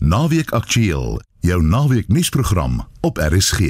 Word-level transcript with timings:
Naweek 0.00 0.50
Aktueel, 0.56 1.20
jou 1.40 1.62
naweek 1.62 2.08
nuusprogram 2.08 2.86
op 3.00 3.18
RSG. 3.18 3.60
In 3.60 3.68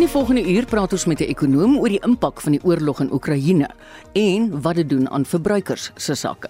die 0.00 0.08
volgende 0.08 0.40
uur 0.48 0.64
praat 0.64 0.92
ons 0.92 1.04
met 1.04 1.20
'n 1.20 1.28
ekonoom 1.28 1.76
oor 1.76 1.88
die 1.88 2.00
impak 2.00 2.40
van 2.40 2.52
die 2.52 2.64
oorlog 2.64 3.00
in 3.00 3.12
Oekraïne 3.12 3.68
en 4.12 4.60
wat 4.60 4.74
dit 4.74 4.88
doen 4.88 5.10
aan 5.10 5.24
verbruikers 5.24 5.90
se 5.96 6.14
sakke. 6.14 6.48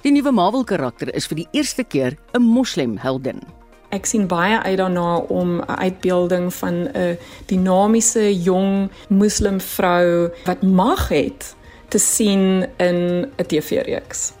Die 0.00 0.12
nuwe 0.12 0.32
Marvel 0.32 0.64
karakter 0.64 1.14
is 1.14 1.26
vir 1.26 1.36
die 1.36 1.48
eerste 1.50 1.84
keer 1.84 2.16
'n 2.32 2.42
moslemheldin. 2.42 3.57
Ek 3.88 4.04
sien 4.04 4.26
baie 4.28 4.58
uit 4.60 4.76
daarna 4.76 5.16
om 5.16 5.60
'n 5.60 5.64
uitbeelding 5.64 6.54
van 6.54 6.74
'n 6.92 7.18
dinamiese 7.46 8.42
jong 8.42 8.90
moslimvrou 9.08 10.30
wat 10.44 10.62
mag 10.62 11.08
het 11.08 11.56
te 11.88 11.98
sien 11.98 12.66
in 12.76 13.30
'n 13.36 13.46
TV-reeks. 13.46 14.32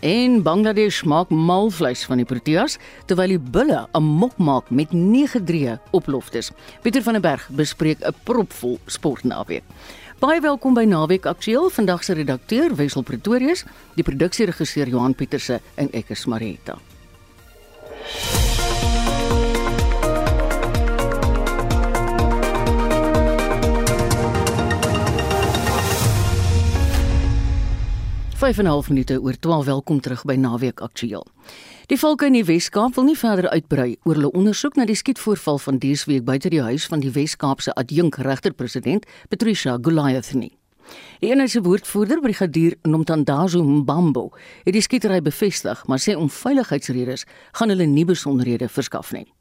En 0.00 0.42
Bangladesh 0.42 1.02
maak 1.02 1.28
malvleis 1.28 2.04
van 2.04 2.16
die 2.16 2.26
proteas 2.26 2.78
terwyl 3.06 3.28
die 3.28 3.38
bulle 3.38 3.86
'n 3.92 4.02
mok 4.02 4.36
maak 4.36 4.70
met 4.70 4.92
9-3 4.92 5.78
oploftes. 5.90 6.50
Pieter 6.82 7.02
van 7.02 7.12
der 7.12 7.22
Berg 7.22 7.48
bespreek 7.48 7.98
'n 8.00 8.14
propvol 8.22 8.78
sportnaweek. 8.86 9.62
Baie 10.18 10.40
welkom 10.40 10.74
by 10.74 10.84
Naweek 10.84 11.26
Aktueel. 11.26 11.70
Vandag 11.70 12.04
se 12.04 12.12
redakteur 12.12 12.74
Wessel 12.74 13.02
Pretorius, 13.02 13.64
die 13.94 14.04
produksieregisseur 14.04 14.88
Johan 14.88 15.14
Pieterse 15.14 15.60
en 15.74 15.88
ek 15.92 16.08
is 16.08 16.26
Marita. 16.26 16.78
Vyf 28.38 28.58
en 28.58 28.64
'n 28.64 28.68
half 28.68 28.88
minute 28.88 29.20
oor 29.22 29.38
12 29.38 29.64
welkom 29.64 30.00
terug 30.00 30.24
by 30.24 30.34
Naweek 30.34 30.80
Aktueel. 30.80 31.26
Die 31.86 31.98
valke 31.98 32.26
in 32.26 32.32
die 32.32 32.44
Wes-Kaap 32.44 32.94
wil 32.94 33.04
nie 33.04 33.18
verder 33.18 33.50
uitbrei 33.50 33.96
oor 34.02 34.14
hulle 34.14 34.30
ondersoek 34.30 34.76
na 34.76 34.84
die 34.84 34.94
skietvoorval 34.94 35.58
van 35.58 35.78
dese 35.78 36.04
week 36.06 36.24
buite 36.24 36.48
die 36.48 36.62
huis 36.62 36.86
van 36.86 37.00
die 37.00 37.10
Wes-Kaapse 37.10 37.74
adjunk 37.74 38.16
regterpresident 38.16 39.06
Patricia 39.28 39.78
Goliath 39.82 40.34
nie. 40.34 40.58
Die 41.18 41.30
enige 41.30 41.62
woordvoerder 41.62 42.20
brigadier 42.20 42.76
Nomtandazo 42.82 43.62
Mbambo 43.62 44.30
het 44.64 44.72
die 44.72 44.82
skietery 44.82 45.20
bevestig, 45.22 45.86
maar 45.86 45.98
sê 45.98 46.14
om 46.14 46.30
veiligheidsredes 46.30 47.26
gaan 47.52 47.68
hulle 47.68 47.86
nie 47.86 48.04
besonderhede 48.04 48.68
verskaf 48.68 49.12
nie. 49.12 49.32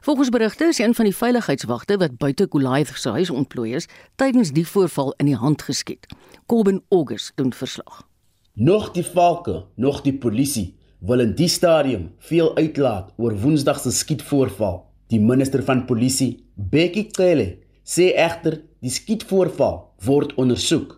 Volgens 0.00 0.28
berigte 0.28 0.64
is 0.64 0.78
een 0.78 0.94
van 0.94 1.04
die 1.04 1.16
veiligheidswagte 1.16 1.96
wat 1.96 2.18
buite 2.18 2.46
Goliath 2.50 2.94
se 2.94 3.10
huis 3.10 3.30
ontplooi 3.30 3.74
is, 3.74 3.88
tydens 4.14 4.52
die 4.52 4.66
voorval 4.66 5.14
in 5.16 5.26
die 5.26 5.36
hand 5.36 5.62
geskiet. 5.62 6.06
Colben 6.46 6.82
August 6.88 7.32
doen 7.34 7.52
verslag. 7.52 8.13
Nog 8.56 8.92
die 8.94 9.02
valke, 9.02 9.64
nog 9.74 10.04
die 10.04 10.12
polisie 10.14 10.76
wil 11.02 11.18
in 11.18 11.32
die 11.34 11.48
stadium 11.50 12.12
veel 12.22 12.52
uitlaat 12.54 13.08
oor 13.18 13.34
Woensdag 13.42 13.80
se 13.82 13.90
skietvoorval. 13.90 14.76
Die 15.10 15.18
minister 15.18 15.64
van 15.66 15.82
polisie, 15.88 16.44
Bekkie 16.54 17.08
Cele, 17.10 17.56
sê 17.82 18.12
egter 18.14 18.60
die 18.78 18.94
skietvoorval 18.94 19.80
word 20.06 20.36
ondersoek. 20.38 20.94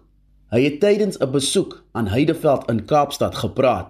Hy 0.53 0.61
het 0.67 0.81
tydens 0.85 1.17
'n 1.17 1.33
besoek 1.33 1.81
aan 1.93 2.13
Heideveld 2.13 2.69
in 2.69 2.85
Kaapstad 2.85 3.35
gepraat. 3.35 3.89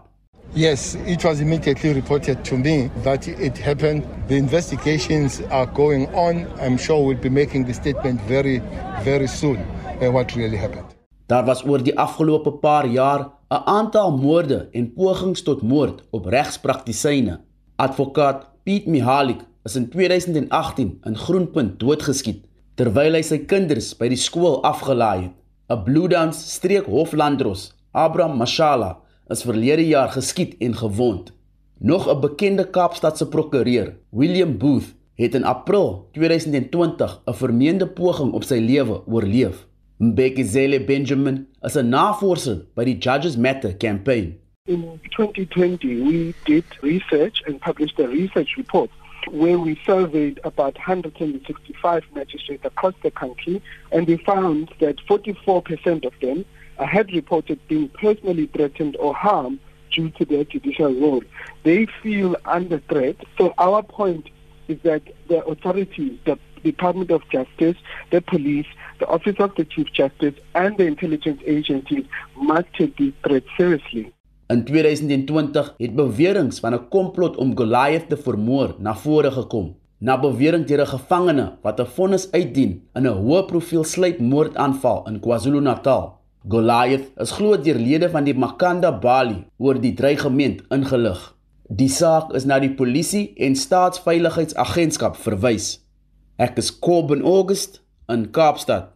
Yes, 0.55 0.95
it 1.05 1.23
was 1.23 1.41
immediately 1.41 1.93
reported 1.93 2.45
to 2.45 2.57
me 2.57 2.89
that 3.03 3.27
it 3.27 3.59
happened. 3.59 4.05
The 4.29 4.37
investigations 4.37 5.43
are 5.51 5.67
going 5.75 6.07
on. 6.15 6.47
I'm 6.63 6.79
sure 6.79 7.05
we'll 7.05 7.19
be 7.19 7.31
making 7.31 7.67
the 7.67 7.73
statement 7.73 8.21
very, 8.29 8.63
very 9.03 9.27
soon 9.27 9.59
uh, 10.01 10.13
what 10.13 10.35
really 10.37 10.57
happened. 10.57 10.95
Daar 11.27 11.45
was 11.45 11.65
oor 11.65 11.83
die 11.83 11.99
afgelope 11.99 12.53
paar 12.53 12.87
jaar 12.87 13.36
'n 13.49 13.63
aantal 13.65 14.17
moorde 14.17 14.69
en 14.73 14.93
pogings 14.93 15.43
tot 15.43 15.63
moord 15.63 16.03
op 16.11 16.25
regspraktisyne. 16.27 17.41
Advokaat 17.77 18.47
Piet 18.63 18.87
Mihalik 18.87 19.41
is 19.63 19.77
in 19.77 19.89
2018 19.89 20.99
in 21.03 21.17
Groenpunt 21.17 21.79
doodgeskiet 21.79 22.43
terwyl 22.75 23.15
hy 23.15 23.23
sy 23.23 23.39
kinders 23.39 23.93
by 24.01 24.09
die 24.11 24.19
skool 24.19 24.59
afgelaai 24.67 25.21
het. 25.29 25.37
'n 25.71 25.83
Bloedans 25.85 26.41
streek 26.57 26.87
hoflandros, 26.91 27.71
Abraham 27.93 28.37
Mashala, 28.37 28.99
is 29.31 29.47
verlede 29.47 29.87
jaar 29.87 30.11
geskiet 30.11 30.59
en 30.59 30.75
gewond. 30.75 31.33
Nog 31.79 32.09
'n 32.11 32.21
bekende 32.21 32.65
Kaapstadse 32.65 33.29
prokureur, 33.29 33.95
William 34.11 34.59
Booth, 34.59 34.95
het 35.15 35.35
in 35.35 35.45
April 35.45 36.09
2020 36.13 37.23
'n 37.27 37.33
vermeende 37.33 37.87
poging 37.87 38.33
op 38.33 38.45
sy 38.45 38.59
lewe 38.59 39.03
oorleef. 39.07 39.67
Mbekizele 40.01 40.87
Benjamin 40.87 41.47
is 41.65 41.77
'n 41.77 41.91
navorser 41.91 42.67
by 42.75 42.85
die 42.85 42.93
Judges 42.93 43.37
Matter 43.39 43.73
campaign. 43.73 44.35
In 44.67 45.01
2020, 45.11 46.03
we 46.03 46.35
did 46.45 46.65
research 46.83 47.43
and 47.47 47.59
published 47.63 47.99
a 47.99 48.07
research 48.07 48.57
report 48.59 48.91
where 49.31 49.59
we 49.59 49.75
surveyed 49.87 50.39
about 50.45 50.77
165 50.77 52.05
magistrates 52.15 52.65
across 52.67 52.93
the 53.03 53.11
country, 53.11 53.63
and 53.91 54.07
we 54.07 54.19
found 54.19 54.69
that 54.81 54.97
44% 55.09 56.05
of 56.05 56.13
them 56.21 56.45
had 56.77 57.11
reported 57.13 57.59
being 57.67 57.89
personally 57.89 58.51
threatened 58.53 58.97
or 58.99 59.15
harmed 59.15 59.59
due 59.91 60.11
to 60.11 60.27
their 60.27 60.45
judicial 60.45 60.93
role. 60.93 61.23
They 61.63 61.87
feel 62.03 62.37
under 62.45 62.81
threat. 62.81 63.17
So 63.39 63.55
our 63.57 63.83
point 63.83 64.29
is 64.69 64.79
that 64.83 65.03
the 65.29 65.43
authorities, 65.47 66.19
the 66.27 66.39
Department 66.63 67.11
of 67.11 67.23
Justice, 67.31 67.77
the 68.11 68.21
police, 68.21 68.67
the 68.99 69.07
Office 69.07 69.39
of 69.39 69.55
the 69.55 69.65
Chief 69.65 69.89
Justice, 69.93 70.35
and 70.53 70.77
the 70.77 70.87
intelligence 70.87 71.41
agencies 71.47 72.05
must 72.37 72.67
take 72.79 72.97
these 72.97 73.15
threats 73.23 73.49
seriously. 73.57 74.13
In 74.49 74.65
2020 74.65 75.75
het 75.77 75.95
beweringe 75.95 76.61
van 76.61 76.75
'n 76.75 76.89
komplot 76.89 77.37
om 77.37 77.57
Goliath 77.57 78.09
te 78.09 78.17
vermoor 78.17 78.75
na 78.79 78.97
vore 78.97 79.31
gekom. 79.31 79.77
Na 79.99 80.21
bewering 80.21 80.67
deur 80.67 80.81
'n 80.81 80.87
gevangene 80.87 81.59
wat 81.63 81.81
'n 81.81 81.87
vonnis 81.87 82.31
uitdien 82.31 82.83
in 82.95 83.07
'n 83.07 83.19
hoë 83.23 83.47
profiel 83.47 83.85
sluipmoordaanval 83.85 85.09
in 85.09 85.21
KwaZulu-Natal. 85.21 86.19
Goliath 86.49 87.11
is 87.17 87.31
glo 87.31 87.57
deur 87.59 87.75
lede 87.75 88.11
van 88.11 88.25
die 88.25 88.35
Makanda 88.35 88.99
Bali 88.99 89.45
oor 89.59 89.81
die 89.81 89.95
dreigement 89.95 90.63
ingelig. 90.69 91.35
Die 91.69 91.89
saak 91.89 92.33
is 92.33 92.45
na 92.45 92.59
die 92.59 92.75
polisie 92.75 93.33
en 93.35 93.57
staatsveiligheidsagentskap 93.57 95.17
verwys. 95.17 95.81
Ek 96.37 96.59
is 96.59 96.79
Kobben 96.79 97.23
August 97.23 97.83
in 98.09 98.31
Kaapstad. 98.31 98.93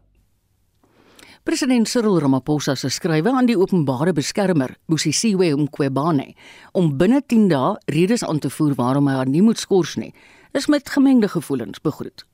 President 1.43 1.89
Cyril 1.89 2.21
Ramaphosa 2.21 2.75
se 2.77 2.91
skrywe 2.93 3.33
aan 3.33 3.49
die 3.49 3.57
openbare 3.59 4.13
beskermer, 4.13 4.75
Bosisiwe 4.87 5.49
Mqwebane, 5.57 6.35
om 6.77 6.93
binne 6.99 7.23
10 7.27 7.49
dae 7.51 7.73
redes 7.91 8.23
aan 8.25 8.39
te 8.39 8.51
voer 8.53 8.77
waarom 8.79 9.09
hy 9.09 9.17
haar 9.17 9.31
nie 9.31 9.43
moet 9.43 9.59
skors 9.59 9.97
nie, 9.97 10.13
is 10.53 10.69
met 10.69 10.91
gemengde 10.93 11.31
gevoelens 11.33 11.81
begroet. 11.81 12.27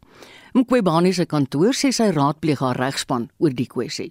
Mqwebane 0.59 1.15
se 1.15 1.25
kantoor 1.25 1.73
sê 1.73 1.93
sy 1.95 2.11
raadpleeg 2.13 2.61
haar 2.65 2.81
regspan 2.83 3.31
oor 3.39 3.55
die 3.55 3.69
kwessie. 3.71 4.11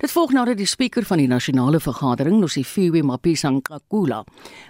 Dit 0.00 0.10
volg 0.10 0.32
nadat 0.34 0.58
die 0.58 0.66
spreker 0.66 1.06
van 1.06 1.20
die 1.22 1.30
nasionale 1.30 1.78
vergadering, 1.78 2.40
Nosifiwe 2.40 3.04
Mapisa-Nkakula, 3.06 4.24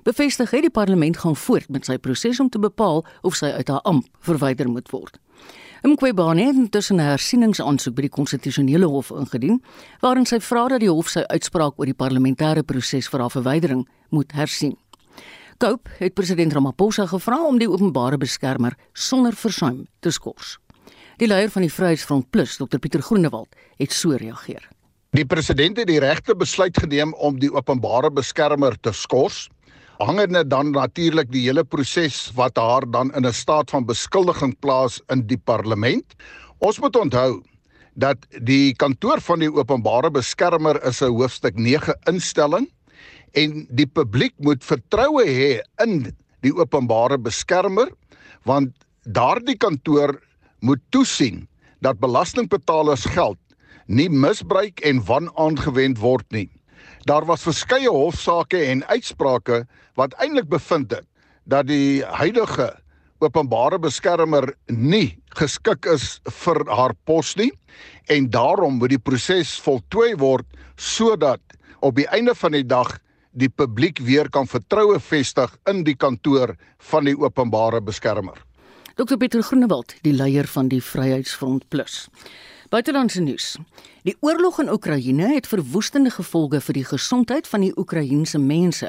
bevestig 0.04 0.52
het 0.52 0.66
die 0.66 0.72
parlement 0.72 1.16
gaan 1.22 1.36
voort 1.36 1.70
met 1.72 1.86
sy 1.88 1.96
proses 1.96 2.40
om 2.42 2.50
te 2.52 2.60
bepaal 2.60 3.04
of 3.22 3.38
sy 3.38 3.54
uit 3.54 3.70
haar 3.72 3.84
amp 3.88 4.10
verwyder 4.20 4.68
moet 4.68 4.90
word. 4.92 5.16
Mqwebane 5.84 6.46
het 6.46 6.54
intussen 6.54 6.96
'n 6.96 7.04
hersieningsaansoek 7.04 7.94
by 7.94 8.00
die 8.00 8.16
konstitusionele 8.16 8.86
hof 8.86 9.10
ingedien 9.10 9.62
waarin 10.00 10.26
sy 10.26 10.38
vra 10.40 10.68
dat 10.68 10.80
die 10.80 10.88
hof 10.88 11.08
sy 11.08 11.20
uitspraak 11.20 11.74
oor 11.76 11.84
die 11.84 12.00
parlementêre 12.02 12.62
proses 12.64 13.08
vir 13.08 13.20
haar 13.20 13.30
verwydering 13.30 13.88
moet 14.08 14.32
hersien. 14.32 14.76
Cope 15.58 15.90
het 15.98 16.14
president 16.14 16.52
Ramaphosa 16.52 17.06
gevra 17.06 17.44
om 17.46 17.58
die 17.58 17.68
openbare 17.70 18.16
beskermer 18.16 18.72
sonder 18.92 19.32
versuim 19.32 19.86
te 20.00 20.10
skors. 20.10 20.58
Die 21.16 21.26
leier 21.26 21.50
van 21.50 21.62
die 21.62 21.72
Vryheidsfront 21.72 22.30
Plus, 22.30 22.56
Dr 22.56 22.78
Pieter 22.78 23.02
Groenewald, 23.02 23.48
het 23.76 23.92
so 23.92 24.10
reageer. 24.10 24.68
Die 25.10 25.26
president 25.26 25.76
het 25.76 25.86
die 25.86 26.00
regte 26.00 26.34
besluit 26.36 26.78
geneem 26.80 27.14
om 27.14 27.38
die 27.38 27.52
openbare 27.52 28.10
beskermer 28.10 28.80
te 28.80 28.92
skors 28.92 29.50
hangende 29.98 30.42
dan 30.46 30.72
natuurlik 30.74 31.30
die 31.32 31.44
hele 31.46 31.64
proses 31.64 32.30
wat 32.34 32.56
haar 32.58 32.86
dan 32.90 33.12
in 33.14 33.26
'n 33.26 33.32
staat 33.32 33.70
van 33.70 33.86
beskuldiging 33.86 34.58
plaas 34.60 35.00
in 35.08 35.26
die 35.26 35.38
parlement. 35.38 36.04
Ons 36.58 36.80
moet 36.80 36.96
onthou 36.96 37.42
dat 37.94 38.18
die 38.42 38.74
kantoor 38.74 39.20
van 39.20 39.38
die 39.38 39.52
openbare 39.52 40.10
beskermer 40.10 40.82
is 40.82 41.02
'n 41.02 41.14
hoofstuk 41.14 41.56
9 41.56 41.94
instelling 42.06 42.68
en 43.32 43.66
die 43.70 43.86
publiek 43.86 44.34
moet 44.38 44.64
vertroue 44.64 45.24
hê 45.24 45.60
in 45.82 46.12
die 46.40 46.54
openbare 46.54 47.18
beskermer 47.18 47.90
want 48.44 48.72
daardie 49.02 49.56
kantoor 49.56 50.20
moet 50.60 50.80
toesien 50.90 51.48
dat 51.80 52.00
belastingbetalers 52.00 53.04
geld 53.04 53.38
nie 53.86 54.08
misbruik 54.08 54.80
en 54.80 55.04
wanaangewend 55.04 55.98
word 55.98 56.24
nie. 56.32 56.48
Daar 57.04 57.26
was 57.28 57.42
verskeie 57.44 57.90
hofsaake 57.90 58.62
en 58.72 58.84
uitsprake 58.88 59.64
wat 59.98 60.14
eintlik 60.24 60.48
bevind 60.48 60.90
het 60.90 61.04
dat 61.44 61.66
die 61.68 62.00
huidige 62.04 62.70
openbare 63.20 63.78
beskermer 63.78 64.54
nie 64.72 65.18
geskik 65.36 65.84
is 65.92 66.20
vir 66.44 66.62
haar 66.70 66.94
pos 67.04 67.34
nie 67.36 67.50
en 68.12 68.30
daarom 68.32 68.78
moet 68.80 68.94
die 68.94 69.02
proses 69.02 69.52
voltooi 69.60 70.14
word 70.20 70.48
sodat 70.80 71.40
op 71.84 72.00
die 72.00 72.08
einde 72.08 72.32
van 72.40 72.56
die 72.56 72.64
dag 72.64 72.96
die 73.36 73.50
publiek 73.52 74.00
weer 74.00 74.30
kan 74.32 74.48
vertroue 74.48 74.96
vestig 75.00 75.52
in 75.68 75.84
die 75.84 75.96
kantoor 75.98 76.54
van 76.90 77.04
die 77.04 77.16
openbare 77.18 77.82
beskermer. 77.84 78.38
Dr 78.94 79.18
Pieter 79.18 79.42
Groenewald, 79.42 79.96
die 80.06 80.14
leier 80.14 80.46
van 80.46 80.70
die 80.70 80.80
Vryheidsfront 80.80 81.68
Plus. 81.68 82.06
Buitelandse 82.74 83.20
nuus. 83.22 83.52
Die 84.02 84.16
oorlog 84.20 84.56
in 84.58 84.70
Oekraïne 84.72 85.28
het 85.30 85.46
verwoestende 85.46 86.10
gevolge 86.10 86.58
vir 86.60 86.74
die 86.74 86.86
gesondheid 86.88 87.46
van 87.46 87.62
die 87.62 87.70
Oekraïense 87.78 88.38
mense, 88.42 88.88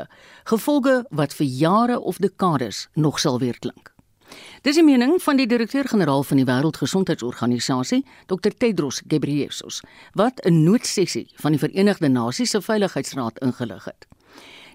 gevolge 0.49 0.95
wat 1.13 1.35
vir 1.37 1.45
jare 1.45 1.99
of 1.99 2.17
dekades 2.17 2.87
nog 2.95 3.19
sal 3.21 3.37
weerklink. 3.43 3.91
Dis 4.65 4.79
die 4.79 4.85
mening 4.87 5.19
van 5.21 5.37
die 5.37 5.45
direkteur-generaal 5.45 6.25
van 6.25 6.41
die 6.41 6.47
Wêreldgesondheidsorganisasie, 6.49 8.01
Dr 8.25 8.57
Tedros 8.57 9.03
Ghebreyesus, 9.05 9.83
wat 10.17 10.41
'n 10.41 10.63
noodsessie 10.63 11.29
van 11.35 11.51
die 11.51 11.61
Verenigde 11.61 12.09
Nasies 12.09 12.49
se 12.49 12.61
Veiligheidsraad 12.61 13.37
ingelig 13.39 13.85
het. 13.85 14.07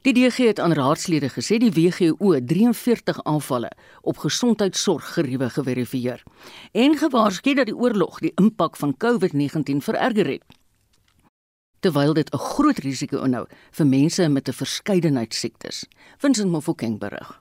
Die 0.00 0.14
DG 0.16 0.36
het 0.48 0.60
aan 0.60 0.72
raadslede 0.72 1.28
gesê 1.28 1.58
die 1.60 1.72
WHO 1.76 2.38
43 2.40 3.18
aanvalle 3.28 3.68
op 4.00 4.16
gesondheidsorggeriewe 4.22 5.50
geverifieer 5.52 6.22
en 6.72 6.96
gewaarsku 6.96 7.52
dat 7.54 7.68
die 7.68 7.76
oorlog 7.76 8.22
die 8.24 8.32
impak 8.40 8.78
van 8.80 8.94
COVID-19 9.04 9.82
vererger 9.84 10.30
het. 10.32 10.56
Terwyl 11.84 12.14
dit 12.16 12.32
'n 12.32 12.38
groot 12.38 12.78
risiko 12.78 13.24
inhou 13.24 13.44
vir 13.70 13.86
mense 13.86 14.28
met 14.28 14.48
'n 14.48 14.52
verskeidenheid 14.52 15.34
siektes. 15.34 15.86
Vincent 16.18 16.50
Mofokeng 16.50 16.98
berig. 16.98 17.40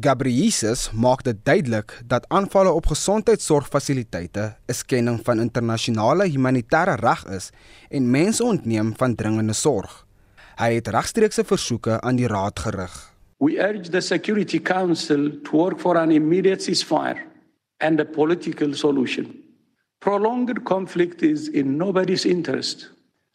Gabriesus 0.00 0.90
maak 0.92 1.22
dit 1.22 1.44
duidelik 1.44 2.02
dat 2.06 2.28
aanvalle 2.28 2.72
op 2.72 2.86
gesondheidsorgfasiliteite 2.86 4.56
'n 4.66 4.72
skending 4.72 5.20
van 5.24 5.40
internasionale 5.40 6.28
humanitêre 6.28 6.94
reg 7.00 7.24
is 7.26 7.50
en 7.88 8.10
mense 8.10 8.44
ontneem 8.44 8.92
van 8.96 9.14
dringende 9.14 9.52
sorg. 9.52 10.07
Hy 10.58 10.72
het 10.80 10.88
regstreekse 10.90 11.44
versoeke 11.46 12.00
aan 12.02 12.16
die 12.18 12.26
raad 12.26 12.58
gerig. 12.58 12.94
We 13.38 13.60
urge 13.62 13.92
the 13.94 14.00
Security 14.00 14.58
Council 14.58 15.30
to 15.44 15.50
work 15.54 15.78
for 15.78 15.96
an 15.96 16.10
immediate 16.10 16.58
ceasefire 16.58 17.22
and 17.78 18.00
a 18.00 18.04
political 18.04 18.74
solution. 18.74 19.30
Prolonged 20.00 20.64
conflict 20.64 21.22
is 21.22 21.46
in 21.48 21.76
nobody's 21.76 22.24
interest 22.24 22.90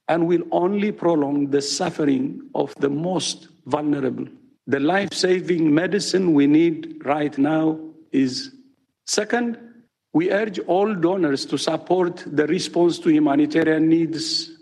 and 0.10 0.28
will 0.28 0.44
only 0.52 0.92
prolong 0.92 1.50
the 1.52 1.62
suffering 1.62 2.42
of 2.56 2.76
the 2.82 2.90
most 2.90 3.48
vulnerable. 3.68 4.28
The 4.68 4.82
life-saving 4.82 5.74
medicine 5.74 6.34
we 6.34 6.48
need 6.48 7.06
right 7.06 7.38
now 7.38 7.80
is 8.12 8.52
second, 9.06 9.58
we 10.12 10.30
urge 10.30 10.60
all 10.68 10.94
donors 10.94 11.46
to 11.46 11.58
support 11.58 12.24
the 12.28 12.48
response 12.48 13.00
to 13.00 13.10
humanitarian 13.10 13.88
needs 13.88 14.53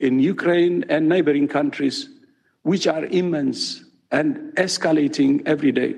in 0.00 0.18
Ukraine 0.18 0.84
and 0.88 1.08
neighboring 1.08 1.48
countries, 1.48 2.08
which 2.62 2.86
are 2.86 3.04
immense 3.06 3.84
and 4.10 4.52
escalating 4.56 5.42
every 5.46 5.72
day. 5.72 5.96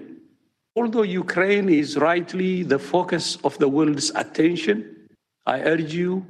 Although 0.76 1.04
Ukraine 1.04 1.68
is 1.68 1.96
rightly 1.96 2.62
the 2.62 2.78
focus 2.78 3.38
of 3.42 3.56
the 3.58 3.68
world's 3.68 4.12
attention, 4.14 4.84
I 5.46 5.60
urge 5.64 5.94
you 5.94 6.26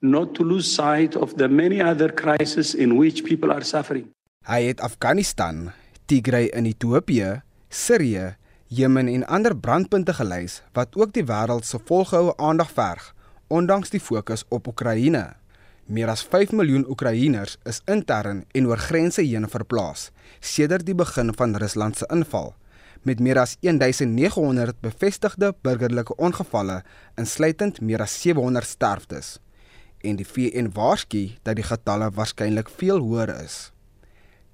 not 0.00 0.34
to 0.34 0.42
lose 0.44 0.64
sight 0.72 1.16
of 1.16 1.36
the 1.36 1.48
many 1.48 1.80
other 1.82 2.08
crises 2.08 2.74
in 2.74 2.96
which 2.96 3.24
people 3.24 3.52
are 3.52 3.64
suffering. 3.64 4.08
Hy 4.48 4.72
het 4.72 4.80
Afghanistan, 4.80 5.72
Tigray 6.08 6.48
in 6.56 6.64
Ethiopië, 6.64 7.42
Sirië, 7.68 8.36
Jemen 8.72 9.08
en 9.08 9.26
ander 9.26 9.56
brandpunte 9.56 10.14
gelys 10.14 10.60
wat 10.72 10.94
ook 10.94 11.10
die 11.12 11.24
wêreld 11.26 11.66
se 11.66 11.78
volgehoue 11.84 12.36
aandag 12.38 12.70
verg, 12.70 13.08
ondanks 13.50 13.90
die 13.90 14.00
fokus 14.00 14.44
op 14.48 14.70
Oekraïne. 14.70 15.24
Meer 15.86 16.08
as 16.08 16.22
5 16.22 16.52
miljoen 16.52 16.86
Oekraïners 16.88 17.56
is 17.64 17.80
intern 17.86 18.44
en 18.52 18.66
oor 18.66 18.78
grense 18.78 19.22
heen 19.22 19.48
verplaas 19.48 20.10
sedert 20.40 20.86
die 20.86 20.94
begin 20.94 21.32
van 21.36 21.56
Rusland 21.56 21.96
se 21.96 22.06
inval, 22.12 22.54
met 23.02 23.20
meer 23.20 23.38
as 23.40 23.56
1900 23.60 24.80
bevestigde 24.80 25.52
burgerlike 25.62 26.16
ongevalle, 26.16 26.82
insluitend 27.16 27.80
meer 27.80 28.02
as 28.02 28.14
700 28.22 28.66
sterftes. 28.66 29.38
En 30.00 30.16
die 30.16 30.26
VN 30.26 30.70
waarsku 30.74 31.36
dat 31.42 31.56
die 31.56 31.66
getalle 31.66 32.10
waarskynlik 32.16 32.70
veel 32.80 33.00
hoër 33.04 33.34
is. 33.42 33.70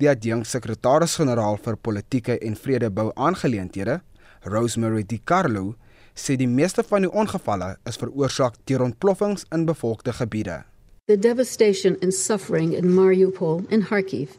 Die 0.03 0.11
adjunksekretaris-generaal 0.11 1.59
vir 1.65 1.77
politieke 1.77 2.39
en 2.39 2.57
vredebou 2.57 3.11
aangeleenthede, 3.15 4.01
Rosemary 4.45 5.05
DiCarlo, 5.07 5.75
sê 6.15 6.37
die 6.37 6.49
meeste 6.49 6.85
van 6.87 7.05
die 7.05 7.13
ongevalle 7.13 7.77
is 7.89 7.99
veroorsaak 8.01 8.57
deur 8.69 8.85
ontploffings 8.89 9.45
in 9.53 9.67
bevolkte 9.69 10.13
gebiede. 10.17 10.65
The 11.07 11.17
devastation 11.17 11.97
and 12.03 12.13
suffering 12.13 12.73
in 12.73 12.87
Mariupol 12.87 13.71
and 13.71 13.85
Kharkiv 13.85 14.31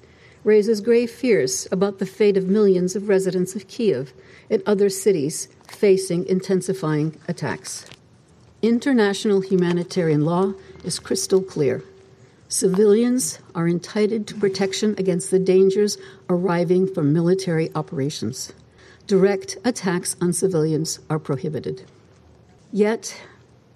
raises 0.43 0.81
grave 0.81 1.09
fears 1.09 1.65
about 1.71 1.99
the 1.99 2.05
fate 2.05 2.35
of 2.35 2.47
millions 2.49 2.93
of 2.93 3.07
residents 3.07 3.55
of 3.55 3.69
Kiev 3.69 4.11
and 4.49 4.61
other 4.65 4.89
cities 4.89 5.47
facing 5.69 6.25
intensifying 6.25 7.17
attacks. 7.29 7.85
International 8.61 9.39
humanitarian 9.39 10.25
law 10.25 10.51
is 10.83 10.99
crystal 10.99 11.41
clear. 11.41 11.85
Civilians 12.49 13.39
are 13.55 13.69
entitled 13.69 14.27
to 14.27 14.35
protection 14.35 14.93
against 14.97 15.31
the 15.31 15.39
dangers 15.39 15.97
arriving 16.27 16.93
from 16.93 17.13
military 17.13 17.73
operations. 17.75 18.51
Direct 19.05 19.55
attacks 19.63 20.17
on 20.19 20.33
civilians 20.33 20.99
are 21.09 21.19
prohibited. 21.19 21.85
Yet, 22.73 23.21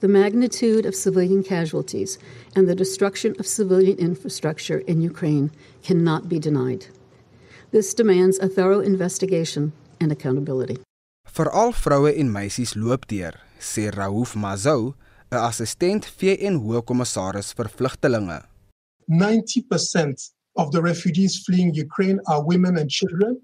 the 0.01 0.07
magnitude 0.07 0.85
of 0.85 0.95
civilian 0.95 1.43
casualties 1.43 2.17
and 2.55 2.67
the 2.67 2.75
destruction 2.75 3.35
of 3.39 3.45
civilian 3.45 3.97
infrastructure 3.99 4.79
in 4.79 4.99
Ukraine 4.99 5.51
cannot 5.83 6.27
be 6.27 6.39
denied. 6.39 6.87
This 7.71 7.93
demands 7.93 8.39
a 8.39 8.49
thorough 8.49 8.81
investigation 8.81 9.73
and 10.01 10.11
accountability. 10.11 10.77
Veral 11.35 11.71
vroue 11.71 12.11
en 12.21 12.29
meisies 12.33 12.75
loop 12.75 13.07
deur, 13.07 13.33
sê 13.59 13.91
Raouf 13.91 14.35
Mazou, 14.35 14.95
'n 15.31 15.37
assistent 15.49 16.03
VN 16.17 16.55
Hoogkommissaris 16.65 17.53
vir 17.53 17.69
Vlugtelinge. 17.69 18.39
90% 19.07 20.31
of 20.57 20.71
the 20.71 20.81
refugees 20.81 21.43
fleeing 21.45 21.73
Ukraine 21.75 22.19
are 22.27 22.43
women 22.43 22.77
and 22.77 22.89
children, 22.89 23.39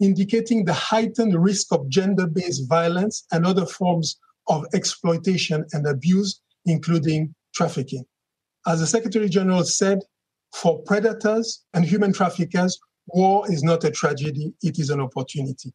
indicating 0.00 0.64
the 0.64 0.78
heightened 0.90 1.34
risk 1.48 1.72
of 1.72 1.88
gender-based 1.88 2.68
violence 2.68 3.24
and 3.32 3.46
other 3.46 3.64
forms 3.64 4.18
of 4.50 4.66
exploitation 4.74 5.64
and 5.72 5.86
abuse, 5.86 6.42
including 6.66 7.34
trafficking. 7.54 8.04
As 8.66 8.80
the 8.80 8.86
Secretary 8.86 9.28
General 9.28 9.64
said, 9.64 10.00
for 10.54 10.82
predators 10.82 11.64
and 11.72 11.84
human 11.84 12.12
traffickers, 12.12 12.78
war 13.06 13.50
is 13.50 13.62
not 13.62 13.84
a 13.84 13.90
tragedy, 13.90 14.52
it 14.62 14.78
is 14.78 14.90
an 14.90 15.00
opportunity. 15.00 15.72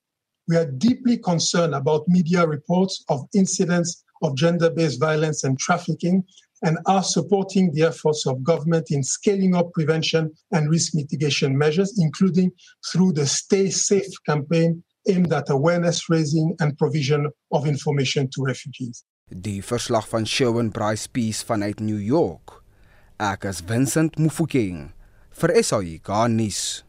We 0.48 0.58
are 0.58 0.70
deeply 0.70 1.18
concerned 1.18 1.74
about 1.74 2.08
media 2.08 2.46
reports 2.46 3.04
of 3.10 3.26
incidents 3.34 4.04
of 4.22 4.36
gender 4.36 4.70
based 4.70 5.00
violence 5.00 5.44
and 5.44 5.58
trafficking 5.58 6.24
and 6.64 6.78
are 6.86 7.04
supporting 7.04 7.74
the 7.74 7.84
efforts 7.84 8.26
of 8.28 8.44
government 8.44 8.92
in 8.92 9.04
scaling 9.04 9.56
up 9.56 9.72
prevention 9.74 10.32
and 10.52 10.70
risk 10.70 10.94
mitigation 10.94 11.58
measures, 11.58 11.98
including 12.00 12.52
through 12.92 13.14
the 13.14 13.26
Stay 13.26 13.70
Safe 13.70 14.14
campaign 14.26 14.84
aimed 15.08 15.34
at 15.34 15.50
awareness 15.50 16.10
raising 16.10 16.56
and 16.60 16.78
provision 16.78 17.32
of 17.50 17.66
information 17.66 18.30
to 18.30 18.44
refugees. 18.44 19.04
Die 19.30 19.64
verslag 19.64 20.08
van 20.10 20.26
Shawn 20.26 20.72
Bryce 20.72 21.08
Peace 21.10 21.44
vanuit 21.46 21.80
New 21.80 22.00
York. 22.00 22.62
Ek 23.18 23.46
is 23.50 23.62
Vincent 23.66 24.18
Mufokeng 24.18 24.92
vir 25.40 25.54
SAI 25.64 26.00
Garnis. 26.04 26.84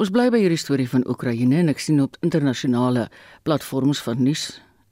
Ons 0.00 0.10
bly 0.10 0.28
by 0.32 0.40
hierdie 0.42 0.60
storie 0.60 0.88
van 0.90 1.04
Oekraïne 1.08 1.60
en 1.62 1.70
ek 1.72 1.80
sien 1.82 2.00
op 2.02 2.16
internasionale 2.26 3.06
platforms 3.46 4.00
van 4.02 4.22
nuus 4.24 4.48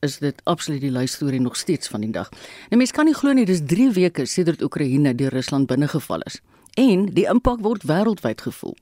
is 0.07 0.19
dit 0.23 0.37
absoluut 0.49 0.81
die 0.81 0.93
luistorie 0.93 1.41
nog 1.41 1.57
steeds 1.61 1.91
van 1.93 2.05
die 2.05 2.13
dag. 2.15 2.31
Nou 2.71 2.79
mense 2.81 2.95
kan 2.97 3.09
nie 3.09 3.17
glo 3.17 3.35
nie 3.37 3.47
dis 3.49 3.63
3 3.69 3.91
weke 3.97 4.25
sedert 4.25 4.63
Oekraïne 4.65 5.13
deur 5.17 5.35
Rusland 5.35 5.69
binnegeval 5.69 6.25
is 6.31 6.41
en 6.81 7.09
die 7.17 7.27
impak 7.29 7.61
word 7.65 7.85
wêreldwyd 7.89 8.41
gevoel. 8.47 8.77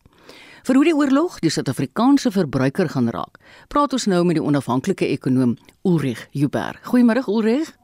Vir 0.67 0.79
hoe 0.79 0.85
die 0.89 0.97
oorlog 0.97 1.39
die 1.45 1.51
Suid-Afrikaanse 1.53 2.33
verbruiker 2.35 2.89
gaan 2.91 3.11
raak, 3.15 3.39
praat 3.71 3.95
ons 3.95 4.09
nou 4.11 4.25
met 4.27 4.39
die 4.39 4.45
onafhanklike 4.45 5.07
ekonoom 5.07 5.57
Ulrich 5.87 6.27
Huber. 6.35 6.79
Goeiemôre 6.91 7.23
Ulrich. 7.31 7.75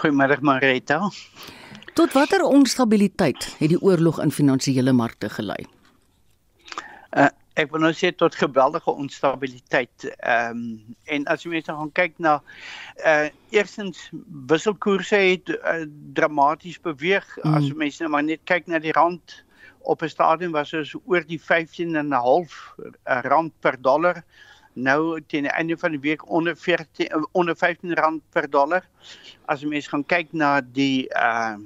Goeiemôre 0.00 0.40
Marita. 0.40 1.02
Tot 1.96 2.12
watter 2.16 2.44
onstabiliteit 2.44 3.48
het 3.58 3.72
die 3.72 3.80
oorlog 3.80 4.20
in 4.24 4.32
finansiële 4.32 4.92
markte 4.92 5.30
gelei? 5.32 5.62
Uh, 7.16 7.30
ek 7.56 7.70
wil 7.72 7.86
nou 7.86 7.92
sê 7.96 8.10
tot 8.12 8.36
geweldige 8.36 8.92
onstabiliteit. 8.92 10.08
Ehm 10.16 10.60
um, 10.60 10.96
en 11.12 11.24
as 11.32 11.44
jy 11.44 11.54
mense 11.54 11.72
gaan 11.72 11.92
kyk 11.96 12.18
na 12.20 12.38
uh 13.04 13.28
eersins 13.54 14.10
wisselkoerse 14.50 15.16
het 15.16 15.52
uh, 15.56 15.84
dramaties 16.18 16.80
beweeg 16.84 17.24
mm. 17.42 17.54
as 17.56 17.72
mense 17.72 18.04
nou 18.04 18.12
maar 18.12 18.26
net 18.26 18.44
kyk 18.44 18.68
na 18.68 18.80
die 18.82 18.92
rand 18.96 19.40
op 19.86 20.02
'n 20.02 20.12
stadium 20.12 20.52
was 20.52 20.74
ons 20.74 20.94
oor 21.04 21.24
die 21.26 21.40
15 21.40 21.96
en 21.96 22.08
'n 22.08 22.22
half 22.26 22.74
rand 23.04 23.52
per 23.60 23.80
dollar 23.80 24.24
nou 24.76 25.20
teen 25.26 25.46
die 25.48 25.52
einde 25.52 25.76
van 25.80 25.94
die 25.96 26.00
week 26.00 26.28
onder 26.28 26.56
14 26.56 27.26
onder 27.32 27.56
15 27.56 27.94
rand 27.94 28.22
per 28.30 28.50
dollar. 28.50 28.84
As 29.48 29.62
jy 29.64 29.70
mens 29.72 29.88
gaan 29.88 30.04
kyk 30.04 30.32
na 30.36 30.60
die 30.60 31.08
uh, 31.16 31.56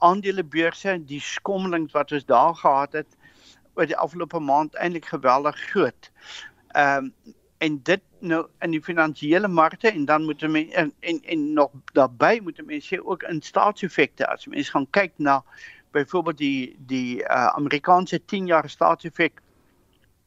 aandelebeurse, 0.00 0.96
die 1.04 1.20
skommelings 1.20 1.92
wat 1.92 2.12
ons 2.12 2.24
daar 2.24 2.54
gehad 2.56 2.96
het 2.96 3.16
oor 3.74 3.88
die 3.90 3.98
afgelope 3.98 4.40
maand 4.40 4.76
eintlik 4.80 5.10
geweldig 5.12 5.58
groot. 5.70 6.12
Ehm 6.72 7.10
um, 7.10 7.34
en 7.64 7.76
dit 7.86 8.02
nou 8.18 8.42
in 8.66 8.74
die 8.74 8.82
finansiële 8.82 9.48
markte 9.48 9.88
en 9.88 10.04
dan 10.04 10.24
moet 10.24 10.42
mense 10.42 10.74
en, 10.76 10.90
en 11.00 11.20
en 11.22 11.44
nog 11.52 11.70
daarbey 11.96 12.40
moet 12.44 12.58
mense 12.66 12.90
sê 12.90 12.98
ook 13.00 13.22
in 13.30 13.40
staatseffekte 13.42 14.26
as 14.26 14.44
mense 14.46 14.74
gaan 14.74 14.88
kyk 14.90 15.14
na 15.16 15.38
byvoorbeeld 15.94 16.38
die 16.38 16.76
die 16.78 17.22
uh, 17.22 17.46
Amerikaanse 17.46 18.24
10 18.24 18.46
jaar 18.46 18.68
staatseffek 18.68 19.40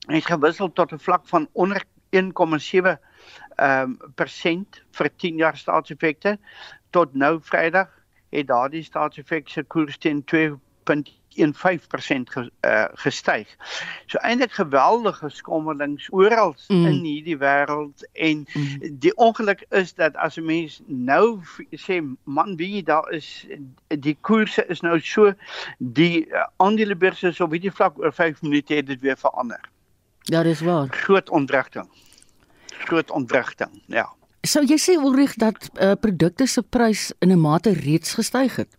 het 0.08 0.26
gewissel 0.26 0.72
tot 0.74 0.92
'n 0.92 1.04
vlak 1.04 1.28
van 1.28 1.50
onder 1.52 1.84
1,7 2.16 2.22
ehm 3.56 3.82
um, 3.82 3.98
persent 4.16 4.84
vir 4.92 5.10
10 5.16 5.38
jaar 5.38 5.58
staatseffekte. 5.58 6.38
Tot 6.90 7.14
nou 7.14 7.40
Vrydag 7.42 7.90
het 8.30 8.48
daardie 8.48 8.84
staatseffek 8.84 9.50
se 9.50 9.64
koers 9.64 9.98
teen 9.98 10.24
2.15% 11.38 12.30
ge, 12.34 12.50
uh, 12.66 12.86
gestyg. 12.94 13.48
So 14.06 14.18
eintlik 14.18 14.52
geweldige 14.52 15.30
skommelings 15.30 16.08
oral 16.12 16.56
mm. 16.68 16.86
in 16.86 17.04
hierdie 17.04 17.38
wêreld 17.38 18.06
en 18.14 18.46
mm. 18.54 18.98
die 19.00 19.14
ongeluk 19.16 19.66
is 19.70 19.94
dat 19.94 20.16
as 20.16 20.38
'n 20.38 20.46
mens 20.46 20.82
nou 20.86 21.40
sê 21.72 22.02
man 22.24 22.56
wie 22.56 22.84
daar 22.84 23.12
is 23.12 23.46
die 23.88 24.18
koerse 24.22 24.66
is 24.68 24.82
nou 24.82 25.00
so 25.00 25.34
die 25.78 26.26
uh, 26.28 26.48
aandelebeurse 26.58 27.32
so 27.32 27.44
op 27.44 27.52
hierdie 27.52 27.72
vlak 27.72 27.98
oor 28.00 28.14
5 28.14 28.42
minute 28.42 28.74
het 28.74 28.88
dit 28.88 29.02
weer 29.02 29.18
verander. 29.18 29.60
Ja, 30.24 30.44
dis 30.44 30.60
waar. 30.60 30.88
Groot 30.90 31.30
ontwrigting. 31.30 31.88
Groot 32.68 33.12
ontwrigting. 33.12 33.82
Ja. 33.86 34.10
Sou 34.42 34.66
jy 34.66 34.78
sê 34.80 34.96
Ulrich 34.96 35.36
dat 35.36 35.70
uh, 35.76 35.94
produkte 36.00 36.46
se 36.48 36.62
prys 36.64 37.12
in 37.20 37.32
'n 37.32 37.40
mate 37.40 37.74
reeds 37.74 38.14
gestyg 38.14 38.56
het? 38.56 38.78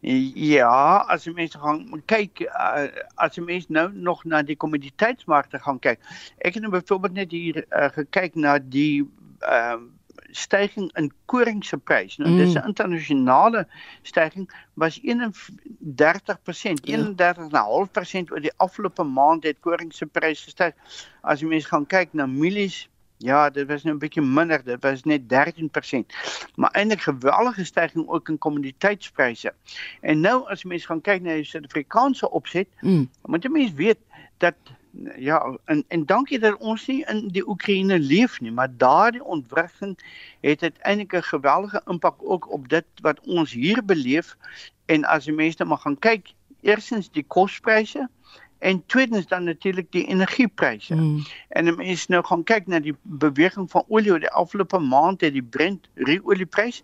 Ja, 0.00 1.04
as 1.10 1.24
jy 1.26 1.32
mense 1.34 1.58
gaan 1.58 2.02
kyk 2.06 2.44
uh, 2.46 2.86
as 3.18 3.34
jy 3.38 3.42
mense 3.42 3.72
nou 3.74 3.88
nog 3.92 4.24
na 4.24 4.42
die 4.46 4.56
kommoditeitsmarkte 4.56 5.58
gaan 5.64 5.80
kyk. 5.82 5.98
Ek 6.38 6.54
het 6.54 6.62
nou 6.62 6.72
byvoorbeeld 6.72 7.16
net 7.18 7.34
hier 7.34 7.64
uh, 7.66 7.88
gekyk 7.98 8.38
na 8.38 8.58
die 8.58 9.06
ehm 9.42 9.86
uh, 9.86 9.94
stygings 10.30 10.92
in 11.00 11.12
koring 11.24 11.64
se 11.64 11.76
prys. 11.76 12.16
Nou 12.16 12.30
mm. 12.30 12.36
dis 12.36 12.54
'n 12.54 12.66
internasionale 12.68 13.66
stygings 14.02 14.52
was 14.74 15.00
31%, 15.00 15.04
31.5% 16.84 18.32
oor 18.32 18.40
die 18.40 18.52
afgelope 18.56 19.02
maand 19.02 19.42
het 19.44 19.60
koring 19.60 19.92
se 19.92 20.06
prys 20.06 20.44
gestyg. 20.44 20.74
As 21.20 21.40
jy 21.40 21.48
mense 21.48 21.68
gaan 21.68 21.86
kyk 21.86 22.12
na 22.12 22.26
mielies 22.26 22.88
Ja, 23.18 23.50
dit 23.50 23.66
was 23.66 23.82
nou 23.82 23.94
'n 23.94 23.98
bietjie 23.98 24.22
minder, 24.22 24.64
dit 24.64 24.82
was 24.82 25.02
net 25.02 25.28
13%. 25.28 26.14
Maar 26.54 26.70
eintlik 26.70 27.00
geweldige 27.00 27.64
stygings 27.64 28.08
ook 28.08 28.28
in 28.28 28.38
kommoditeitspryse. 28.38 29.54
En 30.00 30.20
nou 30.20 30.48
as 30.48 30.64
mense 30.64 30.86
gaan 30.86 31.00
kyk 31.00 31.22
na 31.22 31.34
die 31.34 31.44
Suid-Afrikaanse 31.44 32.30
opset, 32.30 32.68
mm. 32.80 33.10
moet 33.22 33.42
jy 33.42 33.50
mense 33.50 33.74
weet 33.74 33.98
dat 34.38 34.54
ja, 35.16 35.58
en 35.64 35.84
en 35.88 36.06
dankie 36.06 36.38
dat 36.38 36.56
ons 36.56 36.86
nie 36.86 37.04
in 37.06 37.28
die 37.28 37.48
Oekraïne 37.48 37.98
leef 37.98 38.40
nie, 38.40 38.52
maar 38.52 38.76
daardie 38.76 39.24
ontwrigting 39.24 39.98
het 40.40 40.62
uiteindelik 40.62 41.12
'n 41.12 41.22
geweldige 41.22 41.82
impak 41.86 42.16
ook 42.18 42.50
op 42.50 42.68
dit 42.68 42.84
wat 43.00 43.20
ons 43.20 43.52
hier 43.52 43.84
beleef. 43.84 44.36
En 44.86 45.04
as 45.04 45.24
die 45.24 45.34
mense 45.34 45.56
nou 45.58 45.68
maar 45.68 45.78
gaan 45.78 45.98
kyk, 45.98 46.32
eersins 46.60 47.10
die 47.10 47.24
kospryse 47.26 48.08
en 48.58 48.86
tweedens 48.86 49.26
dan 49.26 49.44
natuurlik 49.44 49.92
die 49.92 50.06
energiepryse. 50.06 50.94
Mm. 50.94 51.22
En 51.48 51.76
mense 51.76 52.10
nou 52.10 52.24
gaan 52.24 52.44
kyk 52.44 52.66
na 52.66 52.80
die 52.80 52.96
beweging 53.02 53.70
van 53.70 53.84
olie 53.88 54.12
oor 54.12 54.22
die 54.22 54.30
afgelope 54.30 54.78
maand 54.78 55.20
het 55.20 55.32
die 55.32 55.42
Brent 55.42 55.88
ruolieprys 55.94 56.82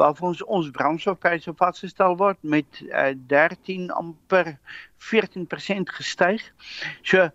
waarvan 0.00 0.28
ons 0.28 0.44
ons 0.44 0.70
brandstofpryse 0.70 1.52
vasgestel 1.56 2.16
word 2.16 2.38
met 2.40 2.80
uh, 2.88 3.12
13 3.26 3.90
amper 3.90 4.56
14% 5.12 5.92
gestyg. 5.98 6.46
So 7.02 7.28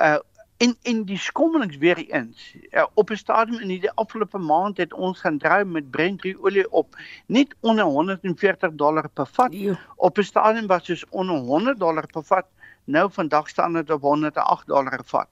uh 0.00 0.18
in 0.58 0.76
in 0.82 1.04
die 1.06 1.18
skommelings 1.18 1.76
weer 1.78 1.98
eens. 1.98 2.54
Uh, 2.70 2.86
op 2.94 3.10
'n 3.10 3.16
stadium 3.16 3.60
in 3.60 3.68
die 3.68 3.90
afgelope 3.90 4.38
maand 4.38 4.76
het 4.76 4.92
ons 4.92 5.20
gaan 5.20 5.38
dry 5.38 5.62
met 5.62 5.90
Brent 5.90 6.24
olie 6.40 6.70
op 6.70 6.96
net 7.26 7.54
onder 7.60 7.84
140 7.84 8.72
dollar 8.72 9.08
per 9.08 9.26
vat. 9.26 9.52
Ja. 9.52 9.78
Op 9.96 10.18
'n 10.18 10.22
stadium 10.22 10.66
was 10.66 10.86
dit 10.86 11.06
onder 11.10 11.36
100 11.36 11.78
dollar 11.78 12.06
per 12.06 12.24
vat 12.24 12.46
nou 12.88 13.06
vandag 13.12 13.48
staan 13.48 13.72
dit 13.72 13.90
op 13.90 14.02
108 14.02 14.66
dollar 14.66 15.00
vat. 15.04 15.28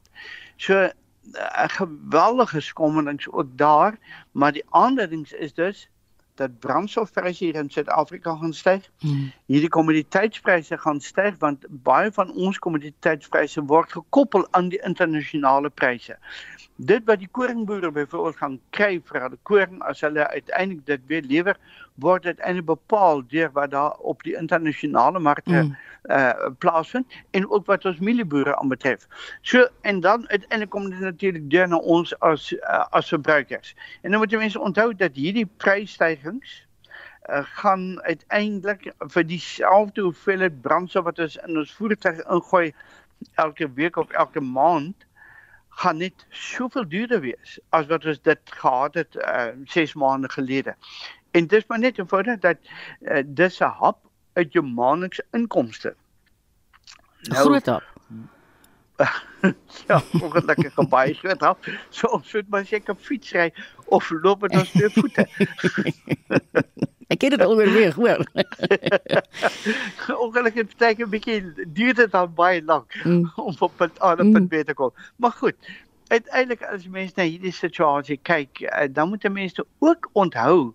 So 0.57 0.75
'n 0.75 0.93
eh, 1.33 1.69
geweldige 1.69 2.61
skommelings 2.61 3.31
ook 3.31 3.49
daar, 3.59 3.99
maar 4.33 4.53
die 4.53 4.65
aanduidings 4.71 5.33
is 5.33 5.55
dus 5.55 5.89
dat 6.37 6.59
brandstofpryse 6.59 7.45
hier 7.45 7.55
in 7.55 7.71
Suid-Afrika 7.71 8.37
gaan 8.37 8.53
styg. 8.53 8.91
Hmm. 8.99 9.33
Hierdie 9.47 9.69
kommoditeitspryse 9.69 10.79
gaan 10.79 11.01
styg 11.01 11.39
want 11.39 11.65
baie 11.69 12.13
van 12.13 12.33
ons 12.33 12.59
kommoditeitspryse 12.59 13.65
word 13.65 13.93
gekoppel 13.93 14.47
aan 14.51 14.69
die 14.69 14.81
internasionale 14.85 15.71
pryse. 15.71 16.19
Dit 16.77 17.05
wat 17.09 17.19
die 17.19 17.31
koringboere 17.33 17.91
byvoorbeeld 17.91 18.37
gaan 18.37 18.61
kry 18.71 19.01
vir 19.09 19.21
hulle 19.21 19.39
koring 19.43 19.83
as 19.83 20.05
hulle 20.05 20.29
uiteindelik 20.29 20.87
dit 20.87 21.07
weer 21.07 21.23
lewer, 21.23 21.57
word 21.95 22.27
uiteindelik 22.27 22.69
bepaal 22.69 23.25
deur 23.33 23.53
wat 23.57 23.71
daar 23.73 23.97
op 24.13 24.23
die 24.23 24.37
internasionale 24.37 25.19
markte 25.19 25.63
mm. 25.63 25.77
Uh 26.09 26.51
plaasvind 26.59 27.07
en 27.31 27.51
ook 27.51 27.67
wat 27.67 27.85
ons 27.85 27.99
mielieboere 27.99 28.57
aanbetref. 28.57 29.07
So 29.41 29.69
en 29.81 30.01
dan 30.01 30.29
uiteindelik 30.29 30.71
kom 30.71 30.91
dit 30.91 31.01
natuurlik 31.01 31.51
deur 31.51 31.69
na 31.69 31.77
ons 31.77 32.19
as 32.21 32.53
uh, 32.53 32.85
as 32.91 33.09
verbruikers. 33.09 33.75
En 34.03 34.11
dan 34.11 34.21
moet 34.21 34.31
jy 34.31 34.39
mense 34.39 34.61
onthou 34.61 34.95
dat 34.95 35.15
hierdie 35.15 35.47
prysstygings 35.57 36.67
uh, 37.29 37.43
gaan 37.43 38.03
uiteindelik 38.03 38.93
vir 38.99 39.27
dieselfde 39.27 40.07
hoeveelheid 40.07 40.61
brandstof 40.63 41.05
wat 41.05 41.19
ons 41.19 41.37
in 41.47 41.59
ons 41.59 41.75
voertuig 41.75 42.23
ingooi 42.27 42.73
elke 43.35 43.71
week 43.75 43.97
of 43.97 44.11
elke 44.11 44.41
maand 44.41 45.07
gaan 45.69 45.97
net 46.01 46.27
soveel 46.31 46.89
duurder 46.89 47.21
wees 47.21 47.59
as 47.77 47.87
wat 47.87 48.05
ons 48.07 48.23
dit 48.23 48.57
gehad 48.61 48.95
het 48.95 49.17
uh 49.21 49.53
6 49.65 49.95
maande 49.95 50.29
gelede. 50.29 50.75
En 51.37 51.47
dis 51.47 51.67
maar 51.67 51.79
net 51.79 51.99
eenvoudig 51.99 52.39
dat 52.41 52.57
uh, 53.01 53.23
dis 53.27 53.61
'n 53.61 53.75
hap 53.81 54.06
uit 54.37 54.52
jou 54.52 54.64
maandelikse 54.64 55.25
inkomste. 55.37 55.95
Nou, 57.31 57.45
groot 57.45 57.66
hap. 57.66 57.95
ja, 59.88 60.02
ongelukkig 60.21 60.76
'n 60.81 60.88
baie 60.88 61.14
groot 61.14 61.40
hap. 61.40 61.64
So 61.88 62.09
ons 62.09 62.33
moet 62.33 62.49
maar 62.49 62.66
seker 62.66 62.97
fietsry 62.97 63.52
of 63.85 64.11
loop 64.11 64.40
met 64.40 64.57
ons 64.57 64.71
twee 64.71 64.90
voete. 64.90 65.26
Ek 67.07 67.23
het 67.23 67.37
dit 67.37 67.43
alweer 67.43 67.73
weer 67.73 67.95
hoor. 67.95 68.25
ongelukkig 70.25 70.66
het 70.66 70.78
dit 70.78 70.99
'n 70.99 71.11
bietjie 71.11 71.69
duur 71.73 71.95
dit 71.95 72.11
dan 72.11 72.35
baie 72.35 72.62
lank 72.64 72.95
mm. 73.05 73.33
om 73.37 73.55
op 73.59 73.81
'n 73.81 73.93
ander 73.99 74.31
punt 74.31 74.50
mm. 74.52 74.64
te 74.64 74.75
kom. 74.75 74.93
Maar 75.16 75.33
goed, 75.33 75.55
uiteindelik 76.09 76.63
as 76.63 76.87
mense 76.89 77.15
na 77.17 77.25
hierdie 77.27 77.53
situasie 77.55 78.17
kyk, 78.29 78.61
uh, 78.63 78.87
dan 78.91 79.09
moet 79.09 79.27
mense 79.33 79.65
ook 79.79 80.09
onthou 80.13 80.75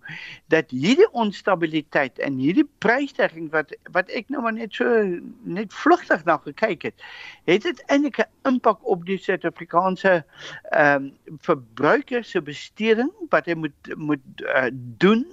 dat 0.53 0.69
hierdie 0.69 1.07
onstabiliteit 1.11 2.19
en 2.19 2.39
hierdie 2.41 2.67
prysstyging 2.83 3.49
wat 3.51 3.71
wat 3.95 4.09
ek 4.09 4.29
nou 4.29 4.43
maar 4.43 4.55
net 4.57 4.75
so 4.75 5.05
net 5.43 5.73
vlugtig 5.73 6.25
na 6.27 6.37
gekyk 6.43 6.87
het, 6.89 7.05
het 7.49 7.63
dit 7.67 7.83
eintlik 7.87 8.19
'n 8.19 8.29
impak 8.53 8.79
op 8.83 9.05
die 9.05 9.17
Suid-Afrikaanse 9.17 10.23
ehm 10.71 11.09
um, 11.09 11.37
verbruiker 11.39 12.23
se 12.23 12.41
besteding 12.41 13.11
wat 13.29 13.45
hy 13.45 13.55
moet 13.55 13.95
moet 13.95 14.25
uh, 14.43 14.67
doen 14.97 15.25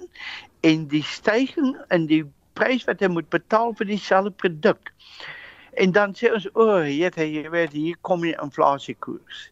en 0.61 0.87
die 0.87 1.03
styging 1.03 1.75
in 1.89 2.05
die 2.05 2.23
prys 2.53 2.83
wat 2.87 2.99
hy 2.99 3.07
moet 3.07 3.29
betaal 3.29 3.73
vir 3.79 3.85
dieselfde 3.85 4.31
produk. 4.31 4.91
En 5.79 5.91
dan 5.91 6.11
sê 6.11 6.27
ons 6.35 6.45
o, 6.51 6.65
oh, 6.65 6.87
jy 6.87 7.09
weet 7.53 7.71
hier 7.71 7.99
kom 8.07 8.25
die 8.27 8.35
inflasiekoers. 8.43 9.45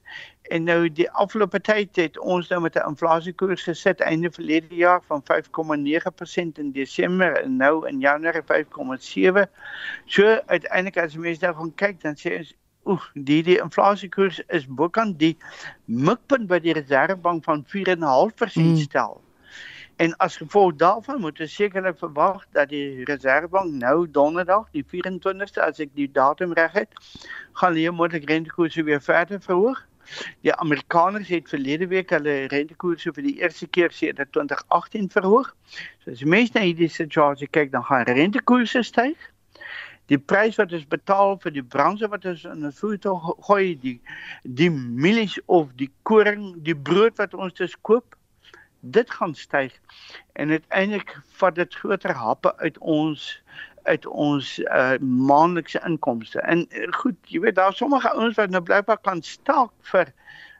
En 0.51 0.65
nou 0.67 0.89
die 0.91 1.07
afgelope 1.24 1.60
tyd 1.63 1.96
het 2.00 2.19
ons 2.19 2.50
nou 2.51 2.60
met 2.65 2.75
'n 2.75 2.88
inflasiekoers 2.89 3.63
gesit 3.63 4.03
einde 4.03 4.31
verlede 4.31 4.75
jaar 4.75 5.01
van 5.07 5.24
5,9% 5.24 6.60
in 6.63 6.72
Desember 6.72 7.38
en 7.43 7.55
nou 7.55 7.88
in 7.88 8.00
Januarie 8.00 8.43
5,7. 8.51 9.48
So 10.05 10.39
uiteindelik 10.46 10.98
as 10.98 11.15
mense 11.15 11.46
nou 11.46 11.55
gaan 11.55 11.75
kyk 11.75 12.01
dan 12.01 12.15
sê 12.15 12.38
ons 12.38 12.53
oek 12.86 13.12
die 13.13 13.43
die 13.43 13.60
inflasiekoers 13.60 14.41
is 14.48 14.67
bokant 14.67 15.19
die 15.19 15.38
mikpunt 15.86 16.48
by 16.48 16.60
die 16.60 16.74
Reservebank 16.74 17.43
van 17.43 17.65
4,5% 17.75 18.55
mm. 18.55 19.26
En 19.98 20.16
as 20.18 20.38
gevolg 20.38 20.75
daarvan 20.75 21.20
moet 21.20 21.39
ons 21.42 21.54
sekerlik 21.54 21.98
verwag 21.98 22.44
dat 22.54 22.70
die 22.70 23.04
Reservebank 23.10 23.72
nou 23.74 24.08
donderdag 24.12 24.68
die 24.72 24.84
24ste 24.94 25.63
as 25.66 25.80
ek 25.82 25.96
die 25.98 26.10
datum 26.12 26.54
reg 26.60 26.75
het, 26.77 27.00
gaan 27.58 27.74
hulle 27.74 27.92
moontlik 27.92 28.27
rentekoerse 28.30 28.84
weer 28.86 29.01
verder 29.01 29.42
verhoog. 29.42 29.82
Die 30.46 30.54
Amerikaners 30.54 31.32
het 31.34 31.50
verlede 31.50 31.88
week 31.88 32.13
hulle 32.13 32.36
rentekoerse 32.54 33.13
vir 33.16 33.25
die 33.25 33.36
eerste 33.42 33.68
keer 33.68 33.92
sedert 33.92 34.32
2018 34.38 35.10
verhoog. 35.18 35.50
So 36.06 36.13
as 36.13 36.22
mense 36.24 36.54
na 36.54 36.68
hierdie 36.68 36.94
situasie 36.94 37.50
kyk, 37.50 37.74
dan 37.74 37.89
gaan 37.89 38.06
rentekoerse 38.06 38.86
styg. 38.86 39.18
die 40.08 40.20
prys 40.20 40.56
wat 40.60 40.72
ons 40.75 40.86
betaal 40.88 41.36
vir 41.44 41.54
die 41.58 41.63
brandstof 41.75 42.13
wat 42.13 42.25
ons 42.32 42.46
in 42.48 42.66
'n 42.66 42.72
voertuig 42.72 43.25
gooi, 43.48 43.75
die 43.82 44.00
die 44.44 44.70
mielies 44.72 45.36
of 45.48 45.74
die 45.75 45.89
koring, 46.04 46.63
die 46.63 46.75
brood 46.75 47.18
wat 47.18 47.34
ons 47.34 47.54
dus 47.54 47.75
koop, 47.82 48.16
dit 48.91 49.12
gaan 49.12 49.36
styg 49.36 49.74
en 50.34 50.50
uiteindelik 50.50 51.17
vat 51.39 51.56
dit 51.56 51.75
groter 51.75 52.13
happe 52.13 52.58
uit 52.58 52.77
ons 52.77 53.41
uit 53.88 54.06
ons 54.06 54.60
uh, 54.60 54.91
maandelikse 55.00 55.82
inkomste. 55.86 56.41
En 56.41 56.67
uh, 56.70 56.88
goed, 56.91 57.15
jy 57.32 57.39
weet 57.39 57.56
daar 57.56 57.74
sommige 57.74 58.12
ouens 58.12 58.36
wat 58.36 58.51
nou 58.51 58.63
blykbaar 58.63 59.00
kan 59.01 59.24
staak 59.24 59.72
vir 59.91 60.12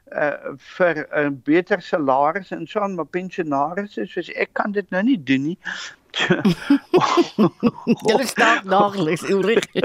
uh 0.08 0.56
vir 0.56 0.96
'n 0.96 1.04
uh, 1.20 1.30
beter 1.44 1.82
salaris 1.84 2.50
en 2.50 2.66
so 2.66 2.80
aan 2.80 2.94
maar 2.94 3.06
pensionaars 3.06 3.96
is 3.96 4.12
soos 4.12 4.30
ek 4.32 4.48
kan 4.52 4.72
dit 4.72 4.90
nou 4.90 5.02
nie 5.02 5.22
doen 5.22 5.42
nie. 5.42 5.58
Julle 8.08 8.26
staak 8.26 8.64
daagliks 8.64 9.28
Ulrich. 9.28 9.68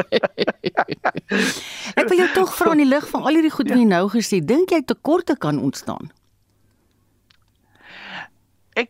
ek 1.99 2.07
wil 2.07 2.17
jou 2.17 2.31
tog 2.33 2.55
vra 2.55 2.71
in 2.71 2.85
die 2.85 2.87
lig 2.87 3.09
van 3.11 3.27
al 3.27 3.35
hierdie 3.35 3.51
goed 3.51 3.69
wat 3.69 3.77
jy 3.77 3.89
nou 3.91 4.07
gesê, 4.15 4.39
dink 4.39 4.71
jy 4.71 4.81
tekorte 4.87 5.35
kan 5.35 5.59
ontstaan? 5.59 6.07
Ek 8.79 8.89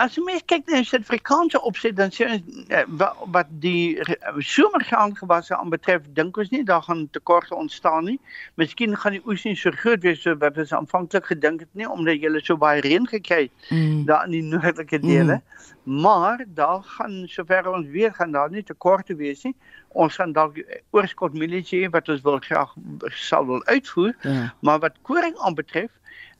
as 0.00 0.16
jy 0.16 0.22
mens 0.26 0.44
kyk 0.48 0.66
na 0.68 0.80
die 0.80 0.88
Suid-Afrikaanse 0.88 1.60
opset 1.68 1.96
dan 1.96 2.12
sien 2.14 2.40
uh, 2.68 2.82
wat, 3.00 3.20
wat 3.34 3.50
die 3.64 3.98
somergraangewasse 4.38 5.56
aanbetref 5.56 6.04
dink 6.16 6.38
ons 6.40 6.52
nie 6.52 6.62
daar 6.68 6.84
gaan 6.86 7.06
tekorte 7.16 7.54
ontstaan 7.56 8.08
nie. 8.10 8.18
Miskien 8.60 8.96
gaan 8.96 9.16
die 9.16 9.22
oes 9.26 9.44
nie 9.48 9.56
so 9.58 9.72
groot 9.82 10.04
wees 10.04 10.22
so 10.24 10.36
wat 10.42 10.58
ons 10.60 10.74
aanvanklik 10.76 11.30
gedink 11.32 11.64
het 11.66 11.72
nie 11.78 11.88
omdat 11.88 12.20
jy 12.20 12.32
so 12.44 12.58
baie 12.60 12.82
reën 12.84 13.08
gekry 13.08 13.44
het 13.48 13.70
mm. 13.70 14.04
daar 14.10 14.26
in 14.28 14.36
die 14.36 14.44
noordelike 14.52 15.00
dele. 15.02 15.40
Mm. 15.40 16.02
Maar 16.02 16.44
daar 16.54 16.82
gaan 16.82 17.22
sover 17.26 17.72
ons 17.72 17.88
weet 17.90 18.14
gaan 18.14 18.32
daar 18.32 18.50
nie 18.50 18.62
tekorte 18.62 19.16
wees 19.16 19.42
nie. 19.42 19.54
Ons 19.88 20.16
gaan 20.16 20.32
dalk 20.32 20.60
oorskot 20.90 21.34
mielie 21.34 21.88
wat 21.90 22.08
ons 22.08 22.22
wil 22.22 22.38
graag 22.38 22.74
sal 23.08 23.46
wil 23.46 23.64
uitvoer. 23.64 24.14
Ja. 24.22 24.54
Maar 24.60 24.78
wat 24.78 25.00
koring 25.02 25.36
aanbetref 25.38 25.90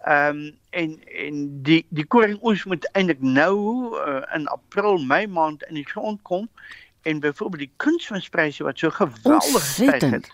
Ehm 0.03 0.37
um, 0.37 0.57
en 0.71 1.01
en 1.05 1.63
die 1.63 1.87
die 1.89 2.05
koringoes 2.05 2.65
moet 2.65 2.89
eintlik 2.93 3.21
nou 3.21 3.57
uh, 3.95 4.23
in 4.35 4.49
April, 4.49 4.99
Mei 4.99 5.27
maand 5.27 5.63
in 5.63 5.75
die 5.75 5.87
grond 5.87 6.23
kom 6.23 6.49
en 7.03 7.21
byvoorbeeld 7.21 7.61
die 7.69 7.75
kunsmispryse 7.77 8.65
wat 8.65 8.79
so 8.79 8.91
geweldig 8.91 9.53
gestyg 9.53 10.11
het. 10.11 10.33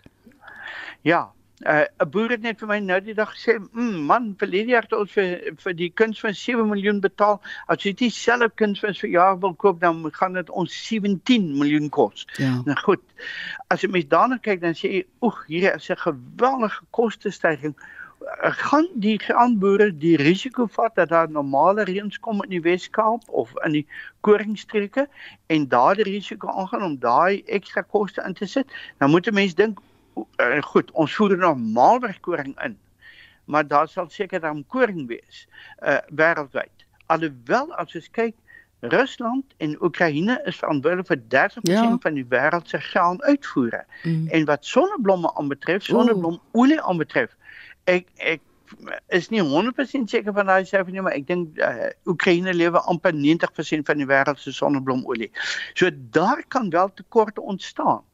Ja, 1.01 1.33
uh, 1.61 1.81
'n 1.81 1.87
uh, 2.03 2.09
boer 2.11 2.31
het 2.31 2.41
net 2.41 2.59
vir 2.59 2.69
my 2.69 2.79
nou 2.79 3.01
die 3.01 3.15
dag 3.15 3.35
gesê, 3.35 3.59
mm, 3.59 4.07
"Man, 4.07 4.35
vir 4.39 4.49
hierdie 4.49 4.73
jaar 4.73 4.89
het 4.89 4.93
ons 4.93 5.13
vir 5.13 5.53
vir 5.57 5.75
die 5.75 5.91
kuns 5.91 6.21
van 6.21 6.35
7 6.35 6.69
miljoen 6.69 7.01
betaal. 7.01 7.41
As 7.67 7.83
jy 7.83 7.93
dit 7.93 8.13
selfe 8.13 8.51
kuns 8.55 8.81
vir 8.81 9.11
jaar 9.11 9.39
wil 9.41 9.55
koop, 9.55 9.81
dan 9.81 10.11
gaan 10.13 10.33
dit 10.33 10.51
ons 10.51 10.87
17 10.87 11.59
miljoen 11.59 11.89
kos." 11.89 12.27
Ja. 12.37 12.63
Nou 12.65 12.77
goed. 12.77 13.03
As 13.69 13.81
jy 13.81 13.91
mens 13.91 14.09
daarna 14.09 14.39
kyk, 14.39 14.61
dan 14.61 14.75
sê 14.75 14.89
jy, 14.93 15.07
"Oeg, 15.21 15.45
hier 15.47 15.75
is 15.75 15.91
'n 15.91 15.97
geweldige 15.97 16.85
kostestygings." 16.91 17.77
Gaan 18.41 18.89
die 18.95 19.19
graanboere 19.19 19.91
die 19.97 20.17
risiko 20.17 20.67
vat 20.67 20.95
dat 20.95 21.09
daar 21.09 21.31
normale 21.31 21.85
reëns 21.85 22.19
kom 22.19 22.43
in 22.43 22.51
die 22.51 22.63
Wes-Kaap 22.63 23.29
of 23.29 23.53
in 23.65 23.77
die 23.79 23.85
koringstreke 24.27 25.07
en 25.47 25.69
daardie 25.69 26.07
risiko 26.09 26.49
aangaan 26.49 26.83
om 26.83 26.99
daai 26.99 27.43
ekstra 27.47 27.83
koste 27.83 28.25
in 28.27 28.35
te 28.35 28.47
sit 28.47 28.75
dan 28.99 29.11
moet 29.11 29.27
'n 29.27 29.35
mens 29.35 29.55
dink 29.55 29.79
uh, 30.19 30.63
goed 30.63 30.91
ons 30.91 31.15
voer 31.15 31.37
normaalweg 31.37 32.21
koring 32.21 32.59
in 32.65 32.79
maar 33.45 33.67
daar 33.67 33.89
sal 33.89 34.11
seker 34.11 34.41
dan 34.41 34.67
koring 34.67 35.07
wees 35.09 35.47
uh, 35.83 35.99
wêreldwyd 36.11 36.87
alhoewel 37.07 37.75
as 37.75 37.93
jy 37.93 38.03
kyk 38.11 38.37
Rusland 38.81 39.45
en 39.57 39.83
Oekraïne 39.83 40.41
is 40.45 40.57
verantwoordelik 40.57 41.07
vir 41.07 41.23
30% 41.35 41.73
ja. 41.73 41.97
van 42.01 42.15
die 42.15 42.27
wêreld 42.31 42.69
se 42.69 42.79
graanuitvoere. 42.79 43.85
Mm. 44.03 44.29
En 44.29 44.45
wat 44.45 44.65
sonneblomme 44.65 45.35
aanbetref, 45.35 45.83
sonneblomolie 45.85 46.81
aanbetref, 46.81 47.35
ek 47.89 48.13
ek 48.17 48.45
is 49.17 49.31
nie 49.33 49.41
100% 49.41 50.13
seker 50.13 50.35
van 50.37 50.51
daai 50.51 50.67
syfer 50.69 50.93
nie, 50.93 51.03
maar 51.05 51.17
ek 51.17 51.25
dink 51.29 51.61
uh, 51.65 51.89
Oekraïne 52.11 52.53
lewe 52.53 52.83
amper 52.93 53.15
90% 53.17 53.89
van 53.89 54.03
die 54.03 54.09
wêreld 54.09 54.41
se 54.43 54.53
sonneblomolie. 54.53 55.31
So 55.73 55.91
daar 56.17 56.43
kan 56.53 56.69
wel 56.75 56.93
tekorte 56.95 57.41
ontstaan. 57.41 58.05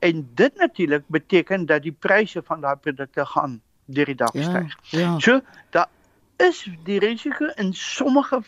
En 0.00 0.24
dit 0.34 0.56
natuurlik 0.56 1.06
beteken 1.12 1.66
dat 1.66 1.86
die 1.86 1.94
pryse 1.94 2.42
van 2.42 2.64
daai 2.64 2.76
produkte 2.76 3.26
gaan 3.34 3.60
deur 3.90 4.10
die 4.10 4.18
dag 4.18 4.34
ja, 4.34 4.48
styg. 4.48 4.76
Ja. 4.96 5.14
So 5.20 5.40
daar 5.70 5.88
is 6.40 6.60
die 6.84 6.98
risiko 6.98 7.44
in 7.56 7.72
sommige 7.74 8.42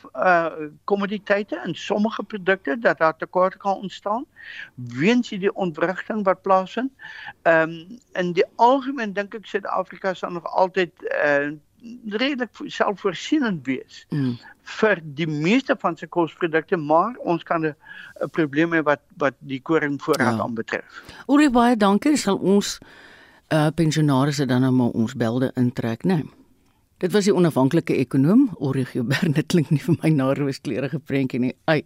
kommoditeite 0.84 1.56
uh, 1.56 1.64
en 1.64 1.74
sommige 1.74 2.22
produkte 2.22 2.78
dat 2.78 2.98
daar 2.98 3.16
tekorte 3.16 3.58
kan 3.58 3.74
ontstaan 3.74 4.26
weens 4.74 5.28
die 5.28 5.54
ontwrigting 5.54 6.24
wat 6.24 6.42
plaasvind. 6.42 6.90
Ehm 7.42 7.70
um, 7.70 7.98
in 8.12 8.32
die 8.32 8.44
algemeen 8.56 9.12
dink 9.12 9.34
ek 9.34 9.46
Suid-Afrika 9.46 10.14
sal 10.14 10.30
nog 10.30 10.46
altyd 10.46 10.92
uh, 11.02 11.52
redelik 12.08 12.50
selfvoorsienend 12.64 13.66
wees 13.66 14.06
mm. 14.08 14.36
vir 14.78 15.00
die 15.02 15.26
meeste 15.26 15.76
van 15.78 15.96
sy 15.98 16.06
kosprodukte, 16.06 16.76
maar 16.76 17.16
ons 17.18 17.42
kan 17.42 17.66
'n 17.66 17.74
probleem 18.30 18.72
hê 18.72 18.82
wat 18.82 19.02
wat 19.16 19.34
die 19.38 19.60
koringvoorraad 19.60 20.36
ja. 20.36 20.42
aanbetref. 20.42 21.02
Oor 21.26 21.50
baie 21.50 21.76
dankie, 21.76 22.16
sal 22.16 22.36
ons 22.36 22.78
uh, 23.52 23.68
pensionaars 23.74 24.36
dan 24.36 24.60
nou 24.60 24.72
maar 24.72 24.94
ons 24.94 25.14
belde 25.14 25.50
intrek, 25.54 26.04
né? 26.04 26.14
Nee. 26.14 26.41
Dit 27.02 27.10
was 27.10 27.26
die 27.26 27.32
onafhanklike 27.34 27.96
ekonom 27.98 28.44
Origio 28.62 29.02
Bernard 29.02 29.48
klink 29.50 29.72
nie 29.74 29.82
vir 29.82 29.96
my 30.04 30.12
na 30.14 30.28
rooskleurige 30.38 31.00
prentjie 31.02 31.40
nie. 31.42 31.50
Ai. 31.66 31.82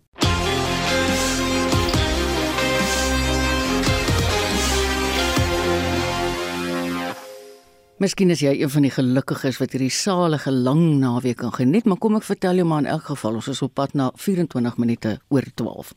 Miskien 7.96 8.28
is 8.28 8.44
jy 8.44 8.52
een 8.60 8.68
van 8.68 8.84
die 8.84 8.92
gelukkiges 8.92 9.56
wat 9.56 9.72
hierdie 9.72 9.88
salige 9.88 10.52
lang 10.52 10.84
naweek 11.00 11.40
kan 11.40 11.56
geniet, 11.56 11.88
maar 11.88 11.96
kom 11.96 12.20
ek 12.20 12.28
vertel 12.28 12.60
jou 12.60 12.68
maar 12.68 12.84
in 12.84 12.92
elk 12.98 13.08
geval 13.08 13.40
ons 13.40 13.48
is 13.48 13.64
op 13.64 13.72
pad 13.72 13.96
na 13.96 14.12
24 14.20 14.76
minute 14.76 15.16
oor 15.32 15.48
12. 15.56 15.96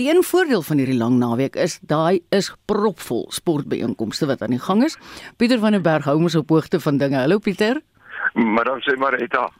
Die 0.00 0.08
een 0.08 0.24
voordeel 0.24 0.64
van 0.64 0.80
hierdie 0.80 0.96
lang 0.96 1.20
naweek 1.20 1.60
is 1.60 1.82
daai 1.84 2.22
is 2.32 2.54
propvol 2.64 3.26
sportbeeenkomste 3.28 4.32
wat 4.32 4.40
aan 4.40 4.56
die 4.56 4.66
gang 4.72 4.88
is. 4.88 4.96
Pieter 5.36 5.60
van 5.60 5.76
der 5.76 5.84
Berg 5.84 6.08
hou 6.08 6.16
ons 6.16 6.40
op 6.40 6.48
hoogte 6.48 6.80
van 6.80 6.96
dinge. 6.96 7.20
Hallo 7.20 7.44
Pieter. 7.44 7.84
Maar 8.34 8.64
dan 8.64 8.80
sê 8.80 8.96
maar 8.98 9.14
Etta. 9.14 9.50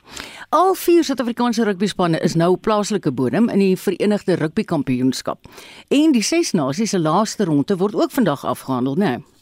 Al 0.48 0.74
vier 0.74 1.04
Suid-Afrikaanse 1.04 1.64
rugbyspanne 1.64 2.18
is 2.20 2.34
nou 2.34 2.56
plaaslike 2.56 3.12
bodem 3.12 3.48
in 3.48 3.58
die 3.58 3.76
Verenigde 3.76 4.34
Rugby 4.34 4.64
Kampioenskap. 4.64 5.46
En 5.88 6.12
die 6.12 6.22
ses 6.22 6.52
nasies 6.52 6.90
se 6.90 6.98
laaste 6.98 7.44
ronde 7.44 7.76
word 7.76 7.94
ook 7.94 8.10
vandag 8.10 8.44
afgehandel, 8.44 8.94
né? 8.96 9.16
Nee? 9.16 9.33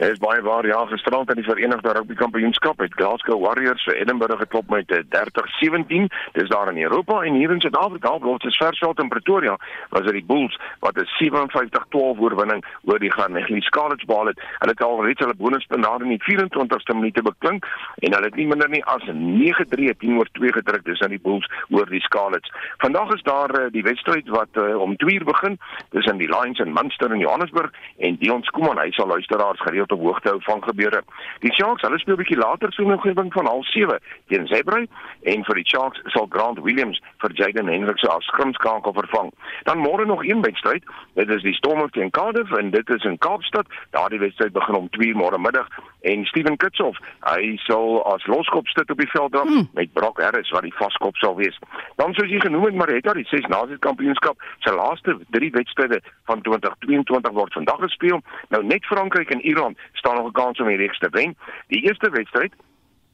Dit 0.00 0.10
is 0.10 0.18
baie 0.18 0.40
waar 0.40 0.66
ja, 0.66 0.78
gisterand 0.86 1.28
in 1.30 1.36
die 1.36 1.44
Verenigde 1.44 1.92
Rugby 1.92 2.14
Kampioenskap 2.14 2.78
het 2.80 2.94
Glasgow 2.96 3.42
Warriors 3.44 3.82
vir 3.84 3.98
Edinburgh 4.00 4.38
geklop 4.40 4.70
met 4.72 4.88
30-17. 4.88 6.06
Dis 6.32 6.48
daar 6.48 6.70
in 6.72 6.78
Europa 6.80 7.18
en 7.22 7.34
hier 7.36 7.50
in 7.50 7.60
Suid-Afrika, 7.60 8.18
wat 8.18 8.44
is 8.48 8.56
Versveld 8.56 9.00
in 9.00 9.08
Pretoria, 9.08 9.58
was 9.90 10.06
dit 10.06 10.16
die 10.16 10.24
Bulls 10.24 10.56
wat 10.78 10.96
'n 10.96 11.04
57-12 11.04 12.20
oorwinning 12.24 12.64
oor 12.84 12.98
die 12.98 13.10
Carnegie 13.10 13.62
Scarlets 13.62 14.04
behaal 14.04 14.32
het. 14.32 14.40
Hulle 14.58 14.70
het 14.70 14.82
al 14.82 15.04
reeds 15.04 15.20
hulle 15.20 15.34
bonuspunt 15.34 15.84
daar 15.84 16.02
in 16.02 16.16
die 16.16 16.22
24ste 16.22 16.94
minuut 16.94 17.22
beklink 17.22 17.66
en 17.98 18.12
hulle 18.14 18.24
het 18.24 18.36
nie 18.36 18.46
minder 18.46 18.68
nie 18.68 18.84
as 18.84 19.04
9-3 19.04 19.96
teenoor 19.98 20.28
2 20.32 20.52
gedruk 20.52 20.84
dis 20.84 21.00
aan 21.00 21.10
die 21.16 21.20
Bulls 21.20 21.50
oor 21.68 21.86
die 21.86 22.00
Scarlets. 22.00 22.52
Vandag 22.78 23.12
is 23.12 23.22
daar 23.22 23.60
uh, 23.60 23.66
die 23.70 23.82
wedstryd 23.82 24.28
wat 24.28 24.48
uh, 24.52 24.80
om 24.80 24.96
2 24.96 25.14
uur 25.14 25.24
begin. 25.24 25.58
Dis 25.90 26.06
in 26.06 26.16
die 26.16 26.32
Lions 26.36 26.58
in 26.58 26.72
Munster 26.72 27.12
in 27.12 27.20
Johannesburg 27.20 27.70
en 27.98 28.16
Dion 28.16 28.42
Skuman 28.42 28.78
hy 28.78 28.90
sal 28.90 29.06
luisteraars 29.06 29.60
gereeld 29.60 29.88
op 29.90 30.00
hoogte 30.00 30.28
hou 30.28 30.40
van 30.42 30.62
gebeure. 30.62 31.02
Die 31.40 31.52
Sharks, 31.52 31.82
hulle 31.82 31.98
speel 31.98 32.14
'n 32.14 32.22
bietjie 32.22 32.38
later 32.38 32.72
so 32.72 32.82
'n 32.82 32.92
omgewing 32.92 33.32
van 33.32 33.46
07:30 33.46 33.98
teen 34.28 34.46
Zeebrey 34.46 34.88
en 35.22 35.44
vir 35.44 35.54
die 35.54 35.66
Sharks 35.66 36.00
sal 36.04 36.26
Grant 36.28 36.58
Williams 36.58 37.00
vir 37.18 37.30
Jaden 37.32 37.68
Hendricks 37.68 38.08
as 38.08 38.24
skrimskakel 38.24 38.92
vervang. 38.92 39.32
Dan 39.62 39.78
môre 39.78 40.06
nog 40.06 40.24
een 40.24 40.42
wedstryd. 40.42 40.84
Dit 41.14 41.28
is 41.28 41.42
die 41.42 41.54
Stormers 41.54 41.92
teen 41.92 42.10
Cardiff 42.10 42.52
en 42.52 42.70
dit 42.70 42.88
is 42.90 43.04
in 43.04 43.18
Kaapstad. 43.18 43.66
Daardie 43.90 44.18
wedstryd 44.18 44.52
begin 44.52 44.74
om 44.74 44.88
2:00 44.90 45.14
môre 45.14 45.38
middag 45.38 45.68
en 46.00 46.24
Steven 46.24 46.56
Kitshoff, 46.56 46.98
hy 47.28 47.56
sal 47.66 48.00
as 48.12 48.26
loskop 48.26 48.68
sit 48.68 48.90
op 48.90 48.98
die 48.98 49.10
veld 49.10 49.32
dan 49.32 49.48
hmm. 49.48 49.68
met 49.74 49.92
Brock 49.92 50.20
Harris 50.20 50.50
wat 50.50 50.62
die 50.66 50.74
vaskop 50.74 51.16
sal 51.16 51.36
wees. 51.36 51.58
Dan 52.00 52.14
soos 52.14 52.30
jy 52.30 52.40
genoem 52.40 52.64
het, 52.68 52.78
Marita, 52.80 53.12
die 53.16 53.26
6 53.28 53.48
Nasie 53.52 53.78
Kampioenskap 53.78 54.40
se 54.64 54.74
laaste 54.74 55.18
3 55.36 55.50
wedstryde 55.58 56.00
van 56.30 56.42
2022 56.46 57.36
word 57.36 57.52
vandag 57.52 57.84
gespeel. 57.84 58.20
Nou 58.48 58.64
net 58.64 58.86
Frankryk 58.86 59.30
en 59.30 59.44
Ierland 59.46 59.78
staan 59.92 60.16
nog 60.16 60.28
'n 60.28 60.38
kans 60.40 60.60
om 60.60 60.66
die 60.66 60.76
reeks 60.76 60.98
te 60.98 61.08
wen. 61.10 61.36
Die 61.68 61.82
eerste 61.82 62.10
wedstryd 62.10 62.54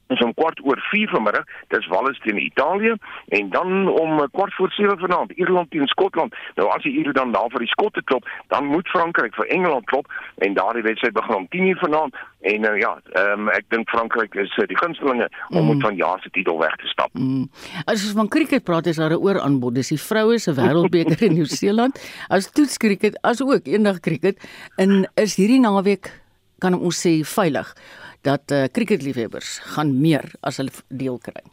Ons 0.06 0.22
om 0.22 0.34
kwart 0.34 0.60
oor 0.62 0.78
4 0.90 1.10
vanmiddag, 1.10 1.46
dis 1.74 1.86
Wales 1.90 2.18
teen 2.22 2.38
Italië 2.38 2.94
en 3.38 3.50
dan 3.50 3.88
om 3.90 4.20
eh, 4.20 4.28
kwart 4.32 4.54
voor 4.54 4.70
7 4.70 4.98
vanaand 4.98 5.32
Ierland 5.32 5.70
teen 5.70 5.86
Skotland. 5.86 6.34
Nou 6.54 6.68
as 6.70 6.82
die 6.82 6.94
Ire 7.00 7.12
dan 7.12 7.32
daar 7.32 7.50
vir 7.50 7.64
die 7.64 7.72
Skotte 7.72 8.02
klop, 8.04 8.28
dan 8.54 8.70
moet 8.70 8.88
Frankryk 8.88 9.34
vir 9.34 9.50
Engeland 9.56 9.86
klop 9.90 10.06
en 10.46 10.54
daardie 10.54 10.84
wedstryd 10.86 11.16
begin 11.16 11.34
om 11.34 11.48
10:00 11.56 11.80
vanaand 11.82 12.14
en 12.40 12.68
uh, 12.70 12.76
ja, 12.78 12.92
um, 13.18 13.48
ek 13.50 13.66
dink 13.74 13.90
Frankryk 13.90 14.34
is 14.38 14.52
uh, 14.60 14.66
die 14.70 14.78
gunstelinge 14.78 15.26
om 15.48 15.66
mm. 15.66 15.80
van 15.80 15.98
jaar 15.98 16.20
se 16.22 16.30
titel 16.30 16.58
weg 16.58 16.76
te 16.76 16.86
stap. 16.86 17.10
Mm. 17.12 17.48
As 17.84 18.04
ons 18.06 18.14
van 18.20 18.28
cricket 18.28 18.64
praat, 18.64 18.86
is 18.86 19.02
daar 19.02 19.10
'n 19.10 19.22
ooraanbod. 19.26 19.74
Dis 19.74 19.88
die 19.88 20.00
vroue 20.00 20.38
se 20.38 20.54
wêreldbeker 20.54 21.22
in 21.26 21.34
Nieu-Seeland. 21.34 21.98
As 22.28 22.50
toets 22.50 22.76
cricket 22.76 23.18
as 23.22 23.42
ook 23.42 23.66
eendag 23.66 24.00
cricket 24.00 24.38
en 24.76 25.10
is 25.14 25.36
hierdie 25.36 25.60
naweek 25.60 26.12
kan 26.58 26.74
ons 26.74 27.06
sê 27.06 27.20
veilig 27.24 27.74
dat 28.26 28.50
uh, 28.50 28.64
cricketliefhebbers 28.74 29.58
gaan 29.74 29.94
meer 30.02 30.32
as 30.40 30.58
hulle 30.60 30.74
deel 30.88 31.18
kry. 31.22 31.44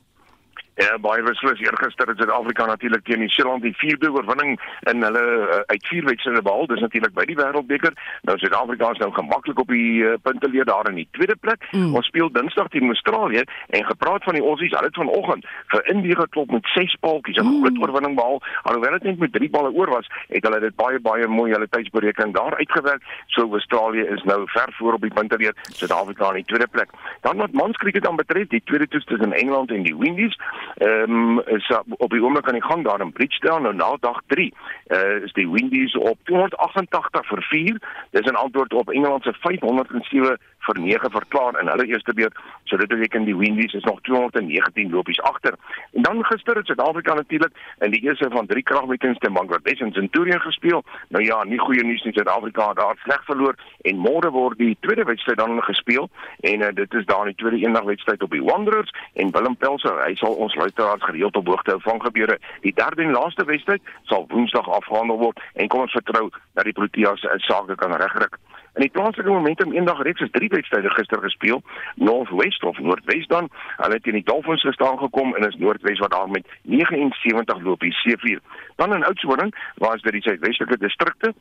Ja, 0.81 0.95
baie 0.97 1.21
beslis 1.21 1.59
eergister 1.61 2.07
het 2.09 2.17
Suid-Afrika 2.17 2.65
natuurlik 2.65 3.03
teen 3.05 3.19
Nieu-Seeland 3.21 3.61
die 3.61 3.75
vierde 3.77 4.09
oorwinning 4.11 4.55
in 4.89 5.03
hulle 5.05 5.21
uh, 5.21 5.59
uit 5.69 5.83
vier 5.87 6.05
wedstryde 6.07 6.41
behaal. 6.41 6.65
Dis 6.71 6.81
natuurlik 6.81 7.13
by 7.13 7.25
die 7.29 7.35
Wêreldbeker. 7.37 7.93
Nou 8.25 8.33
Suid-Afrika 8.41 8.89
is 8.95 9.01
nou 9.03 9.11
gemaklik 9.13 9.59
op 9.61 9.69
die 9.69 10.01
uh, 10.01 10.15
punteleer 10.25 10.65
daar 10.65 10.89
in 10.89 10.97
die 10.97 11.07
tweede 11.13 11.35
plek. 11.45 11.67
Mm. 11.77 11.93
Ons 11.99 12.09
speel 12.09 12.31
Dinsdag 12.33 12.71
teen 12.73 12.89
Australië 12.89 13.43
en 13.69 13.85
gepraat 13.85 14.25
van 14.25 14.39
die 14.39 14.41
Aussies, 14.41 14.73
hulle 14.73 14.89
het 14.89 14.97
vanoggend 14.97 15.45
vir 15.75 15.85
Indië 15.93 16.17
geklop 16.23 16.55
met 16.57 16.71
6 16.73 16.97
paltjies, 17.05 17.37
'n 17.37 17.45
mm. 17.45 17.61
groot 17.61 17.77
oorwinning 17.85 18.17
behaal. 18.17 18.41
Alhoewel 18.63 18.97
dit 18.97 19.07
net 19.11 19.21
met 19.27 19.33
3 19.37 19.49
balle 19.53 19.71
oor 19.77 19.93
was, 19.93 20.09
het 20.33 20.49
hulle 20.49 20.59
dit 20.59 20.75
baie 20.75 20.99
baie 20.99 21.27
mooi 21.27 21.51
hulle 21.53 21.69
tydsberekening 21.69 22.33
daar 22.33 22.57
uitgewerk. 22.57 23.05
So 23.27 23.45
Australië 23.51 24.09
is 24.17 24.23
nou 24.23 24.41
ver 24.49 24.73
voor 24.79 24.93
op 24.93 25.05
die 25.05 25.13
punteleer. 25.13 25.53
Suid-Afrika 25.61 26.33
in 26.33 26.41
die 26.41 26.49
tweede 26.49 26.67
plek. 26.67 26.89
Dan 27.21 27.37
wat 27.37 27.53
manskriket 27.53 28.03
dan 28.03 28.15
betref, 28.15 28.47
die 28.47 28.63
tweede 28.65 28.87
toets 28.87 29.05
tussen 29.05 29.33
Engeland 29.33 29.69
en 29.69 29.83
die 29.83 29.97
Windies 29.97 30.37
Ehm 30.77 31.11
um, 31.11 31.39
is 31.45 31.71
op 31.97 32.09
die 32.09 32.23
oomblik 32.23 32.47
aan 32.47 32.59
die 32.59 32.63
gang 32.63 32.83
daar 32.83 33.01
in 33.01 33.11
Bridgetown 33.11 33.61
nou 33.61 33.73
na 33.75 33.97
dag 33.99 34.21
3. 34.27 34.53
Uh, 34.87 34.97
eh, 34.97 35.23
is 35.23 35.33
die 35.33 35.49
Windies 35.49 35.95
op 35.95 36.17
288 36.23 37.27
vir 37.27 37.41
4. 37.41 37.77
Dis 38.11 38.31
'n 38.31 38.35
antwoord 38.35 38.73
op 38.73 38.89
Engeland 38.89 39.23
se 39.23 39.33
507 39.33 40.37
vir 40.59 40.79
9 40.79 41.11
verklaar 41.11 41.59
in 41.61 41.67
hulle 41.67 41.85
eerste 41.85 42.13
beurt. 42.13 42.35
So 42.63 42.77
dit 42.77 42.87
beteken 42.87 43.23
die 43.23 43.35
Windies 43.35 43.73
is 43.73 43.83
nog 43.83 44.01
219 44.01 44.91
lopies 44.91 45.21
agter. 45.21 45.55
En 45.91 46.01
dan 46.01 46.25
gister 46.25 46.55
het 46.55 46.65
Suid-Afrika 46.65 47.13
natuurlik 47.13 47.51
in 47.79 47.91
die 47.91 48.01
eerste 48.01 48.29
van 48.29 48.45
drie 48.45 48.63
kragmetings 48.63 49.19
teen 49.19 49.33
Bangladesh 49.33 49.79
en 49.79 49.91
Centurion 49.91 50.41
gespeel. 50.41 50.83
Nou 51.07 51.23
ja, 51.23 51.43
nie 51.43 51.59
goeie 51.59 51.83
nuus 51.83 52.03
nie. 52.03 52.13
Suid-Afrika 52.13 52.73
daar 52.73 52.95
sleg 53.03 53.25
verloor 53.25 53.55
en 53.81 53.97
môre 53.97 54.31
word 54.31 54.57
die 54.57 54.77
tweede 54.79 55.03
wedstryd 55.03 55.37
dan 55.37 55.61
gespeel 55.63 56.09
en 56.39 56.61
uh, 56.61 56.67
dit 56.73 56.93
is 56.93 57.05
daar 57.05 57.25
die 57.25 57.35
tweede 57.35 57.57
eendag 57.57 57.83
wedstryd 57.83 58.23
op 58.23 58.31
die 58.31 58.43
Wanderers 58.43 58.93
en 59.13 59.31
Willem 59.31 59.55
Pelser, 59.55 59.99
hy 60.05 60.15
sal 60.15 60.33
ons 60.33 60.52
luisteraars 60.55 61.03
gereeld 61.03 61.35
op 61.35 61.47
hoogte 61.47 61.69
hou 61.69 61.81
van 61.81 62.01
gebeure. 62.01 62.39
Die 62.61 62.73
derde 62.73 63.01
en 63.01 63.11
laaste 63.11 63.45
wedstryd 63.45 63.81
sal 64.03 64.25
Woensdag 64.27 64.69
afgehandel 64.69 65.17
word 65.17 65.39
en 65.53 65.67
kom 65.67 65.85
ons 65.85 65.91
vertrou 65.91 66.29
dat 66.53 66.63
die 66.63 66.73
Proteas 66.73 67.19
se 67.19 67.33
sake 67.37 67.75
kan 67.75 67.95
regkry. 67.95 68.27
In 68.73 68.81
die 68.81 68.89
plaaslike 68.89 69.29
momentum 69.29 69.73
eendag 69.73 70.01
reeks 70.01 70.21
is 70.25 70.31
drie 70.31 70.49
wedstryde 70.49 70.89
gister 70.89 71.21
gespeel. 71.21 71.61
Northwest 71.95 72.63
of 72.63 72.79
Noordwes 72.79 73.27
dan, 73.27 73.49
hulle 73.77 73.93
het 73.99 74.07
in 74.09 74.17
die 74.17 74.23
Dolphins 74.25 74.65
gestaan 74.65 74.97
gekom 74.97 75.35
en 75.35 75.47
is 75.47 75.57
Noordwes 75.61 75.99
wat 75.99 76.11
daar 76.11 76.29
met 76.29 76.47
79 76.61 77.61
lopies 77.61 78.01
C4. 78.07 78.41
Dan 78.75 78.95
in 78.95 79.05
Oudtshoorn, 79.05 79.53
waar 79.75 79.95
is 79.95 80.01
dit 80.01 80.11
die 80.11 80.21
suidwestelike 80.21 80.77
distrikte 80.77 81.33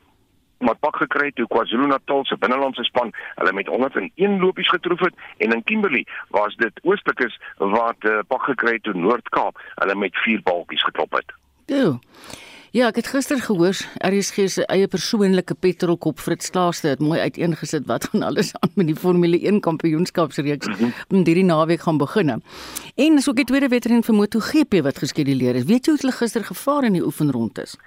maar 0.63 0.79
pak 0.85 0.95
gekry 1.03 1.31
toe 1.31 1.47
KwaZulu-Natal 1.47 2.25
se 2.25 2.37
binnelandse 2.37 2.83
span 2.83 3.11
hulle 3.35 3.53
met 3.53 3.67
101 3.67 4.39
lopies 4.39 4.69
getroof 4.69 4.99
het 5.07 5.15
en 5.37 5.55
in 5.57 5.63
Kimberley 5.63 6.05
waar 6.35 6.53
dit 6.57 6.79
oostelike 6.83 7.27
is 7.31 7.39
wat 7.57 8.09
uh, 8.09 8.19
pak 8.27 8.47
gekry 8.51 8.79
toe 8.79 8.93
Noord-Kaap 8.93 9.59
hulle 9.75 9.95
met 9.95 10.15
4 10.25 10.41
balkies 10.43 10.83
geklop 10.83 11.19
het. 11.19 11.35
Toe. 11.65 11.99
Ja, 12.73 12.87
ek 12.89 12.95
het 13.03 13.09
gister 13.13 13.37
gehoor 13.37 13.77
RSG 14.01 14.47
se 14.49 14.63
eie 14.73 14.87
persoonlike 14.89 15.53
petrolkop 15.61 16.17
Fritz 16.17 16.49
Klaaste 16.49 16.87
het 16.95 17.03
mooi 17.05 17.19
uiteengesit 17.21 17.85
wat 17.85 18.07
gaan 18.09 18.23
alles 18.25 18.49
aan 18.63 18.71
met 18.73 18.87
die 18.89 18.95
Formule 18.97 19.37
1 19.37 19.59
kampioenskapsreeks 19.61 20.67
mm 20.67 20.73
-hmm. 20.79 20.93
in 21.09 21.21
hierdie 21.21 21.45
naweek 21.45 21.85
gaan 21.85 21.97
begin. 22.01 22.41
En 22.95 23.17
is 23.21 23.29
ook 23.29 23.35
die 23.35 23.45
tweede 23.45 23.67
wedren 23.67 24.03
vir 24.03 24.15
MotoGP 24.15 24.81
wat 24.81 24.97
geskeduleer 24.97 25.55
is. 25.55 25.69
Weet 25.69 25.85
jy 25.85 25.91
hoe 25.91 26.01
hulle 26.01 26.17
gister 26.17 26.43
gevaar 26.43 26.83
in 26.83 26.97
die 26.97 27.05
oefenronde 27.05 27.61
is? 27.61 27.77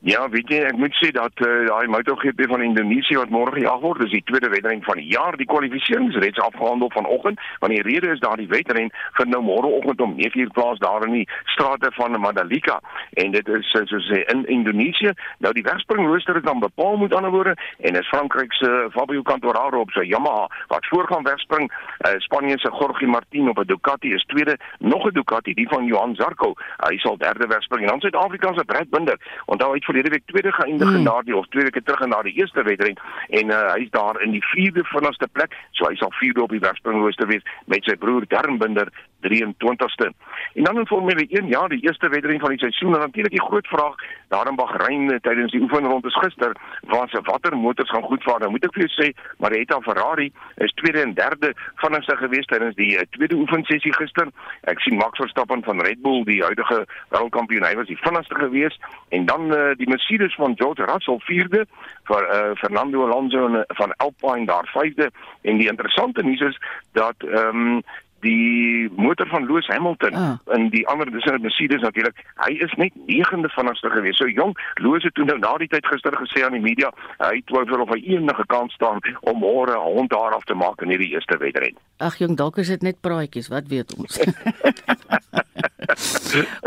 Ja, 0.00 0.28
weet 0.30 0.46
jy, 0.46 0.60
ek 0.62 0.76
moet 0.78 0.94
sê 0.94 1.08
dat 1.10 1.40
uh, 1.42 1.64
daai 1.66 1.88
MotoGP 1.90 2.44
van 2.46 2.62
Indonesië 2.62 3.16
wat 3.18 3.32
môre 3.34 3.58
jag 3.58 3.80
word, 3.82 4.04
is 4.06 4.12
die 4.14 4.22
tweede 4.30 4.46
wedren 4.52 4.78
van 4.86 5.00
die 5.00 5.08
jaar. 5.10 5.34
Die 5.34 5.46
kwalifikasies 5.50 6.14
reeds 6.22 6.38
afgehandel 6.38 6.86
vanoggend, 6.94 7.40
want 7.58 7.74
die 7.74 7.82
rede 7.82 8.12
is 8.14 8.22
daardie 8.22 8.46
wedren 8.46 8.92
vind 9.18 9.32
nou 9.34 9.40
môreoggend 9.42 9.98
om 10.00 10.14
9:00 10.14 10.54
plaas 10.54 10.78
daar 10.78 11.02
in 11.06 11.16
die 11.16 11.28
strate 11.50 11.90
van 11.96 12.14
Mandalika 12.20 12.78
en 13.18 13.34
dit 13.34 13.48
is 13.48 13.72
eh, 13.74 13.82
soos 13.90 14.06
sê 14.06 14.20
in 14.30 14.44
Indonesië. 14.46 15.16
Nou 15.42 15.52
die 15.52 15.66
wegspringrooster 15.66 16.36
is 16.36 16.46
dan 16.46 16.62
bepaal 16.62 16.96
met 16.96 17.14
ander 17.14 17.34
woorde 17.34 17.56
en 17.80 17.98
is 17.98 18.08
Frankryk 18.08 18.52
se 18.52 18.70
Fabio 18.94 19.22
Quartararo 19.22 19.80
op 19.80 19.90
sy 19.90 20.06
Yamaha 20.06 20.46
wat 20.68 20.86
voorgaan 20.86 21.26
wegspring. 21.26 21.72
Uh, 22.06 22.14
Spanje 22.18 22.58
se 22.58 22.70
Jorge 22.70 23.06
Martin 23.06 23.48
op 23.48 23.58
'n 23.58 23.66
Ducati 23.66 24.14
is 24.14 24.24
tweede, 24.30 24.58
nog 24.78 25.04
'n 25.06 25.12
Ducati, 25.12 25.54
die 25.54 25.68
van 25.68 25.84
Johan 25.84 26.14
Zarco. 26.14 26.54
Hy 26.86 26.98
sal 26.98 27.18
derde 27.18 27.46
wegspring 27.46 27.82
en 27.82 27.88
dan 27.88 28.00
Suid-Afrika 28.00 28.52
se 28.54 28.64
Brad 28.64 28.90
Binder. 28.90 29.18
Onthou 29.44 29.72
hy 29.72 29.86
verlede 29.88 30.12
week 30.14 30.26
tweede 30.30 30.52
geëindig 30.52 30.92
hmm. 30.92 31.06
na 31.08 31.16
die 31.26 31.36
of 31.36 31.48
twee 31.52 31.66
weke 31.68 31.82
terug 31.82 32.06
na 32.06 32.22
die 32.26 32.36
eerste 32.40 32.62
wedren 32.68 32.96
en 33.40 33.52
uh, 33.54 33.60
hy's 33.74 33.90
daar 33.96 34.20
in 34.24 34.36
die 34.36 34.44
vierde 34.52 34.84
vinnigste 34.92 35.28
plek 35.32 35.56
so 35.78 35.88
hy 35.88 35.96
sal 36.00 36.12
vierde 36.20 36.44
op 36.44 36.54
die 36.54 36.64
wegspringrooster 36.64 37.30
wees 37.32 37.46
met 37.66 37.88
sy 37.88 37.96
broer 37.96 38.26
Darnbinder 38.28 38.92
23ste. 39.26 40.12
En 40.58 40.64
dan 40.64 40.78
in 40.78 40.86
Formule 40.86 41.26
1, 41.28 41.46
ja, 41.46 41.68
die 41.68 41.82
eerste 41.82 42.08
wedren 42.08 42.40
van 42.40 42.48
die 42.48 42.58
seisoen 42.58 42.94
en 42.94 43.00
natuurlik 43.00 43.30
die 43.30 43.42
groot 43.42 43.66
vraag 43.66 43.94
daar 44.28 44.48
in 44.48 44.54
Bahrein 44.54 45.10
eh, 45.10 45.18
tydens 45.20 45.52
die 45.52 45.60
oefenronde 45.60 46.10
gister, 46.10 46.52
waar 46.80 47.08
se 47.08 47.20
watter 47.22 47.56
motors 47.56 47.90
gaan 47.90 48.02
goed 48.02 48.22
vaar? 48.22 48.38
Nou 48.38 48.50
moet 48.50 48.64
ek 48.66 48.74
vir 48.74 48.86
jou 48.86 48.90
sê, 48.96 49.12
Marietta 49.36 49.78
Ferrari 49.80 50.32
is 50.56 50.74
tweede 50.80 51.04
en 51.04 51.14
derde 51.14 51.52
vinnigste 51.82 52.16
gewees 52.16 52.50
tydens 52.50 52.74
die 52.74 52.88
uh, 52.98 53.04
tweede 53.10 53.38
oefensessie 53.38 53.92
gister. 53.94 54.32
Ek 54.72 54.82
sien 54.82 54.98
Max 54.98 55.22
Verstappen 55.22 55.62
van 55.62 55.84
Red 55.86 56.02
Bull, 56.02 56.24
die 56.26 56.40
huidige 56.42 56.80
wêreldkampioen, 57.14 57.68
hy 57.68 57.78
was 57.78 57.92
die 57.92 58.00
vinnigste 58.02 58.40
gewees 58.42 58.80
en 59.14 59.30
dan 59.30 59.46
uh, 59.54 59.70
die 59.78 59.88
Mercedes 59.94 60.34
van 60.42 60.58
George 60.58 60.90
Russell 60.90 61.22
vierde 61.30 61.62
vir 62.10 62.28
uh, 62.34 62.42
Fernando 62.58 63.06
Alonso 63.06 63.62
van 63.78 63.96
Alpine 64.02 64.50
daar 64.50 64.66
vyfde 64.74 65.12
en 65.46 65.62
die 65.62 65.70
interessante 65.70 66.26
nuus 66.26 66.42
is 66.50 66.60
dat 66.98 67.30
ehm 67.30 67.64
um, 67.78 67.80
die 68.20 68.88
motor 68.96 69.26
van 69.26 69.46
Lewis 69.46 69.66
Hamilton 69.66 70.14
ah. 70.14 70.36
in 70.54 70.68
die 70.70 70.86
ander 70.88 71.10
dis 71.10 71.24
'n 71.24 71.40
Mercedes 71.40 71.80
natuurlik 71.80 72.16
hy 72.46 72.52
is 72.52 72.72
net 72.76 72.92
9de 73.06 73.50
vinnigste 73.56 73.90
gewees 73.90 74.16
so 74.16 74.26
jong 74.26 74.56
Lewis 74.74 75.02
het 75.02 75.14
toe 75.14 75.24
nou 75.24 75.38
na 75.38 75.56
die 75.56 75.68
tyd 75.68 75.86
gister 75.86 76.12
gesê 76.12 76.44
aan 76.44 76.52
die 76.52 76.60
media 76.60 76.90
hy 77.18 77.42
twyfel 77.46 77.80
of 77.80 77.88
hy 77.88 78.00
enige 78.16 78.44
kans 78.46 78.72
staan 78.72 79.00
om 79.20 79.38
môre 79.38 79.72
'n 79.72 79.94
hond 79.94 80.10
daar 80.10 80.34
af 80.34 80.44
te 80.44 80.54
maak 80.54 80.82
in 80.82 80.88
hierdie 80.88 81.12
eerste 81.14 81.38
wedren. 81.38 81.76
Ag 81.98 82.18
jong 82.18 82.36
dalk 82.36 82.58
is 82.58 82.68
dit 82.68 82.82
net 82.82 83.00
praatjies 83.00 83.48
wat 83.48 83.68
weet 83.68 83.94
ons? 83.96 84.18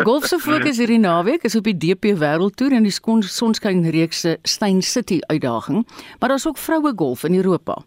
Golf 0.07 0.25
se 0.25 0.39
fokus 0.39 0.77
hierdie 0.77 0.99
naweek 0.99 1.43
is 1.43 1.55
op 1.55 1.63
die 1.63 1.77
DP 1.77 2.17
Wêreldtoer 2.19 2.71
en 2.71 2.83
die 2.83 2.91
Sonskyn 2.91 3.89
reeks 3.89 4.19
se 4.19 4.37
Stein 4.43 4.81
City 4.81 5.19
uitdaging. 5.27 5.87
Maar 6.19 6.29
daar's 6.29 6.47
ook 6.47 6.57
vroue 6.57 6.93
golf 6.95 7.23
in 7.23 7.35
Europa 7.35 7.83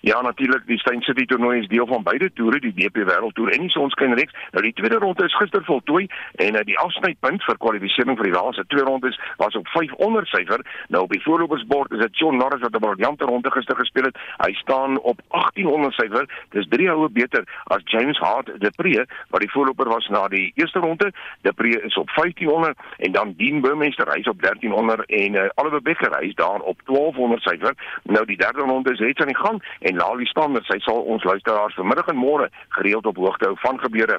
Ja, 0.00 0.20
natuurlik, 0.20 0.66
die 0.66 0.78
Stein 0.78 1.02
City 1.02 1.24
toernooi 1.24 1.60
is 1.60 1.68
deel 1.68 1.86
van 1.86 2.02
beide 2.02 2.32
toere, 2.32 2.60
die 2.60 2.74
DP 2.74 3.04
Wêreldtoer 3.08 3.50
en 3.54 3.60
die 3.60 3.70
Sonskynreeks. 3.70 4.34
Nou 4.52 4.62
die 4.64 4.72
tweede 4.72 4.98
ronde 4.98 5.24
is 5.24 5.36
gister 5.36 5.64
voltooi 5.64 6.06
en 6.32 6.54
uh, 6.54 6.62
die 6.64 6.78
afsnypunt 6.78 7.44
vir 7.44 7.58
kwalifikasie 7.58 8.16
vir 8.16 8.28
die 8.28 8.34
laaste 8.34 8.64
twee 8.72 8.84
rondes 8.84 9.18
was 9.36 9.56
op 9.58 9.68
500 9.68 10.28
syfer. 10.28 10.64
Nou 10.88 11.04
op 11.06 11.12
die 11.12 11.22
voorlopersbord 11.22 11.92
is 11.92 12.02
dit 12.04 12.18
John 12.18 12.36
Norris 12.36 12.62
wat 12.62 12.76
'n 12.76 12.82
briljante 12.84 13.24
ronde 13.24 13.50
gister 13.50 13.76
gespeel 13.76 14.04
het. 14.04 14.18
Hy 14.38 14.52
staan 14.52 14.98
op 15.00 15.20
1800 15.28 15.94
syfer. 15.94 16.28
Dis 16.50 16.68
drie 16.68 16.88
houe 16.88 17.08
beter 17.08 17.44
as 17.64 17.82
James 17.84 18.18
Hart 18.18 18.50
de 18.60 18.70
Pre 18.76 19.06
wat 19.30 19.40
die 19.40 19.50
voorloper 19.50 19.88
was 19.88 20.08
na 20.08 20.28
die 20.28 20.52
eerste 20.54 20.78
ronde. 20.78 21.12
De 21.42 21.52
Pre 21.52 21.80
is 21.82 21.96
op 21.96 22.10
1500 22.14 22.78
en 22.98 23.12
dan 23.12 23.34
Dean 23.36 23.60
Burmester 23.60 24.12
hy's 24.12 24.28
op 24.28 24.42
1300 24.42 25.04
en 25.06 25.34
uh, 25.34 25.48
Oliver 25.54 25.82
Becker 25.82 26.18
hy's 26.18 26.34
daar 26.34 26.60
op 26.60 26.80
1200 26.84 27.42
syfer. 27.42 27.74
Nou 28.02 28.24
die 28.26 28.36
derde 28.36 28.60
ronde 28.60 28.92
is 28.92 28.98
reeds 28.98 29.20
aan 29.20 29.32
die 29.32 29.36
gang 29.36 29.62
en 29.84 29.96
Lali 30.00 30.26
Standers, 30.26 30.68
hy 30.72 30.78
sal 30.84 31.02
ons 31.14 31.24
luisteraars 31.28 31.76
vanmiddag 31.78 32.08
en 32.12 32.16
môre 32.16 32.48
gereeld 32.76 33.06
op 33.06 33.20
hoogte 33.20 33.50
hou 33.50 33.56
van 33.60 33.80
gebeure. 33.82 34.18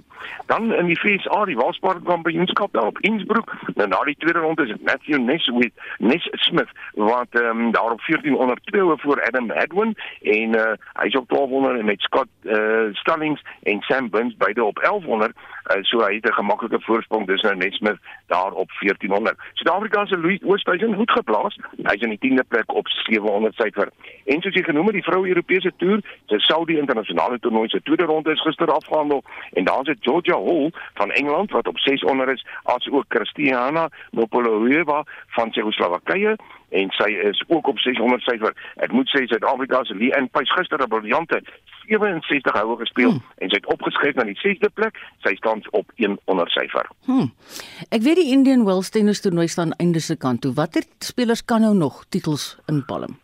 Dan 0.51 0.73
in 0.73 0.91
die 0.91 0.97
FSA, 0.99 1.45
die 1.49 1.57
Waalspark 1.57 2.03
Kampioenskap 2.05 2.73
daar 2.73 2.91
op 2.91 2.99
Innsbruck, 3.07 3.51
nou 3.75 3.87
na 3.89 4.03
die 4.05 4.17
tweede 4.21 4.43
ronde 4.45 4.67
is 4.67 4.73
dit 4.75 4.85
Matthew 4.85 5.21
Ness 5.21 5.49
with 5.57 5.73
Ness 5.97 6.29
Smith 6.45 6.69
wat 6.93 7.39
um, 7.41 7.71
daar 7.71 7.97
op 7.97 8.01
1402 8.05 8.97
voor 9.01 9.23
Adam 9.27 9.49
Hadwin 9.51 9.95
en 10.21 10.55
uh, 10.55 10.71
hy's 11.01 11.17
op 11.17 11.29
1200 11.29 11.85
met 11.85 12.01
Scott 12.01 12.29
uh, 12.43 12.93
Stallings 12.93 13.41
en 13.63 13.81
Sam 13.81 14.09
Burns 14.09 14.37
beide 14.37 14.63
op 14.63 14.79
1100 14.81 15.33
uh, 15.33 15.81
so 15.81 16.03
hy 16.05 16.15
het 16.15 16.29
'n 16.29 16.39
gemaklike 16.41 16.79
voorsprong 16.81 17.27
dis 17.27 17.41
nou 17.41 17.55
Ness 17.55 17.77
Smith 17.77 17.99
daar 18.27 18.51
op 18.51 18.69
1400. 18.79 19.37
Suid-Afrika 19.53 20.05
se 20.05 20.17
Louis 20.17 20.43
Oosthuizen 20.43 20.93
goed 20.93 21.11
geplaas. 21.11 21.57
Hy's 21.83 22.01
in 22.01 22.17
die 22.17 22.21
10de 22.25 22.47
plek 22.47 22.73
op 22.73 22.87
700 22.87 23.55
syfer. 23.55 23.89
En 24.25 24.41
soos 24.41 24.53
jy 24.53 24.63
genoem 24.63 24.85
het, 24.85 24.93
die 24.93 25.03
vroue 25.03 25.27
Europese 25.27 25.54
se 25.61 25.71
toer, 25.77 26.03
se 26.25 26.39
Saudi 26.39 26.77
internasionale 26.77 27.39
toernooi 27.39 27.69
se 27.69 27.81
tweede 27.81 28.03
ronde 28.03 28.31
is 28.31 28.41
gister 28.41 28.71
afgehandel 28.71 29.23
en 29.53 29.63
dan 29.63 29.87
het 29.87 29.97
Georgia 30.01 30.37
Hall 30.43 30.71
van 30.93 31.11
Engeland 31.11 31.51
wat 31.51 31.67
op 31.67 31.79
6 31.79 32.03
onder 32.03 32.29
is, 32.29 32.45
asook 32.63 33.05
Kristiana 33.07 33.89
Nopolova 34.11 35.03
van 35.27 35.51
Tsjechoslowakye 35.51 36.35
en 36.69 36.89
sy 36.89 37.09
is 37.29 37.43
ook 37.47 37.67
op 37.67 37.79
600 37.79 38.21
syfer. 38.21 38.53
Ek 38.83 38.91
moet 38.91 39.09
sê 39.09 39.25
Suid-Afrika 39.29 39.83
se 39.83 39.95
Lee 39.95 40.13
en 40.17 40.29
Pys 40.29 40.51
gister 40.57 40.81
'n 40.81 40.89
briljante 40.89 41.41
67 41.87 42.53
houe 42.53 42.77
gespeel 42.77 43.11
hmm. 43.11 43.23
en 43.37 43.49
sy 43.49 43.59
het 43.61 43.69
opgeskuif 43.71 44.15
na 44.15 44.23
die 44.23 44.37
6de 44.41 44.71
plek. 44.73 44.97
Sy 45.25 45.35
staan 45.35 45.61
op 45.71 45.91
1 45.95 46.17
onder 46.25 46.49
syfer. 46.49 46.89
Hmm. 47.05 47.31
Ek 47.89 48.01
weet 48.01 48.21
die 48.21 48.31
Indian 48.33 48.65
Wells 48.65 48.89
tennis 48.89 49.21
toernooi 49.21 49.47
staan 49.47 49.75
einde 49.77 49.99
se 49.99 50.17
kant 50.17 50.41
toe. 50.41 50.53
Watter 50.53 50.83
spelers 50.99 51.45
kan 51.45 51.61
nou 51.61 51.75
nog 51.75 52.05
titels 52.09 52.57
inpalm? 52.67 53.19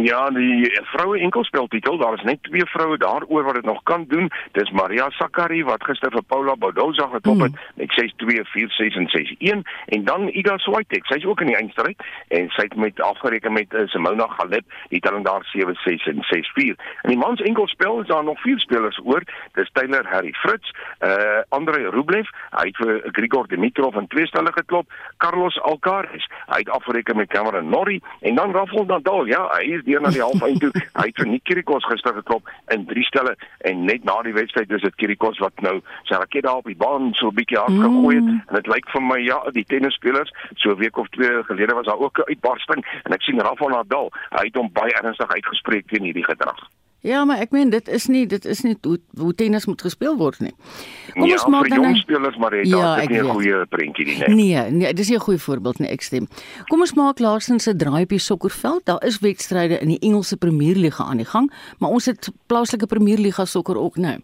Ja, 0.00 0.30
die 0.30 0.80
vroue 0.82 1.18
enkelspeltitel, 1.18 1.96
daar 1.98 2.14
is 2.14 2.22
net 2.22 2.42
twee 2.42 2.64
vroue 2.64 2.96
daaroor 2.98 3.44
wat 3.44 3.54
dit 3.54 3.64
nog 3.64 3.82
kan 3.82 4.04
doen. 4.08 4.30
Dis 4.52 4.70
Maria 4.70 5.10
Sakkari 5.10 5.64
wat 5.64 5.84
gister 5.84 6.10
vir 6.10 6.22
Paula 6.22 6.54
Badoza 6.56 7.06
getop 7.12 7.40
het 7.44 7.52
hmm. 7.52 7.74
met 7.74 7.92
6-2, 8.00 8.40
4-6 8.54 8.96
en 8.96 9.08
6-1 9.12 9.60
en 9.84 10.04
dan 10.04 10.28
Iga 10.28 10.56
Swiatek. 10.58 11.04
Sy's 11.06 11.26
ook 11.28 11.40
in 11.40 11.52
die 11.52 11.56
eindstryd 11.56 12.00
en 12.28 12.48
sy 12.56 12.64
het 12.70 12.76
met 12.76 13.00
afgereken 13.00 13.52
met 13.52 13.74
uh, 13.74 13.84
Simona 13.92 14.26
Halep, 14.38 14.64
die 14.88 15.00
telling 15.00 15.24
daar 15.24 15.44
7-6 15.52 16.08
en 16.08 16.24
6-4. 16.30 16.80
In 17.02 17.12
die 17.12 17.20
mans 17.20 17.40
enkelspel 17.40 18.00
is 18.00 18.08
daar 18.08 18.24
nog 18.24 18.40
vier 18.40 18.60
spelers 18.60 19.00
oor. 19.04 19.22
Dis 19.52 19.70
Taylor 19.72 20.08
Harry 20.08 20.32
Fritz, 20.32 20.72
uh 21.04 21.44
Andrei 21.48 21.84
Rublev, 21.90 22.28
hy 22.56 22.66
het 22.70 22.80
vir 22.80 23.00
Grigor 23.12 23.48
Dimitrov 23.48 23.96
in 24.00 24.08
twee 24.08 24.26
stelle 24.26 24.52
geklop, 24.56 24.88
Carlos 25.20 25.58
Alcaraz, 25.60 26.24
hy 26.48 26.62
het 26.64 26.72
afgereken 26.72 27.16
met 27.16 27.28
Cameron 27.28 27.68
Norrie 27.68 28.00
en 28.20 28.34
dan 28.40 28.54
Rafael 28.56 28.88
Nadal. 28.88 29.26
Ja, 29.28 29.44
hy 29.58 29.81
is 29.82 29.90
deur 29.90 30.02
na 30.02 30.10
die 30.14 30.22
halfeind 30.22 30.60
toe. 30.62 30.70
Hy 31.00 31.06
het 31.10 31.20
vir 31.20 31.30
Nick 31.30 31.44
Kyrgios 31.48 31.86
gister 31.90 32.14
geklop 32.14 32.48
in 32.74 32.86
drie 32.90 33.04
stelle 33.06 33.34
en 33.68 33.84
net 33.88 34.04
na 34.08 34.18
die 34.26 34.34
wedstryd 34.36 34.70
is 34.70 34.84
dit 34.86 34.98
Kyrgios 35.00 35.40
wat 35.42 35.64
nou 35.66 35.78
sy 36.08 36.18
raket 36.20 36.46
daar 36.46 36.62
op 36.62 36.70
die 36.70 36.78
baan 36.78 37.12
so 37.18 37.30
'n 37.30 37.38
bietjie 37.38 37.58
hard 37.58 37.74
mm. 37.74 37.82
gegooi 37.86 38.14
het 38.16 38.28
en 38.32 38.54
dit 38.60 38.70
lyk 38.74 38.90
vir 38.94 39.02
my 39.02 39.18
ja, 39.22 39.38
die 39.58 39.64
tennisspelers 39.64 40.30
so 40.56 40.70
'n 40.70 40.80
week 40.82 40.98
of 40.98 41.08
twee 41.16 41.42
gelede 41.50 41.74
was 41.74 41.86
daar 41.86 41.98
ook 41.98 42.18
'n 42.18 42.30
uitbarsting 42.32 42.84
en 43.04 43.12
ek 43.12 43.22
sien 43.22 43.40
Rafael 43.40 43.70
Nadal, 43.70 44.12
hy 44.38 44.46
het 44.46 44.56
hom 44.56 44.72
baie 44.72 44.94
ernstig 45.02 45.28
uitgespreek 45.28 45.88
teen 45.88 46.04
hierdie 46.04 46.24
gedrag. 46.24 46.68
Ja, 47.02 47.24
maar 47.26 47.40
ek 47.42 47.50
meen 47.50 47.70
dit 47.70 47.88
is 47.90 48.06
nie 48.06 48.26
dit 48.30 48.44
is 48.46 48.60
nie 48.62 48.76
hoe, 48.86 48.98
hoe 49.18 49.32
tennis 49.34 49.66
moet 49.66 49.80
gespeel 49.82 50.14
word 50.20 50.38
nie. 50.38 50.52
Kom 51.16 51.26
ja, 51.26 51.34
ons 51.34 51.46
maak 51.50 51.66
dan 51.72 51.82
jong 51.82 51.96
spelers 51.98 52.36
maar 52.38 52.54
het 52.54 52.68
ja, 52.70 52.94
dit 53.00 53.10
nie 53.10 53.22
'n 53.22 53.32
goeie 53.34 53.66
prentjie 53.66 54.06
nie. 54.06 54.34
Nee, 54.34 54.70
nee, 54.70 54.92
dis 54.94 55.08
nie 55.08 55.18
'n 55.18 55.26
goeie 55.26 55.38
voorbeeld 55.38 55.78
nie, 55.78 55.88
ek 55.88 56.02
stem. 56.02 56.28
Kom 56.68 56.80
ons 56.80 56.94
maak 56.94 57.18
laasens 57.18 57.66
'n 57.66 57.76
draai 57.76 58.02
op 58.02 58.08
die 58.08 58.18
sokkerveld. 58.18 58.84
Daar 58.84 59.02
is 59.04 59.18
wedstryde 59.18 59.78
in 59.80 59.88
die 59.88 59.98
Engelse 59.98 60.36
Premierliga 60.36 61.04
aan 61.04 61.16
die 61.16 61.26
gang, 61.26 61.52
maar 61.78 61.90
ons 61.90 62.06
het 62.06 62.30
plaaslike 62.46 62.86
Premierliga 62.86 63.44
sokker 63.44 63.76
ook 63.76 63.96
nou. 63.96 64.18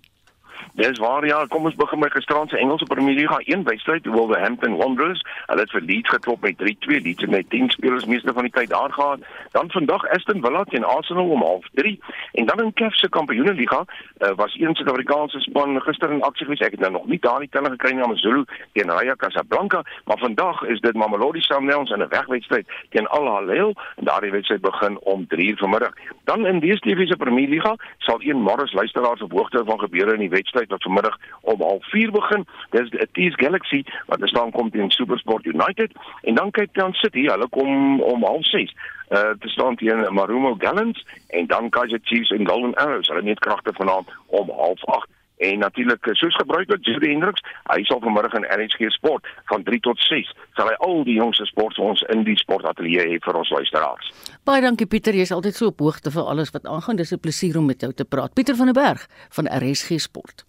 Dis 0.79 0.99
waar 0.99 1.27
ja, 1.27 1.45
kom 1.49 1.65
ons 1.65 1.75
begin 1.75 1.99
met 1.99 2.13
gisterand 2.13 2.51
se 2.51 2.57
Engelse 2.57 2.85
Premier 2.85 3.15
League, 3.15 3.43
een 3.45 3.65
wedstryd, 3.65 4.07
Wolverhampton 4.07 4.77
Wanderers. 4.77 5.23
Hulle 5.47 5.61
het 5.61 5.71
vir 5.71 5.81
Leeds 5.81 6.09
geklop 6.09 6.41
met 6.41 6.55
3-2. 6.63 6.67
Leeds 6.87 7.23
het 7.23 7.31
net 7.31 7.51
10 7.51 7.71
spelers 7.71 8.05
meeste 8.05 8.33
van 8.33 8.43
die 8.43 8.53
tyd 8.53 8.69
daar 8.69 8.93
gehad. 8.93 9.19
Dan 9.51 9.71
vandag 9.71 10.09
Aston 10.09 10.41
Villa 10.43 10.65
teen 10.65 10.85
Arsenal 10.85 11.29
om 11.29 11.43
0:30 11.43 11.99
en 12.33 12.47
dan 12.47 12.63
in 12.63 12.73
CAF 12.73 12.95
se 12.95 13.09
Kampioenligga 13.09 13.85
uh, 14.19 14.31
was 14.37 14.57
een 14.59 14.75
Suid-Afrikaanse 14.75 15.41
span 15.41 15.81
gister 15.81 16.13
in 16.13 16.23
aksie 16.23 16.45
gewees. 16.47 16.67
Ek 16.67 16.71
het 16.71 16.81
nou 16.81 16.93
nog 16.93 17.07
nie 17.07 17.19
daardie 17.21 17.49
telling 17.49 17.71
gekry 17.71 17.93
nie, 17.95 18.07
maar 18.07 18.19
Zulu 18.19 18.45
teen 18.73 18.91
Raja 18.91 19.15
Casablanca, 19.17 19.83
maar 20.05 20.19
vandag 20.19 20.63
is 20.63 20.81
dit 20.81 20.95
Mamelodi 20.95 21.41
Sundowns 21.41 21.91
in 21.91 22.03
'n 22.03 22.09
wegwedstryd 22.09 22.67
teen 22.91 23.07
Al 23.07 23.49
Hilal 23.49 23.75
en 23.97 24.05
daardie 24.05 24.31
wedstryd 24.31 24.61
begin 24.61 24.99
om 25.01 25.27
3:00 25.27 25.59
vanmiddag. 25.59 25.93
Dan 26.25 26.47
in 26.47 26.59
die 26.59 26.75
DStv 26.75 27.07
se 27.07 27.17
Premier 27.17 27.49
League 27.49 27.77
sal 27.99 28.17
een 28.21 28.41
Morris 28.43 28.73
luisteraars 28.73 29.23
op 29.23 29.33
hoogte 29.33 29.63
van 29.65 29.79
gebeure 29.79 30.13
in 30.13 30.19
die 30.19 30.29
wedstryd 30.29 30.48
wedstryd 30.49 30.71
wat 30.71 30.83
vanmiddag 30.83 31.19
om 31.41 31.81
04:30 31.81 32.11
begin. 32.11 32.47
Dis 32.71 32.91
die 33.13 33.33
Galaxy 33.37 33.85
wat 34.07 34.21
staan 34.23 34.51
kom 34.51 34.71
teen 34.71 34.91
SuperSport 34.91 35.45
United 35.45 35.93
en 36.23 36.35
dan 36.35 36.51
kyk 36.51 36.73
Town 36.73 36.93
City, 36.93 37.27
hulle 37.27 37.49
kom 37.49 38.01
om 38.01 38.25
06:30 38.25 38.73
uh 39.09 39.33
te 39.41 39.49
staan 39.49 39.77
teen 39.77 40.15
Marumo 40.15 40.55
Gallants 40.59 41.05
en 41.29 41.47
dan 41.47 41.71
Kaizer 41.71 42.01
Chiefs 42.03 42.31
en 42.31 42.49
Golden 42.49 42.75
Arrows. 42.75 43.09
Hulle 43.09 43.29
het 43.29 43.39
kragte 43.39 43.73
vanaand 43.73 44.09
om 44.27 44.51
08:30 44.51 45.18
En 45.39 45.59
natuurlik 45.59 46.09
soos 46.13 46.35
gebruiklik 46.35 46.85
Judy 46.87 47.13
Hendricks, 47.13 47.43
hy 47.71 47.83
sal 47.85 48.01
vanmiddag 48.01 48.35
in 48.35 48.47
RSG 48.51 48.91
Sport 48.91 49.27
van 49.51 49.63
3 49.63 49.81
tot 49.81 49.99
6 50.09 50.33
sal 50.59 50.71
hy 50.71 50.77
al 50.85 51.05
die 51.07 51.17
jongste 51.19 51.47
sport 51.47 51.77
vir 51.79 51.91
ons 51.93 52.03
in 52.15 52.25
die 52.27 52.37
sportateljee 52.41 53.05
hê 53.07 53.19
vir 53.23 53.39
ons 53.39 53.51
luisteraars. 53.55 54.11
Baie 54.49 54.63
dankie 54.65 54.89
Pieter, 54.91 55.15
jy's 55.15 55.33
altyd 55.35 55.59
so 55.59 55.71
op 55.71 55.83
hoogte 55.85 56.11
vir 56.15 56.27
alles 56.33 56.51
wat 56.55 56.67
aangaan. 56.67 56.97
Dis 56.97 57.13
'n 57.13 57.21
plesier 57.21 57.59
om 57.59 57.67
met 57.67 57.81
jou 57.81 57.93
te 57.93 58.05
praat. 58.05 58.35
Pieter 58.35 58.57
van 58.57 58.73
der 58.73 58.75
Berg 58.75 59.07
van 59.31 59.47
RSG 59.47 60.01
Sport. 60.01 60.45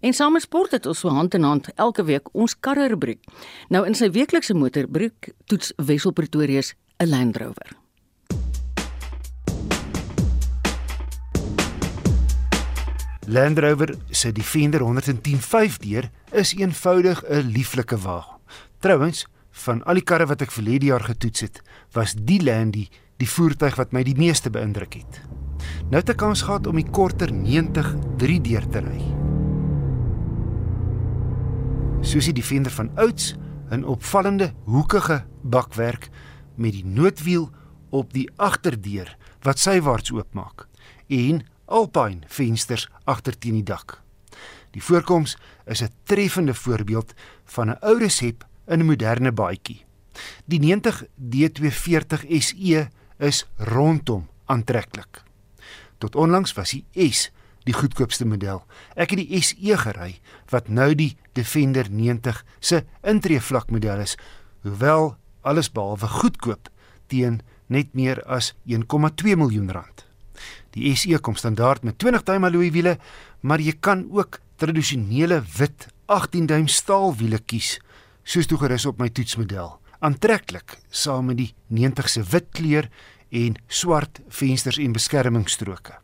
En 0.00 0.12
saam 0.12 0.32
met 0.32 0.42
sport 0.42 0.70
het 0.70 0.86
ons 0.86 0.98
so 0.98 1.08
hand 1.08 1.34
in 1.34 1.42
hand 1.42 1.70
elke 1.74 2.04
week 2.04 2.34
ons 2.34 2.60
karre 2.60 2.88
rubriek. 2.88 3.20
Nou 3.68 3.86
in 3.86 3.94
sy 3.94 4.10
weeklikse 4.10 4.54
motorbriek 4.54 5.32
toets 5.46 5.72
Wessel 5.76 6.12
Pretorius 6.12 6.74
'n 6.98 7.08
Land 7.08 7.36
Rover. 7.36 7.81
Land 13.26 13.58
Rover 13.58 13.94
se 14.10 14.32
Defender 14.32 14.80
110 14.80 15.38
5-deur 15.40 16.10
is 16.30 16.54
eenvoudig 16.54 17.22
'n 17.28 17.46
lieflike 17.54 17.98
wa. 17.98 18.38
Trouwens, 18.78 19.26
van 19.50 19.84
al 19.84 19.94
die 19.94 20.02
karre 20.02 20.26
wat 20.26 20.40
ek 20.42 20.50
verlede 20.50 20.86
jaar 20.86 21.04
getoets 21.04 21.40
het, 21.40 21.62
was 21.92 22.14
die 22.18 22.42
Landy 22.42 22.88
die 23.16 23.28
voertuig 23.28 23.76
wat 23.76 23.92
my 23.92 24.02
die 24.02 24.16
meeste 24.18 24.50
beïndruk 24.50 24.94
het. 24.94 25.20
Nou 25.90 26.00
het 26.00 26.08
ek 26.08 26.16
kans 26.16 26.42
gehad 26.42 26.66
om 26.66 26.74
die 26.76 26.90
korter 26.90 27.32
90 27.32 27.94
3-deur 28.18 28.66
te 28.68 28.78
ry. 28.78 29.02
Soos 32.02 32.24
die 32.24 32.34
Defender 32.34 32.72
van 32.72 32.90
ouds, 32.98 33.36
'n 33.70 33.84
opvallende 33.84 34.52
hoekige 34.64 35.24
bakwerk 35.42 36.10
met 36.56 36.72
die 36.72 36.84
noodwiel 36.84 37.50
op 37.90 38.12
die 38.12 38.30
agterdeur 38.36 39.16
wat 39.42 39.58
sywaarts 39.58 40.10
oopmaak 40.10 40.66
en 41.06 41.51
Alpine 41.72 42.26
vensters 42.28 42.88
agter 43.08 43.38
teen 43.38 43.56
die 43.60 43.66
dak. 43.66 43.96
Die 44.72 44.82
voorkoms 44.84 45.36
is 45.64 45.82
'n 45.82 45.92
treffende 46.04 46.54
voorbeeld 46.54 47.14
van 47.44 47.70
'n 47.70 47.78
ou 47.80 47.98
resep 47.98 48.44
in 48.66 48.80
'n 48.80 48.86
moderne 48.86 49.32
baadjie. 49.32 49.84
Die 50.44 50.58
90 50.58 51.04
D240 51.16 52.24
SE 52.40 52.88
is 53.18 53.46
rondom 53.56 54.28
aantreklik. 54.46 55.22
Tot 55.98 56.16
onlangs 56.16 56.52
was 56.52 56.70
die 56.70 57.10
S 57.10 57.30
die 57.64 57.74
goedkoopste 57.74 58.26
model. 58.26 58.64
Ek 58.94 59.10
het 59.10 59.18
die 59.22 59.42
SE 59.42 59.76
gery 59.78 60.20
wat 60.50 60.68
nou 60.68 60.94
die 60.94 61.16
Defender 61.32 61.90
90 61.90 62.44
se 62.60 62.84
intreevlak 63.02 63.70
model 63.70 63.98
is, 63.98 64.16
hoewel 64.62 65.16
alles 65.40 65.70
behalwe 65.70 66.08
goedkoop 66.08 66.68
teen 67.06 67.40
net 67.66 67.94
meer 67.94 68.22
as 68.24 68.54
1,2 68.64 69.36
miljoen 69.36 69.70
rand. 69.70 70.11
Die 70.72 70.94
SE 70.96 71.18
kom 71.20 71.36
standaard 71.36 71.84
met 71.84 71.98
20 71.98 72.22
duim 72.28 72.44
alloy 72.48 72.70
wiele, 72.72 72.96
maar 73.40 73.60
jy 73.60 73.74
kan 73.80 74.06
ook 74.10 74.40
tradisionele 74.56 75.42
wit 75.56 75.88
18 76.06 76.46
duim 76.46 76.68
staal 76.68 77.14
wiele 77.16 77.38
kies, 77.38 77.78
soos 78.24 78.46
toegerus 78.46 78.86
op 78.86 79.00
my 79.00 79.08
toetsmodel. 79.08 79.78
Aantreklik 80.02 80.78
saam 80.90 81.30
met 81.30 81.38
die 81.38 81.52
90 81.68 82.08
se 82.10 82.22
wit 82.32 82.48
kleur 82.52 82.88
en 83.30 83.56
swart 83.68 84.20
vensters 84.28 84.78
en 84.82 84.92
beskermingsstroke. 84.92 85.98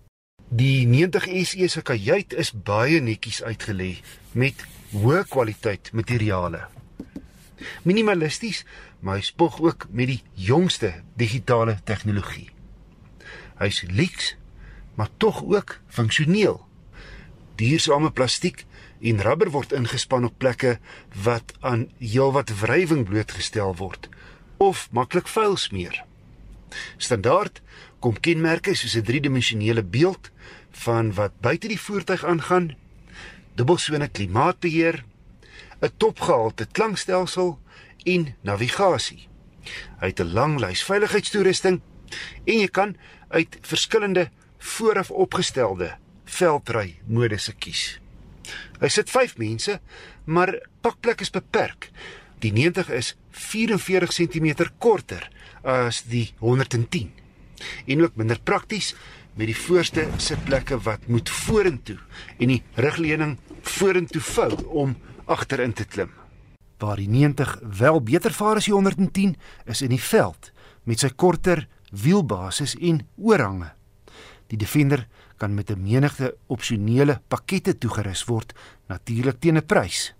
Die 0.49 0.87
90 0.89 1.29
SE 1.45 1.69
se 1.69 1.83
kajuit 1.85 2.33
is 2.33 2.53
baie 2.53 3.03
netjies 3.05 3.43
uitgelê 3.45 3.99
met 4.33 4.63
hoë 4.95 5.27
kwaliteit 5.29 5.91
materiale. 5.93 6.63
Minimalisties, 7.85 8.63
maar 9.01 9.19
hy 9.19 9.27
spog 9.27 9.59
ook 9.61 9.89
met 9.91 10.15
die 10.15 10.23
jongste 10.49 10.95
digitale 11.21 11.77
tegnologie. 11.85 12.49
Hy's 13.59 13.83
lyks 13.89 14.37
maar 14.99 15.09
tog 15.17 15.45
ook 15.45 15.79
funksioneel. 15.89 16.67
Diersame 17.55 18.11
plastiek 18.11 18.65
en 19.01 19.23
rubber 19.23 19.51
word 19.51 19.73
ingespan 19.73 20.25
op 20.27 20.35
plekke 20.39 20.79
wat 21.23 21.55
aan 21.61 21.87
heelwat 21.99 22.51
wrywing 22.61 23.05
blootgestel 23.07 23.77
word 23.79 24.09
of 24.59 24.89
maklik 24.91 25.29
vuil 25.31 25.57
smeer. 25.57 26.03
Standaard 26.97 27.63
kom 28.03 28.19
kenmerke 28.21 28.75
soos 28.75 28.97
'n 28.97 29.07
driedimensionele 29.07 29.83
beeld 29.83 30.31
van 30.71 31.15
wat 31.15 31.41
buite 31.41 31.69
die 31.69 31.81
voertuig 31.81 32.25
aangaan, 32.25 32.77
dubbelsone 33.55 34.09
klimaatbeheer, 34.09 35.05
'n 35.81 35.93
topgehalte 35.97 36.67
klankstelsel 36.73 37.59
en 38.05 38.35
navigasie. 38.41 39.29
Hy 40.01 40.07
het 40.07 40.21
'n 40.21 40.33
lang 40.33 40.59
lys 40.61 40.83
veiligheidstoerusting 40.83 41.81
en 42.45 42.59
jy 42.59 42.69
kan 42.69 42.97
uit 43.29 43.59
verskillende 43.61 44.29
vooraf 44.59 45.11
opgestelde 45.11 45.95
veldry 46.25 46.99
modusse 47.07 47.53
kies. 47.53 47.99
Hy 48.81 48.89
sit 48.93 49.11
5 49.11 49.37
mense, 49.41 49.79
maar 50.25 50.55
pakplek 50.85 51.23
is 51.25 51.33
beperk. 51.35 51.91
Die 52.43 52.53
90 52.55 52.91
is 52.95 53.15
44 53.35 54.13
cm 54.15 54.69
korter 54.79 55.25
as 55.63 56.05
die 56.07 56.33
110 56.39 57.11
en 57.91 58.03
ook 58.05 58.15
minder 58.15 58.39
prakties 58.39 58.93
met 59.35 59.49
die 59.51 59.57
voorste 59.57 60.05
sitplekke 60.23 60.79
wat 60.87 61.09
moet 61.11 61.31
vorentoe 61.31 61.99
en 62.39 62.53
die 62.53 62.63
rugleuning 62.79 63.37
vorentoe 63.67 64.23
vou 64.23 64.53
om 64.85 64.95
agterin 65.27 65.75
te 65.75 65.85
klim. 65.85 66.13
Waar 66.79 67.03
die 67.03 67.09
90 67.11 67.59
wel 67.81 68.01
beter 68.03 68.35
vaar 68.35 68.63
as 68.63 68.69
die 68.71 68.75
110 68.75 69.35
is 69.67 69.83
in 69.83 69.95
die 69.95 70.03
veld 70.03 70.53
met 70.87 71.03
sy 71.03 71.11
korter 71.11 71.67
wielbasis 71.91 72.77
en 72.77 73.07
oorhange. 73.17 73.73
Die 74.49 74.59
Defender 74.59 75.07
kan 75.37 75.55
met 75.55 75.71
'n 75.71 75.83
menigte 75.83 76.37
opsionele 76.47 77.21
pakkette 77.29 77.79
toegerus 77.79 78.25
word, 78.25 78.55
natuurlik 78.89 79.41
teen 79.41 79.57
'n 79.57 79.67
prys. 79.67 80.15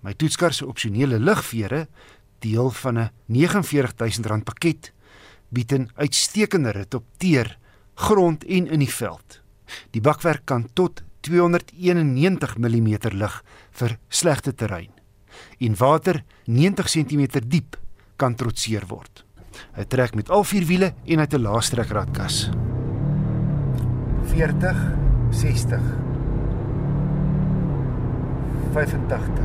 My 0.00 0.14
toetskar 0.14 0.52
se 0.52 0.66
opsionele 0.66 1.18
ligvere, 1.18 1.88
deel 2.38 2.70
van 2.70 2.98
'n 2.98 3.10
R49000 3.28 4.44
pakket, 4.44 4.92
bied 5.48 5.72
'n 5.72 5.90
uitstekende 5.94 6.70
rit 6.70 6.94
op 6.94 7.04
teer, 7.16 7.58
grond 7.94 8.44
en 8.44 8.66
in 8.66 8.78
die 8.78 8.92
veld. 8.92 9.40
Die 9.90 10.00
bakwerk 10.00 10.44
kan 10.44 10.68
tot 10.72 11.02
291 11.20 12.56
mm 12.58 12.96
lig 13.10 13.44
vir 13.70 13.98
slegte 14.08 14.54
terrein. 14.54 14.92
En 15.58 15.76
water 15.76 16.24
90 16.44 16.86
cm 16.86 17.26
diep 17.48 17.76
kan 18.16 18.34
trotseer 18.34 18.86
word. 18.86 19.25
Hy 19.76 19.84
trek 19.84 20.14
met 20.14 20.30
al 20.30 20.44
vier 20.44 20.64
wiele 20.64 20.92
en 21.06 21.18
hy 21.18 21.24
het 21.24 21.34
'n 21.34 21.42
laastrek 21.42 21.90
ratkas. 21.90 22.50
40 24.26 24.76
60 25.30 25.80
85 28.72 29.44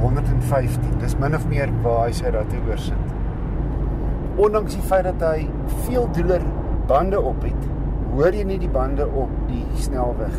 115 0.00 0.98
dis 1.00 1.16
min 1.18 1.34
of 1.34 1.46
meer 1.48 1.70
waar 1.82 2.06
hy 2.06 2.12
sy 2.16 2.32
ratte 2.34 2.58
oor 2.68 2.78
sit 2.78 4.40
ondanks 4.42 4.76
die 4.76 4.84
feit 4.90 5.06
dat 5.08 5.22
hy 5.24 5.46
veel 5.86 6.08
duur 6.16 6.44
bande 6.90 7.20
op 7.20 7.44
het 7.46 7.68
hoor 8.12 8.34
jy 8.36 8.44
nie 8.48 8.58
die 8.60 8.72
bande 8.72 9.06
op 9.06 9.30
die 9.48 9.64
snelweg 9.80 10.34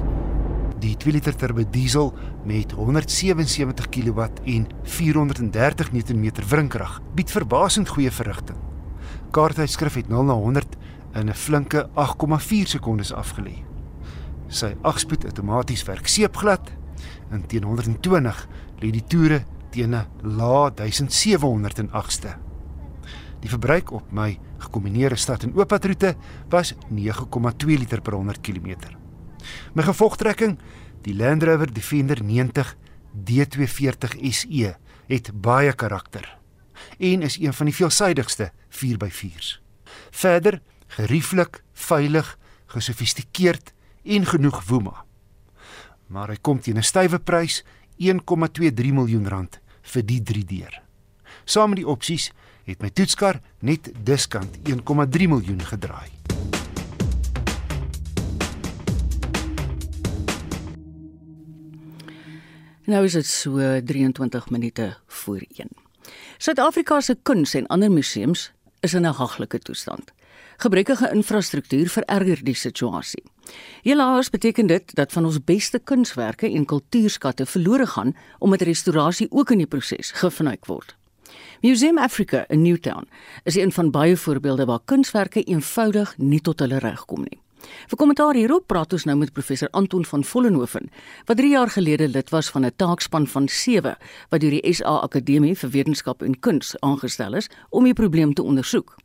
die 0.84 0.98
2 1.00 1.16
liter 1.16 1.36
turbo 1.40 1.64
diesel 1.64 2.12
met 2.46 2.76
177 2.76 3.90
kW 3.90 4.28
en 4.58 4.68
430 4.84 5.96
Nm 5.96 6.30
wrinkrag 6.50 7.00
bied 7.16 7.32
verbasend 7.32 7.90
goeie 7.96 8.12
verrigting 8.12 8.60
kaarttydskrif 9.34 9.98
het 9.98 10.10
0 10.10 10.24
na 10.24 10.34
100 10.34 10.76
in 11.14 11.30
'n 11.30 11.34
flinke 11.34 11.90
8,4 11.94 12.68
sekondes 12.68 13.14
afgelê. 13.14 13.64
Sy 14.48 14.76
8-spoed 14.82 15.26
outomaties 15.26 15.84
werk 15.84 16.08
seepglad 16.08 16.72
en 17.30 17.46
teen 17.48 17.64
120 17.64 18.48
lê 18.80 18.92
die 18.92 19.04
toere 19.08 19.44
teen 19.70 19.96
'n 19.96 20.08
lae 20.22 20.72
1708ste. 20.76 22.38
Die 23.40 23.50
verbruik 23.50 23.92
op 23.92 24.12
my 24.12 24.40
gekombineerde 24.58 25.16
stad 25.16 25.44
en 25.44 25.56
ooppadroete 25.56 26.16
was 26.50 26.76
9,2 26.90 27.78
liter 27.78 28.02
per 28.02 28.14
100 28.14 28.42
km. 28.42 29.03
My 29.74 29.84
gevolgtrekking, 29.84 30.58
die 31.02 31.16
Land 31.16 31.44
Rover 31.44 31.74
Defender 31.74 32.24
90 32.24 32.76
D240 33.14 34.20
SE, 34.32 34.76
het 35.08 35.32
baie 35.42 35.74
karakter 35.74 36.38
en 36.98 37.22
is 37.22 37.38
een 37.40 37.54
van 37.54 37.66
die 37.66 37.76
veelsidigste 37.76 38.52
4x4s. 38.70 39.60
Verder 40.12 40.62
gerieflik, 40.88 41.64
veilig, 41.74 42.38
gesofistikeerd 42.66 43.74
en 44.04 44.26
genoeg 44.26 44.64
woema. 44.66 45.06
Maar 46.08 46.34
hy 46.34 46.38
kom 46.42 46.60
teen 46.60 46.78
'n 46.78 46.84
stywe 46.84 47.20
prys, 47.20 47.64
1,23 47.98 48.94
miljoen 48.94 49.28
rand 49.28 49.60
vir 49.82 50.06
die 50.06 50.22
3 50.22 50.46
deur. 50.46 50.82
Saam 51.46 51.70
met 51.70 51.78
die 51.78 51.88
opsies 51.88 52.32
het 52.64 52.82
my 52.82 52.90
toetskar 52.90 53.42
net 53.60 53.92
diskant 54.04 54.58
1,3 54.64 55.28
miljoen 55.28 55.62
gedraai. 55.62 56.23
Nou 62.84 63.06
is 63.08 63.14
dit 63.16 63.26
so 63.26 63.60
23 63.86 64.50
minute 64.50 64.96
voor 65.08 65.44
1. 65.56 65.68
Suid-Afrika 66.38 67.02
se 67.02 67.16
kuns 67.24 67.54
en 67.54 67.68
ander 67.68 67.92
museums 67.92 68.52
is 68.80 68.94
in 68.94 69.06
'n 69.06 69.14
haglike 69.14 69.60
toestand. 69.60 70.12
Gebrekkige 70.58 71.12
infrastruktuur 71.14 71.90
vererger 71.90 72.44
die 72.44 72.56
situasie. 72.56 73.24
Helaas 73.82 74.30
beteken 74.30 74.68
dit 74.68 74.96
dat 74.96 75.12
van 75.12 75.26
ons 75.26 75.44
beste 75.44 75.80
kunswerke 75.80 76.52
en 76.52 76.66
kultuurskatte 76.66 77.46
verlore 77.46 77.88
gaan 77.88 78.16
omdat 78.40 78.62
restaurasie 78.62 79.28
ook 79.32 79.52
in 79.52 79.58
die 79.58 79.68
proses 79.68 80.12
gefnuik 80.12 80.66
word. 80.66 80.96
Museum 81.62 81.98
Africa 81.98 82.46
in 82.48 82.62
Newtown 82.62 83.08
is 83.44 83.56
een 83.56 83.72
van 83.72 83.92
baie 83.92 84.18
voorbeelde 84.18 84.66
waar 84.66 84.80
kunswerke 84.86 85.44
eenvoudig 85.44 86.18
nie 86.18 86.42
tot 86.42 86.60
hulle 86.60 86.78
reg 86.78 87.06
kom 87.06 87.20
nie. 87.20 87.43
Vir 87.88 87.98
kommentaar 87.98 88.36
hierop 88.36 88.68
praat 88.68 88.94
ons 88.94 89.06
nou 89.06 89.16
met 89.18 89.34
professor 89.34 89.70
Anton 89.72 90.06
van 90.06 90.24
Vollenhoven, 90.24 90.90
wat 91.26 91.38
3 91.38 91.52
jaar 91.52 91.70
gelede 91.70 92.08
lid 92.08 92.30
was 92.30 92.50
van 92.50 92.66
'n 92.66 92.76
taakspan 92.76 93.28
van 93.28 93.48
7 93.48 93.96
wat 94.30 94.42
deur 94.42 94.52
die 94.52 94.74
SA 94.74 95.00
Akademie 95.04 95.56
vir 95.56 95.70
Wetenskap 95.70 96.22
en 96.22 96.40
Kuns 96.40 96.76
aangestel 96.80 97.34
is 97.34 97.50
om 97.70 97.84
die 97.84 97.94
probleem 97.94 98.34
te 98.34 98.44
ondersoek. 98.44 98.96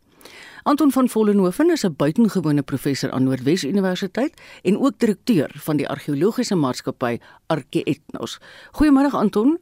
Anton 0.63 0.93
van 0.93 1.09
Vollenhoven 1.09 1.71
is 1.71 1.85
'n 1.85 1.95
buitengewone 1.97 2.63
professor 2.63 3.11
aan 3.11 3.25
Noordwes 3.25 3.65
Universiteit 3.65 4.41
en 4.63 4.79
ook 4.79 4.99
direkteur 4.99 5.51
van 5.55 5.77
die 5.77 5.89
argeologiese 5.89 6.55
maatskappy 6.55 7.19
Arkeetnos. 7.47 8.39
Goeiemôre 8.73 9.11
Anton. 9.13 9.59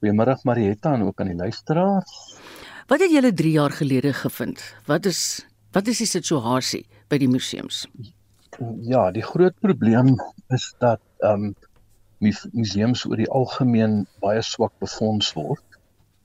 Goeiemôre 0.00 0.40
Marietta 0.42 0.94
en 0.94 1.02
ook 1.02 1.20
aan 1.20 1.26
die 1.26 1.36
luisteraars. 1.36 2.36
Wat 2.86 3.00
het 3.00 3.10
julle 3.10 3.32
3 3.32 3.50
jaar 3.50 3.70
gelede 3.70 4.12
gevind? 4.12 4.74
Wat 4.86 5.06
is 5.06 5.46
wat 5.72 5.86
is 5.86 5.98
die 5.98 6.06
situasie 6.06 6.86
by 7.08 7.18
die 7.18 7.30
museums? 7.30 7.84
Ja, 8.86 9.10
die 9.10 9.24
groot 9.26 9.56
probleem 9.60 10.14
is 10.54 10.72
dat 10.78 11.02
ehm 11.20 11.50
um, 11.50 11.54
museums 12.24 13.02
oor 13.04 13.18
die 13.20 13.28
algemeen 13.28 14.04
baie 14.22 14.40
swak 14.42 14.72
befonds 14.80 15.32
word 15.36 15.74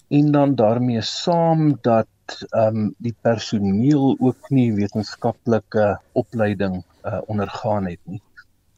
en 0.09 0.31
dan 0.31 0.55
daarmee 0.55 1.01
saam 1.01 1.73
dat 1.81 2.37
ehm 2.49 2.77
um, 2.77 2.95
die 2.97 3.15
personeel 3.21 4.15
ook 4.19 4.49
nie 4.49 4.69
wetenskaplike 4.73 5.87
opleiding 6.21 6.83
uh, 7.05 7.21
ondergaan 7.25 7.89
het 7.89 7.99
nie. 8.03 8.21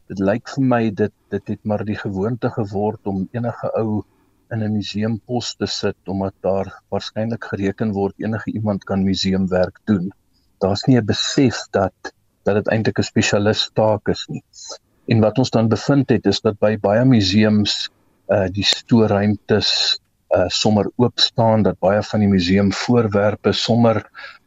Dit 0.08 0.20
lyk 0.20 0.50
vir 0.56 0.66
my 0.74 0.82
dit 1.04 1.14
dit 1.36 1.54
het 1.54 1.62
maar 1.64 1.86
die 1.88 2.00
gewoonte 2.00 2.50
geword 2.56 3.08
om 3.08 3.28
enige 3.32 3.72
ou 3.82 4.04
in 4.52 4.64
'n 4.64 4.74
museumpos 4.74 5.56
te 5.56 5.68
sit 5.68 6.12
omdat 6.14 6.36
daar 6.48 6.72
waarskynlik 6.90 7.44
gereken 7.54 7.92
word 7.92 8.16
enige 8.18 8.52
iemand 8.52 8.84
kan 8.84 9.04
museumwerk 9.04 9.80
doen. 9.86 10.12
Daar's 10.62 10.86
nie 10.88 10.98
'n 10.98 11.06
besef 11.06 11.58
dat 11.72 12.14
dat 12.46 12.56
dit 12.56 12.68
eintlik 12.74 13.00
'n 13.00 13.04
spesialis 13.04 13.70
taak 13.74 14.08
is 14.08 14.26
nie. 14.30 14.44
En 15.08 15.20
wat 15.20 15.38
ons 15.38 15.50
dan 15.50 15.68
bevind 15.68 16.10
het 16.10 16.26
is 16.26 16.42
dat 16.42 16.60
by 16.60 16.78
baie 16.78 17.06
museums 17.06 17.90
uh 18.30 18.48
die 18.50 18.66
stoorruimtes 18.66 20.00
uh 20.36 20.48
sommer 20.48 20.88
oop 20.96 21.20
staan 21.20 21.64
dat 21.64 21.80
baie 21.80 22.04
van 22.04 22.20
die 22.20 22.30
museum 22.30 22.72
voorwerpe 22.72 23.52
sommer 23.52 24.02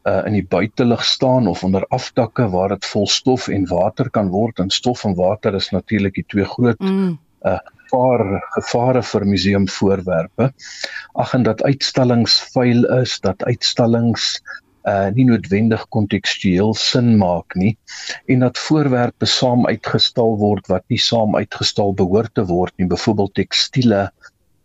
uh 0.09 0.23
in 0.27 0.33
die 0.33 0.47
buitelug 0.47 1.05
staan 1.05 1.47
of 1.47 1.65
onder 1.65 1.87
afdakke 1.89 2.49
waar 2.51 2.69
dit 2.69 2.85
vol 2.85 3.07
stof 3.07 3.49
en 3.49 3.67
water 3.67 4.11
kan 4.11 4.29
word 4.29 4.59
en 4.59 4.71
stof 4.71 5.05
en 5.05 5.15
water 5.15 5.55
is 5.55 5.71
natuurlik 5.71 6.15
die 6.15 6.27
twee 6.27 6.45
groot 6.45 6.81
mm. 6.81 7.19
uh 7.45 7.59
gevaar 7.85 8.41
gevare 8.55 9.03
vir 9.03 9.25
museumvoorwerpe. 9.29 10.53
Ag 11.15 11.35
en 11.35 11.43
dat 11.43 11.63
uitstallings 11.63 12.41
vuil 12.55 12.85
is, 13.01 13.21
dat 13.21 13.45
uitstallings 13.45 14.41
uh 14.85 15.09
nie 15.17 15.25
noodwendig 15.25 15.87
kontekstueel 15.97 16.75
sin 16.77 17.17
maak 17.17 17.55
nie 17.57 17.73
en 18.29 18.45
dat 18.45 18.59
voorwerpe 18.59 19.27
saam 19.27 19.65
uitgestal 19.67 20.37
word 20.37 20.69
wat 20.69 20.85
nie 20.93 21.01
saam 21.01 21.37
uitgestal 21.37 21.95
behoort 21.97 22.35
te 22.35 22.45
word 22.45 22.73
nie, 22.77 22.89
byvoorbeeld 22.91 23.35
tekstiele 23.35 24.11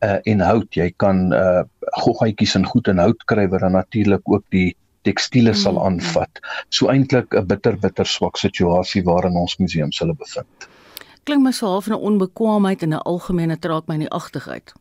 uh, 0.03 0.17
en 0.25 0.43
hout. 0.43 0.75
Jy 0.75 0.91
kan 0.97 1.29
uh 1.33 1.63
goggetjies 2.03 2.55
en 2.55 2.67
goed 2.69 2.87
in 2.91 2.99
hout 3.01 3.23
kry 3.31 3.47
wat 3.49 3.63
dan 3.65 3.73
natuurlik 3.73 4.27
ook 4.29 4.43
die 4.53 4.75
tekstiele 5.07 5.53
sal 5.53 5.73
mm, 5.73 5.79
mm. 5.79 5.85
aanvat. 5.85 6.41
So 6.69 6.91
eintlik 6.91 7.33
'n 7.33 7.47
bitter 7.47 7.77
bitter 7.79 8.05
swak 8.05 8.37
situasie 8.37 9.03
waarin 9.03 9.39
ons 9.39 9.57
museums 9.57 9.99
hulle 9.99 10.13
bevind. 10.13 10.69
Klink 11.23 11.43
my 11.43 11.51
so 11.51 11.67
half 11.67 11.87
'n 11.87 11.93
onbekwaamheid 11.93 12.83
en 12.83 12.93
'n 12.93 13.01
algemene 13.05 13.59
traak 13.59 13.87
my 13.87 13.97
nie 13.97 14.09
agtigheid. 14.09 14.73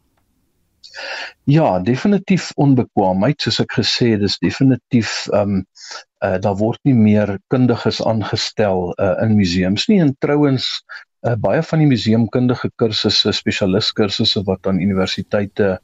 Ja, 1.45 1.79
definitief 1.81 2.51
onbekwaamheid. 2.61 3.41
Soos 3.43 3.61
ek 3.65 3.79
gesê 3.79 4.13
het, 4.15 4.23
dis 4.25 4.39
definitief 4.43 5.27
ehm 5.33 5.59
um, 5.61 5.67
uh 6.27 6.39
daar 6.43 6.57
word 6.59 6.81
nie 6.83 6.97
meer 6.99 7.37
kundiges 7.53 8.01
aangestel 8.03 8.91
uh 8.99 9.15
in 9.25 9.37
museums 9.39 9.87
nie. 9.89 10.01
En 10.03 10.17
trouens 10.19 10.67
uh, 11.27 11.35
baie 11.39 11.63
van 11.63 11.83
die 11.83 11.91
museumkundige 11.91 12.71
kursusse, 12.77 13.33
spesialistkursusse 13.33 14.43
wat 14.47 14.67
aan 14.67 14.83
universiteite 14.83 15.79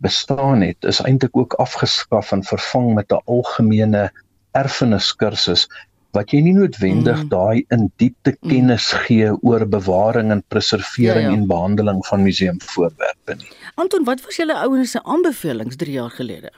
bestaan 0.00 0.62
het, 0.64 0.84
is 0.88 1.02
eintlik 1.04 1.36
ook 1.36 1.58
afgeskaf 1.62 2.32
en 2.32 2.44
vervang 2.44 2.94
met 2.94 3.12
'n 3.12 3.22
algemene 3.24 4.10
erfeniskursus 4.52 5.68
wat 6.16 6.32
jy 6.34 6.40
nie 6.44 6.54
noodwendig 6.56 7.24
mm. 7.24 7.28
daai 7.30 7.62
in 7.74 7.86
diepte 8.02 8.34
mm. 8.34 8.50
kennis 8.50 8.90
gee 9.06 9.30
oor 9.46 9.66
bewaring 9.68 10.32
en 10.34 10.42
preservering 10.52 11.28
ja, 11.28 11.34
ja. 11.34 11.36
en 11.36 11.46
behandeling 11.50 12.02
van 12.08 12.24
museumvoorwerpe 12.26 13.38
nie. 13.38 13.52
Anton, 13.80 14.04
wat 14.08 14.24
was 14.26 14.40
julle 14.40 14.56
ouens 14.64 14.96
se 14.96 15.02
aanbevelings 15.04 15.78
3 15.80 15.96
jaar 16.00 16.10
gelede? 16.10 16.52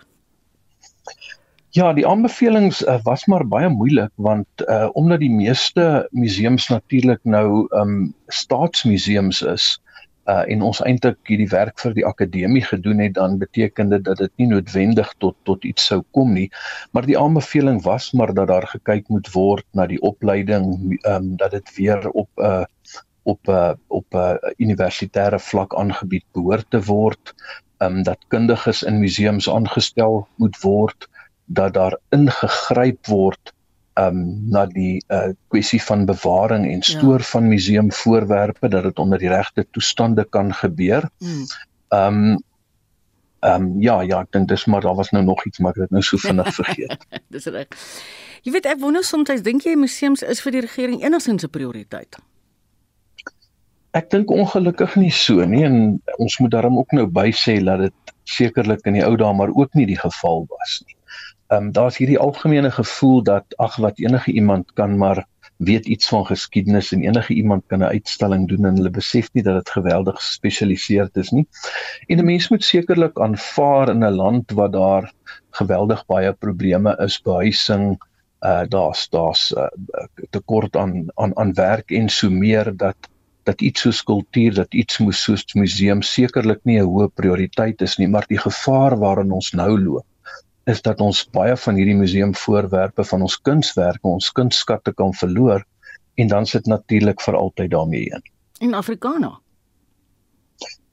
Ja, 1.73 1.93
die 1.97 2.05
aanbevelings 2.05 2.83
uh, 2.85 2.99
was 3.05 3.25
maar 3.33 3.47
baie 3.49 3.69
moeilik 3.73 4.13
want 4.21 4.65
uh 4.69 4.91
omdat 4.93 5.23
die 5.25 5.33
meeste 5.33 6.09
museums 6.11 6.69
natuurlik 6.69 7.21
nou 7.25 7.65
um 7.81 8.13
staatsmuseums 8.29 9.41
is 9.43 9.79
uh 10.31 10.45
en 10.53 10.63
ons 10.63 10.81
eintlik 10.87 11.19
hierdie 11.27 11.49
werk 11.51 11.81
vir 11.83 11.95
die 11.95 12.05
akademie 12.07 12.63
gedoen 12.63 13.01
het, 13.03 13.15
dan 13.15 13.39
beteken 13.39 13.91
dit 13.91 14.05
dat 14.05 14.19
dit 14.19 14.33
nie 14.37 14.47
noodwendig 14.53 15.15
tot 15.19 15.37
tot 15.49 15.65
iets 15.65 15.87
sou 15.91 16.03
kom 16.11 16.33
nie. 16.33 16.49
Maar 16.93 17.07
die 17.07 17.19
aanbeveling 17.19 17.83
was 17.83 18.13
maar 18.13 18.35
dat 18.35 18.49
daar 18.49 18.67
gekyk 18.67 19.09
moet 19.09 19.33
word 19.35 19.67
na 19.73 19.87
die 19.87 20.01
opleiding 20.01 20.99
um 21.07 21.37
dat 21.37 21.51
dit 21.51 21.75
weer 21.77 22.09
op 22.11 22.31
'n 22.37 22.45
uh, 22.45 22.65
op 23.23 23.49
'n 23.49 23.51
uh, 23.51 23.75
op 23.89 24.07
'n 24.15 24.19
uh, 24.19 24.53
universitêre 24.59 25.39
vlak 25.39 25.75
aangebied 25.75 26.25
behoort 26.33 26.71
te 26.71 26.83
word, 26.83 27.35
um 27.79 28.03
dat 28.03 28.19
kundiges 28.29 28.83
in 28.83 29.01
museums 29.01 29.51
aangestel 29.51 30.29
moet 30.37 30.61
word 30.63 31.09
dat 31.47 31.75
daar 31.75 31.99
ingegryp 32.11 33.07
word 33.07 33.53
um 34.01 34.49
na 34.49 34.65
die 34.67 35.03
uh 35.13 35.33
kwessie 35.53 35.81
van 35.83 36.07
bewaring 36.09 36.67
en 36.71 36.83
stoor 36.83 37.19
ja. 37.19 37.29
van 37.33 37.49
museumvoorwerpe 37.49 38.69
dat 38.69 38.83
dit 38.83 38.99
onder 38.99 39.19
die 39.19 39.29
regte 39.29 39.67
toestande 39.71 40.25
kan 40.25 40.55
gebeur. 40.55 41.11
Mm. 41.19 41.45
Um 41.89 42.45
um 43.41 43.81
ja, 43.83 44.01
ja, 44.01 44.21
ek 44.23 44.33
dink 44.33 44.49
dis 44.49 44.65
maar 44.65 44.81
daar 44.81 44.95
was 44.95 45.11
nou 45.11 45.25
nog 45.25 45.45
iets 45.47 45.59
maar 45.59 45.77
ek 45.77 45.89
het 45.89 45.91
nou 45.91 46.03
so 46.03 46.17
vinnig 46.17 46.55
vergeet. 46.61 47.07
dis 47.29 47.47
reg. 47.47 47.69
Jy 48.43 48.53
weet 48.53 48.67
ek 48.67 48.81
wonder 48.81 49.05
soms 49.05 49.43
dink 49.43 49.67
jy 49.67 49.77
museums 49.77 50.23
is 50.23 50.41
vir 50.43 50.53
die 50.53 50.65
regering 50.67 51.03
enigstens 51.03 51.45
'n 51.45 51.51
prioriteit? 51.51 52.17
Ek 53.93 54.09
dink 54.11 54.31
ongelukkig 54.31 54.97
nie 54.97 55.13
so 55.13 55.45
nie 55.45 55.65
en 55.65 56.01
ons 56.17 56.39
moet 56.39 56.51
daarom 56.51 56.79
ook 56.79 56.93
nou 56.93 57.07
by 57.07 57.29
sê 57.33 57.61
dat 57.65 57.79
dit 57.79 58.17
sekerlik 58.25 58.87
in 58.87 58.97
die 58.97 59.05
ou 59.05 59.17
dae 59.17 59.35
maar 59.35 59.53
ook 59.53 59.75
nie 59.75 59.87
die 59.87 59.99
geval 59.99 60.47
was 60.49 60.81
nie 60.87 60.97
ehm 61.53 61.65
um, 61.65 61.73
daar's 61.73 61.97
hierdie 62.01 62.19
algemene 62.19 62.71
gevoel 62.71 63.23
dat 63.23 63.57
ag 63.57 63.77
wat 63.77 63.99
enige 63.99 64.33
iemand 64.33 64.73
kan 64.73 64.97
maar 64.97 65.27
weet 65.57 65.87
iets 65.87 66.09
van 66.09 66.27
geskiedenis 66.27 66.93
en 66.93 67.03
enige 67.03 67.35
iemand 67.35 67.63
kan 67.67 67.79
'n 67.79 67.93
uitstalling 67.97 68.49
doen 68.49 68.65
en 68.65 68.77
hulle 68.77 68.91
besef 68.91 69.29
nie 69.33 69.43
dat 69.43 69.55
dit 69.55 69.71
geweldig 69.71 70.17
gespesialiseerd 70.17 71.17
is 71.17 71.31
nie. 71.31 71.47
En 72.07 72.19
'n 72.19 72.25
mens 72.25 72.49
moet 72.49 72.65
sekerlik 72.65 73.21
aanvaar 73.21 73.89
in 73.89 74.05
'n 74.05 74.15
land 74.23 74.51
waar 74.51 74.71
daar 74.71 75.13
geweldig 75.51 76.07
baie 76.07 76.33
probleme 76.33 76.97
is, 76.99 77.21
behuising, 77.23 78.01
uh 78.41 78.65
daar's 78.69 79.09
daar's 79.09 79.53
uh, 79.57 79.67
tekort 80.31 80.77
aan 80.77 81.07
aan 81.15 81.37
aan 81.37 81.53
werk 81.55 81.91
en 81.91 82.09
so 82.09 82.31
meer 82.31 82.77
dat 82.77 82.97
dat 83.43 83.61
iets 83.61 83.81
soos 83.81 84.03
kultuur, 84.03 84.55
dat 84.55 84.75
iets 84.75 84.99
moes 84.99 85.23
soos 85.23 85.45
museum 85.55 86.03
sekerlik 86.03 86.61
nie 86.65 86.79
'n 86.81 86.87
hoë 86.87 87.09
prioriteit 87.15 87.81
is 87.81 87.97
nie, 87.97 88.09
maar 88.09 88.25
die 88.29 88.39
gevaar 88.39 88.99
waarin 88.99 89.33
ons 89.33 89.53
nou 89.53 89.81
loop 89.81 90.07
is 90.71 90.83
dat 90.83 91.01
ons 91.01 91.25
baie 91.35 91.57
van 91.57 91.79
hierdie 91.79 91.97
museumvoorwerpe 91.99 93.05
van 93.05 93.23
ons 93.27 93.39
kunswerke, 93.41 94.07
ons 94.09 94.31
kunstskatte 94.33 94.93
kan 94.95 95.15
verloor 95.15 95.65
en 96.21 96.29
dan 96.29 96.47
sit 96.47 96.67
natuurlik 96.71 97.23
vir 97.25 97.39
altyd 97.39 97.71
daarmee 97.71 98.11
in. 98.13 98.25
In 98.61 98.75
Afrikaana. 98.75 99.39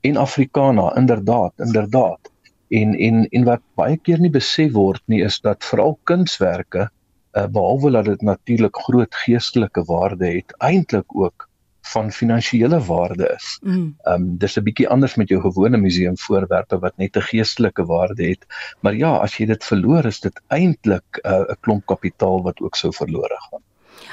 In 0.01 0.17
Afrikaana, 0.17 0.95
inderdaad, 0.97 1.53
inderdaad. 1.57 2.31
En 2.69 2.95
en 2.95 3.25
en 3.29 3.43
wat 3.43 3.61
baie 3.75 3.97
keer 3.97 4.19
nie 4.19 4.31
besef 4.31 4.71
word 4.73 5.01
nie 5.05 5.21
is 5.25 5.39
dat 5.41 5.65
veral 5.65 5.97
kunswerke 6.03 6.87
uh, 6.87 7.45
behalwe 7.45 7.91
dat 7.91 8.05
dit 8.05 8.21
natuurlik 8.21 8.77
groot 8.85 9.15
geestelike 9.25 9.83
waarde 9.89 10.31
het, 10.37 10.53
eintlik 10.57 11.15
ook 11.15 11.48
van 11.93 12.11
finansiële 12.11 12.79
waarde 12.85 13.29
is. 13.35 13.59
Mm. 13.61 13.95
Ehm 14.03 14.21
um, 14.21 14.37
dis 14.37 14.57
'n 14.57 14.63
bietjie 14.63 14.89
anders 14.89 15.15
met 15.15 15.29
jou 15.29 15.41
gewone 15.41 15.77
museumvoorwerpe 15.77 16.79
wat 16.79 16.97
net 16.97 17.15
'n 17.15 17.21
geestelike 17.31 17.85
waarde 17.85 18.27
het. 18.29 18.45
Maar 18.79 18.95
ja, 18.95 19.15
as 19.17 19.37
jy 19.37 19.45
dit 19.45 19.63
verloor, 19.63 20.05
is 20.05 20.19
dit 20.19 20.41
eintlik 20.47 21.19
uh, 21.23 21.31
'n 21.31 21.51
uh, 21.51 21.55
klomp 21.59 21.85
kapitaal 21.85 22.43
wat 22.43 22.59
ook 22.59 22.75
sou 22.75 22.93
verlore 22.93 23.37
gaan. 23.49 23.61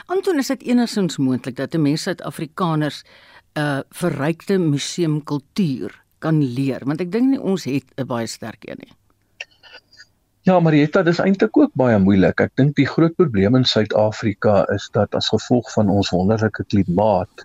Anton, 0.06 0.38
is 0.38 0.46
dit 0.46 0.62
enigsins 0.62 1.16
moontlik 1.16 1.56
dat 1.56 1.74
'n 1.74 1.82
mens 1.82 2.02
Suid-Afrikaners 2.02 3.02
'n 3.02 3.60
uh, 3.60 3.80
verrykte 3.90 4.58
museumkultuur 4.58 6.02
kan 6.18 6.42
leer? 6.42 6.80
Want 6.84 7.00
ek 7.00 7.12
dink 7.12 7.28
nie 7.30 7.40
ons 7.40 7.64
het 7.64 7.84
'n 7.96 8.06
baie 8.06 8.26
sterk 8.26 8.68
een 8.68 8.78
nie. 8.78 8.94
Ja, 10.46 10.60
Marietta, 10.62 11.00
dis 11.02 11.18
eintlik 11.18 11.56
ook 11.58 11.72
baie 11.74 11.96
moeilik. 11.98 12.38
Ek 12.44 12.52
dink 12.54 12.76
die 12.78 12.86
groot 12.86 13.16
probleem 13.18 13.56
in 13.58 13.64
Suid-Afrika 13.66 14.60
is 14.70 14.84
dat 14.94 15.14
as 15.18 15.32
gevolg 15.32 15.72
van 15.74 15.88
ons 15.90 16.12
wonderlike 16.14 16.62
klimaat, 16.70 17.42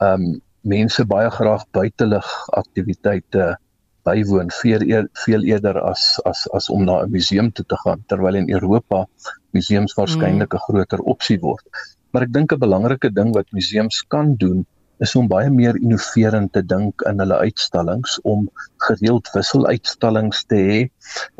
ehm 0.00 0.22
um, 0.22 0.40
mense 0.64 1.04
baie 1.04 1.30
graag 1.30 1.64
buitelug 1.76 2.28
aktiwiteite 2.56 3.56
bywoon 4.04 4.50
veel 4.60 4.84
eer, 4.88 5.08
veel 5.24 5.44
eerder 5.48 5.80
as 5.80 6.04
as 6.28 6.44
as 6.56 6.68
om 6.72 6.84
na 6.84 7.02
'n 7.02 7.10
museum 7.10 7.50
toe 7.52 7.64
te 7.68 7.76
gaan 7.84 8.04
terwyl 8.08 8.34
in 8.34 8.50
Europa 8.50 9.06
museums 9.56 9.94
waarskynlik 9.98 10.52
'n 10.52 10.56
mm. 10.56 10.64
groter 10.66 11.00
opsie 11.14 11.38
word. 11.40 11.64
Maar 12.12 12.22
ek 12.22 12.32
dink 12.32 12.52
'n 12.52 12.64
belangrike 12.66 13.10
ding 13.12 13.34
wat 13.34 13.52
museums 13.52 14.02
kan 14.08 14.36
doen 14.36 14.66
is 14.98 15.14
om 15.18 15.28
baie 15.28 15.50
meer 15.50 15.76
innoverend 15.76 16.52
te 16.52 16.62
dink 16.62 17.02
in 17.10 17.18
hulle 17.18 17.38
uitstallings 17.46 18.20
om 18.22 18.48
gereeld 18.86 19.30
wisseluitstallings 19.34 20.44
te 20.44 20.60
hê. 20.68 20.80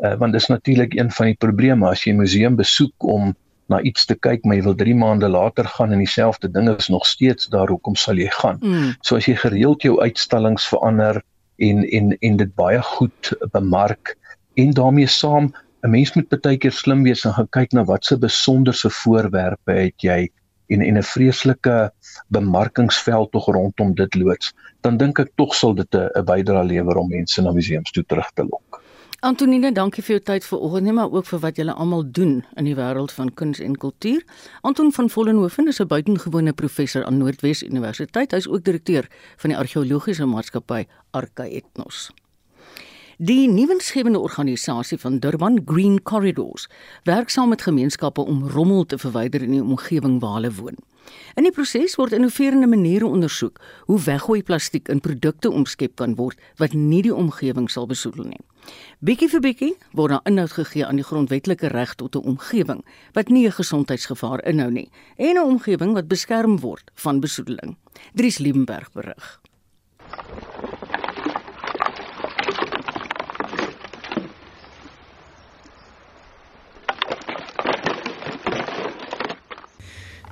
Uh, 0.03 0.15
want 0.19 0.33
dis 0.33 0.49
natuurlik 0.51 0.93
een 0.93 1.11
van 1.11 1.31
die 1.31 1.39
probleme 1.45 1.87
as 1.89 2.03
jy 2.03 2.13
'n 2.13 2.23
museum 2.25 2.55
besoek 2.55 3.03
om 3.03 3.35
na 3.67 3.81
iets 3.81 4.05
te 4.05 4.15
kyk, 4.15 4.43
maar 4.45 4.59
jy 4.59 4.63
wil 4.67 4.77
3 4.77 4.95
maande 4.95 5.29
later 5.29 5.65
gaan 5.65 5.91
en 5.91 6.03
dieselfde 6.03 6.51
ding 6.51 6.69
is 6.69 6.89
nog 6.93 7.05
steeds 7.05 7.49
daar, 7.53 7.71
hoekom 7.73 7.95
sal 7.95 8.19
jy 8.21 8.29
gaan? 8.39 8.59
Mm. 8.61 8.93
So 9.01 9.17
as 9.17 9.25
jy 9.25 9.35
gereeld 9.41 9.81
jou 9.81 9.97
uitstallings 10.01 10.67
verander 10.69 11.21
en 11.57 11.83
en 11.83 12.17
en 12.19 12.37
dit 12.37 12.55
baie 12.55 12.81
goed 12.81 13.33
bemark 13.51 14.15
en 14.55 14.73
daarmee 14.73 15.07
saam 15.07 15.53
'n 15.83 15.89
mens 15.89 16.13
moet 16.13 16.41
baie 16.41 16.57
keer 16.57 16.71
slim 16.71 17.03
wees 17.03 17.25
en 17.25 17.33
gaan 17.33 17.49
kyk 17.49 17.73
na 17.73 17.83
watse 17.83 18.17
besonderse 18.17 18.89
voorwerpe 18.89 19.71
het 19.71 20.01
jy 20.01 20.29
en 20.67 20.81
en 20.81 20.97
'n 20.97 21.03
vreeslike 21.03 21.91
bemarkingsveld 22.27 23.31
tog 23.31 23.45
rondom 23.45 23.93
dit 23.95 24.15
loods, 24.15 24.53
dan 24.81 24.97
dink 24.97 25.19
ek 25.19 25.31
tog 25.35 25.55
sal 25.55 25.73
dit 25.73 25.95
'n 25.95 26.25
bydrae 26.25 26.65
lewer 26.65 26.97
om 26.97 27.09
mense 27.09 27.41
na 27.41 27.51
museums 27.51 27.91
toe 27.91 28.03
terug 28.03 28.31
te 28.33 28.43
lok. 28.43 28.64
Antonine, 29.25 29.71
dankie 29.73 30.03
vir 30.05 30.19
jou 30.19 30.21
tyd 30.21 30.43
vanoggend, 30.45 30.91
maar 30.93 31.09
ook 31.09 31.25
vir 31.25 31.39
wat 31.41 31.57
julle 31.57 31.73
almal 31.73 32.03
doen 32.13 32.33
in 32.61 32.67
die 32.67 32.75
wêreld 32.77 33.09
van 33.09 33.31
kuns 33.33 33.57
en 33.57 33.73
kultuur. 33.81 34.19
Anton 34.61 34.91
van 34.93 35.09
Vollenhoven 35.09 35.67
is 35.67 35.79
'n 35.81 35.87
buitengewone 35.87 36.53
professor 36.53 37.05
aan 37.05 37.17
Noordwes 37.17 37.63
Universiteit. 37.63 38.31
Hy 38.31 38.37
is 38.37 38.47
ook 38.47 38.63
direkteur 38.63 39.07
van 39.37 39.49
die 39.49 39.57
argeologiese 39.57 40.25
maatskappy 40.25 40.85
Arca 41.11 41.43
Ethnos. 41.43 42.11
Die 43.17 43.49
nuwensgewende 43.49 44.19
organisasie 44.19 44.97
van 44.97 45.19
Durban 45.19 45.61
Green 45.65 46.03
Corridors 46.03 46.67
werk 47.03 47.29
saam 47.29 47.49
met 47.49 47.61
gemeenskappe 47.61 48.21
om 48.21 48.47
rommel 48.47 48.85
te 48.85 48.97
verwyder 48.97 49.41
in 49.41 49.51
die 49.51 49.63
omgewing 49.63 50.19
waar 50.19 50.33
hulle 50.33 50.51
woon. 50.51 50.77
In 51.35 51.43
die 51.43 51.51
proses 51.51 51.95
word 51.95 52.13
innoverende 52.13 52.67
maniere 52.67 53.07
ondersoek 53.07 53.59
hoe 53.85 53.99
weggooi 53.99 54.43
plastiek 54.43 54.87
in 54.87 55.01
produkte 55.01 55.51
omskep 55.51 55.95
kan 55.95 56.15
word 56.15 56.39
wat 56.57 56.73
nie 56.73 57.01
die 57.01 57.15
omgewing 57.15 57.69
sal 57.69 57.87
besoedel 57.87 58.23
nie. 58.23 58.41
Bietjie 58.99 59.29
vir 59.29 59.41
bietjie 59.41 59.73
word 59.93 60.15
daar 60.15 60.29
inhoud 60.31 60.51
gegee 60.51 60.85
aan 60.85 61.01
die 61.01 61.05
grondwetlike 61.05 61.67
reg 61.67 61.95
tot 61.95 62.15
'n 62.15 62.27
omgewing 62.33 62.85
wat 63.13 63.29
nie 63.29 63.45
'n 63.47 63.51
gesondheidsgevaar 63.51 64.43
inhou 64.45 64.71
nie 64.71 64.89
en 65.17 65.35
'n 65.37 65.43
omgewing 65.43 65.93
wat 65.93 66.07
beskerm 66.07 66.59
word 66.59 66.91
van 66.95 67.19
besoedeling. 67.19 67.77
Dries 68.13 68.37
Liebenberg 68.37 68.91
berig. 68.91 69.41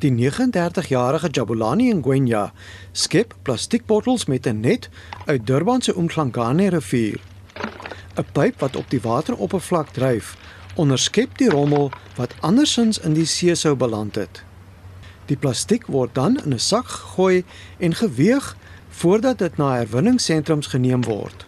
Die 0.04 0.12
39-jarige 0.12 1.30
Jabulani 1.32 1.94
Ngwenya 1.94 2.52
skep 2.92 3.36
plastiekbottels 3.48 4.26
met 4.26 4.48
'n 4.48 4.60
net 4.60 4.90
uit 5.26 5.48
Durban 5.48 5.82
se 5.82 5.96
Umhlangane 5.96 6.70
rivier. 6.70 7.20
'n 8.16 8.26
Pyp 8.32 8.60
wat 8.60 8.76
op 8.76 8.90
die 8.90 9.02
wateroppervlak 9.02 9.90
dryf, 9.90 10.36
onderskep 10.76 11.38
die 11.38 11.50
rommel 11.50 11.92
wat 12.16 12.36
andersins 12.40 13.00
in 13.00 13.14
die 13.14 13.26
see 13.26 13.56
sou 13.56 13.76
beland 13.76 14.16
het. 14.16 14.44
Die 15.26 15.38
plastiek 15.38 15.86
word 15.88 16.16
dan 16.16 16.44
in 16.44 16.54
'n 16.54 16.60
sak 16.60 16.88
gegooi 16.88 17.44
en 17.78 17.96
geweeg 17.96 18.58
voordat 18.90 19.38
dit 19.38 19.58
na 19.58 19.76
herwinningsentrums 19.76 20.68
geneem 20.68 21.04
word. 21.04 21.46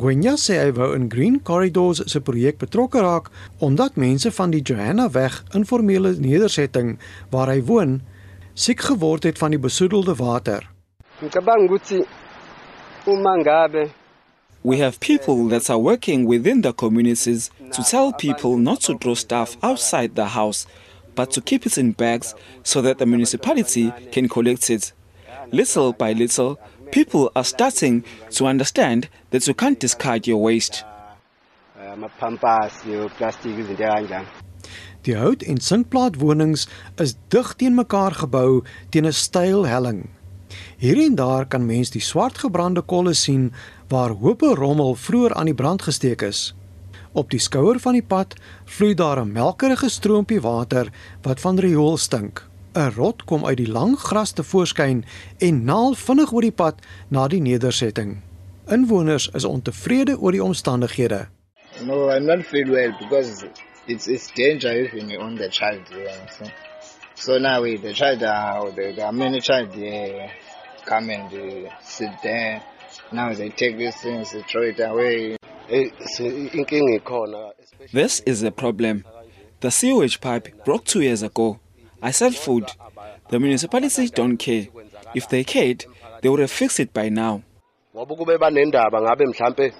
Gwenya 0.00 0.32
sê 0.40 0.54
hy 0.56 0.70
wou 0.72 0.94
in 0.96 1.10
Green 1.12 1.34
Corridors 1.44 1.98
se 2.08 2.22
projek 2.24 2.56
betrokke 2.62 3.02
raak 3.04 3.26
omdat 3.60 3.98
mense 4.00 4.30
van 4.32 4.52
die 4.54 4.62
Johanna 4.64 5.10
weg 5.12 5.34
informele 5.58 6.14
nedersetting 6.16 6.94
waar 7.34 7.52
hy 7.52 7.58
woon 7.68 7.98
siek 8.56 8.80
geword 8.88 9.28
het 9.28 9.36
van 9.42 9.52
die 9.52 9.60
besoedelde 9.60 10.14
water. 10.16 10.64
We 14.62 14.76
have 14.80 15.00
people 15.00 15.48
that 15.52 15.68
are 15.68 15.78
working 15.78 16.26
within 16.26 16.62
the 16.62 16.72
communities 16.72 17.50
to 17.72 17.82
tell 17.82 18.12
people 18.12 18.56
not 18.56 18.80
to 18.88 18.96
throw 18.96 19.14
stuff 19.14 19.56
outside 19.60 20.14
the 20.14 20.32
house 20.32 20.66
but 21.14 21.30
to 21.32 21.42
keep 21.42 21.66
it 21.66 21.76
in 21.76 21.92
bags 21.92 22.34
so 22.62 22.80
that 22.80 22.98
the 22.98 23.06
municipality 23.06 23.92
can 24.12 24.28
collect 24.28 24.70
it. 24.70 24.92
Little 25.52 25.92
by 25.92 26.12
little, 26.12 26.58
people 26.90 27.30
are 27.34 27.44
starting 27.44 28.04
to 28.30 28.46
understand 28.46 29.08
that 29.30 29.46
you 29.46 29.54
can't 29.54 29.80
discard 29.80 30.26
your 30.26 30.42
waste. 30.42 30.84
Die 35.02 35.16
hout- 35.16 35.42
en 35.42 35.60
sinkplaatwonings 35.60 36.68
is 36.96 37.14
dig 37.28 37.54
teen 37.56 37.74
mekaar 37.74 38.12
gebou 38.12 38.62
teen 38.90 39.06
'n 39.06 39.12
steil 39.12 39.66
helling. 39.66 40.08
Hier 40.76 40.98
en 40.98 41.14
daar 41.14 41.46
kan 41.46 41.66
mens 41.66 41.90
die 41.90 42.00
swart 42.00 42.38
gebrande 42.38 42.82
kolle 42.82 43.14
sien 43.14 43.52
waar 43.88 44.10
hope 44.10 44.54
rommel 44.54 44.94
vroeër 44.94 45.34
aan 45.34 45.44
die 45.44 45.54
brand 45.54 45.82
gesteek 45.82 46.22
is. 46.22 46.54
Op 47.12 47.30
die 47.30 47.40
skouer 47.40 47.78
van 47.78 47.92
die 47.92 48.02
pad 48.02 48.34
vloei 48.64 48.94
daar 48.94 49.20
'n 49.20 49.32
melkerige 49.32 49.88
stroompie 49.88 50.40
water 50.40 50.92
wat 51.22 51.40
van 51.40 51.58
riool 51.58 51.96
stink. 51.96 52.49
'n 52.74 52.90
Rot 52.96 53.24
kom 53.24 53.44
uit 53.46 53.56
die 53.56 53.68
lang 53.68 53.98
gras 53.98 54.32
te 54.32 54.42
voorskyn 54.42 55.04
en 55.38 55.64
naal 55.64 55.94
vinnig 55.94 56.32
oor 56.32 56.42
die 56.42 56.54
pad 56.54 56.82
na 57.08 57.28
die 57.28 57.40
nedersetting. 57.40 58.22
Inwoners 58.68 59.28
is 59.34 59.44
ontevrede 59.44 60.18
oor 60.18 60.32
die 60.32 60.44
omstandighede. 60.44 61.26
No, 61.84 62.10
I'm 62.10 62.26
not 62.26 62.44
feel 62.44 62.70
well 62.70 62.92
because 63.00 63.46
it's 63.86 64.06
it's 64.06 64.30
danger 64.34 64.70
even 64.70 65.16
on 65.20 65.34
the 65.36 65.48
child 65.48 65.88
here. 65.88 66.26
So, 66.38 66.44
so 67.14 67.38
now 67.38 67.62
we 67.62 67.76
the 67.76 67.92
child 67.92 68.20
there, 68.20 68.92
there 68.92 69.06
are 69.06 69.12
many 69.12 69.40
child 69.40 69.72
there 69.72 70.30
come 70.84 71.10
and 71.10 71.30
they 71.30 71.70
sit 71.82 72.10
there. 72.22 72.62
Now 73.12 73.32
they 73.34 73.48
take 73.48 73.76
these 73.78 73.96
things, 73.96 74.32
they 74.32 74.42
throw 74.42 74.62
it 74.62 74.80
away. 74.80 75.36
This 77.92 78.20
is 78.26 78.42
a 78.42 78.50
problem. 78.50 79.04
The 79.60 79.70
sewage 79.70 80.20
pipe 80.20 80.64
broke 80.64 80.84
two 80.84 81.00
years 81.00 81.22
ago. 81.22 81.60
I 82.02 82.12
sell 82.12 82.32
food. 82.32 82.64
The 83.28 83.38
municipality 83.38 84.08
don't 84.08 84.36
care. 84.36 84.66
If 85.14 85.28
they 85.28 85.44
cared, 85.44 85.84
they 86.20 86.28
would 86.28 86.40
have 86.40 86.50
fixed 86.50 86.80
it 86.80 86.92
by 86.92 87.08
now. 87.10 87.42
Ngoba 87.94 88.16
kube 88.16 88.38
banendaba 88.38 89.00
ngabe 89.02 89.26
mhlambe 89.26 89.72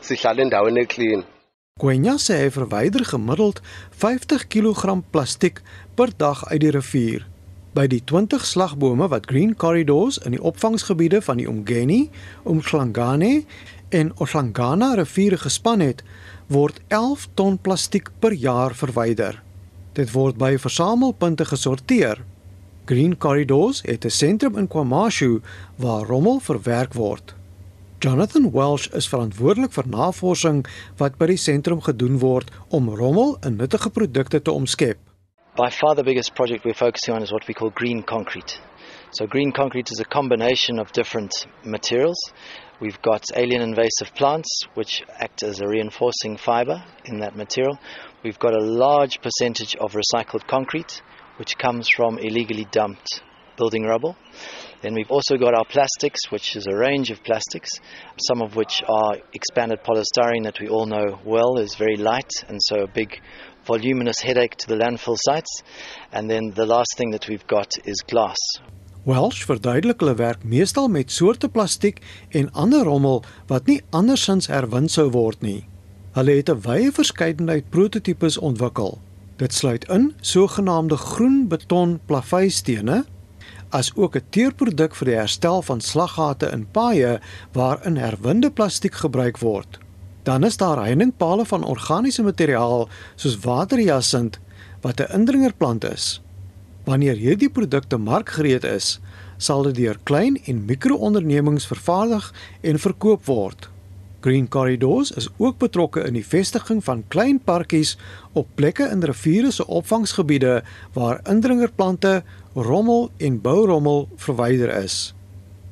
sihlala 0.00 0.42
endaweni 0.42 0.80
eclean. 0.86 1.24
Gwenya 1.80 2.14
sê 2.16 2.38
hy 2.40 2.50
verwyder 2.54 3.04
gemiddeld 3.04 3.60
50 4.00 4.46
kg 4.48 5.02
plastiek 5.12 5.60
per 5.96 6.14
dag 6.16 6.46
uit 6.48 6.62
die 6.64 6.72
rivier. 6.72 7.26
By 7.76 7.84
die 7.92 8.00
20 8.00 8.46
slagbome 8.48 9.10
wat 9.12 9.26
Green 9.28 9.52
Corridors 9.52 10.16
in 10.24 10.32
die 10.32 10.40
opvangsgebiede 10.40 11.20
van 11.20 11.36
die 11.36 11.48
Umgeni, 11.50 12.06
Umhlangane 12.48 13.44
en 13.92 14.14
Ohlangana 14.16 14.94
riviere 14.96 15.36
gespan 15.36 15.84
het, 15.84 16.00
word 16.48 16.80
11 16.88 17.28
ton 17.36 17.58
plastiek 17.60 18.08
per 18.20 18.32
jaar 18.32 18.72
verwyder. 18.72 19.42
Dit 19.96 20.10
word 20.12 20.36
by 20.36 20.58
versamelpunte 20.60 21.46
gesorteer. 21.48 22.18
Green 22.84 23.14
Corridors 23.16 23.80
het 23.82 24.04
'n 24.04 24.10
sentrum 24.10 24.58
in 24.58 24.68
KwaMashu 24.68 25.40
waar 25.76 26.06
rommel 26.06 26.38
verwerk 26.40 26.92
word. 26.92 27.34
Jonathan 27.98 28.50
Welsh 28.52 28.88
is 28.92 29.08
verantwoordelik 29.08 29.72
vir 29.72 29.88
navorsing 29.88 30.66
wat 30.96 31.16
by 31.18 31.26
die 31.26 31.36
sentrum 31.36 31.80
gedoen 31.80 32.18
word 32.18 32.50
om 32.68 32.90
rommel 32.90 33.38
in 33.40 33.56
nuttige 33.56 33.90
produkte 33.90 34.42
te 34.42 34.50
omskep. 34.50 34.98
By 35.56 35.70
far 35.70 35.94
the 35.94 36.04
biggest 36.04 36.34
project 36.34 36.64
we're 36.64 36.74
focusing 36.74 37.16
on 37.16 37.22
is 37.22 37.30
what 37.30 37.46
we 37.46 37.54
call 37.54 37.70
green 37.70 38.04
concrete. 38.04 38.60
So 39.10 39.26
green 39.26 39.52
concrete 39.52 39.90
is 39.92 40.00
a 40.00 40.04
combination 40.04 40.78
of 40.78 40.90
different 40.92 41.46
materials. 41.62 42.32
We've 42.80 43.00
got 43.00 43.22
alien 43.34 43.62
invasive 43.62 44.12
plants 44.14 44.66
which 44.74 45.02
act 45.18 45.42
as 45.42 45.60
a 45.60 45.66
reinforcing 45.66 46.36
fiber 46.36 46.84
in 47.04 47.20
that 47.20 47.34
material. 47.34 47.78
We've 48.26 48.40
got 48.40 48.60
a 48.60 48.64
large 48.64 49.20
percentage 49.20 49.76
of 49.76 49.94
recycled 49.94 50.48
concrete 50.48 51.00
which 51.36 51.56
comes 51.58 51.88
from 51.88 52.18
illegally 52.18 52.66
dumped 52.72 53.22
building 53.56 53.84
rubble. 53.84 54.16
Then 54.82 54.94
we've 54.94 55.12
also 55.12 55.36
got 55.36 55.54
our 55.54 55.64
plastics, 55.64 56.28
which 56.30 56.56
is 56.56 56.66
a 56.66 56.74
range 56.74 57.12
of 57.12 57.22
plastics, 57.22 57.70
some 58.26 58.42
of 58.42 58.56
which 58.56 58.82
are 58.88 59.18
expanded 59.32 59.78
polystyrene 59.84 60.42
that 60.42 60.58
we 60.58 60.66
all 60.66 60.86
know 60.86 61.20
well 61.24 61.58
is 61.58 61.76
very 61.76 61.94
light 61.94 62.32
and 62.48 62.58
so 62.60 62.80
a 62.80 62.88
big 62.88 63.20
voluminous 63.64 64.18
headache 64.18 64.56
to 64.56 64.66
the 64.66 64.74
landfill 64.74 65.18
sites. 65.20 65.62
And 66.10 66.28
then 66.28 66.50
the 66.50 66.66
last 66.66 66.96
thing 66.96 67.12
that 67.12 67.28
we've 67.28 67.46
got 67.46 67.78
is 67.84 68.02
glass. 68.08 68.38
Welsh 69.04 69.46
verduidelik 69.46 70.02
hulle 70.02 70.16
werk 70.18 70.42
meestal 70.42 70.90
met 70.90 71.14
soorte 71.14 71.46
plastiek 71.46 72.02
en 72.34 72.50
ander 72.54 72.82
rommel 72.90 73.22
wat 73.46 73.70
nie 73.70 73.80
andersins 73.92 74.50
herwin 74.50 74.90
sou 74.90 75.06
word 75.14 75.46
nie. 75.46 75.68
Hulle 76.16 76.36
het 76.36 76.48
'n 76.48 76.60
wye 76.64 76.92
verskeidenheid 76.92 77.68
prototipes 77.68 78.38
ontwikkel. 78.38 79.00
Dit 79.36 79.54
sluit 79.54 79.88
in 79.88 80.14
sogenaamde 80.20 80.96
groen 80.96 81.48
beton 81.48 82.00
plaveistene 82.06 83.04
as 83.68 83.92
ook 83.94 84.16
'n 84.16 84.24
teerproduk 84.30 84.94
vir 84.94 85.06
die 85.06 85.14
herstel 85.14 85.62
van 85.62 85.80
slaggate 85.80 86.50
in 86.52 86.66
paaie 86.70 87.20
waarin 87.52 87.96
herwinde 87.96 88.50
plastiek 88.50 88.94
gebruik 88.94 89.38
word. 89.38 89.78
Dan 90.22 90.44
is 90.44 90.56
daar 90.56 90.76
heiningpale 90.76 91.46
van 91.46 91.64
organiese 91.64 92.22
materiaal 92.22 92.88
soos 93.14 93.38
waterjasint 93.38 94.38
wat 94.80 95.00
'n 95.00 95.12
indringerplant 95.12 95.84
is. 95.84 96.22
Wanneer 96.84 97.14
hierdie 97.14 97.50
produkte 97.50 97.96
markgereed 97.96 98.64
is, 98.64 99.00
sal 99.36 99.62
dit 99.62 99.74
deur 99.74 99.98
klein 100.02 100.44
en 100.44 100.64
mikroondernemings 100.64 101.66
vervaardig 101.66 102.34
en 102.60 102.78
verkoop 102.78 103.24
word. 103.24 103.68
Green 104.26 104.48
Corridors 104.48 105.10
is 105.10 105.28
ook 105.36 105.58
betrokke 105.58 106.02
in 106.02 106.16
die 106.18 106.26
vestiging 106.26 106.80
van 106.84 107.04
klein 107.14 107.36
parkies 107.38 107.92
op 108.34 108.48
plekke 108.58 108.88
in 108.90 109.04
riviere 109.06 109.52
se 109.54 109.66
opvangsgebiede 109.66 110.64
waar 110.96 111.20
indringerplante, 111.30 112.24
rommel 112.54 113.10
en 113.16 113.36
bourommel 113.40 114.08
verwyder 114.16 114.72
is. 114.82 115.14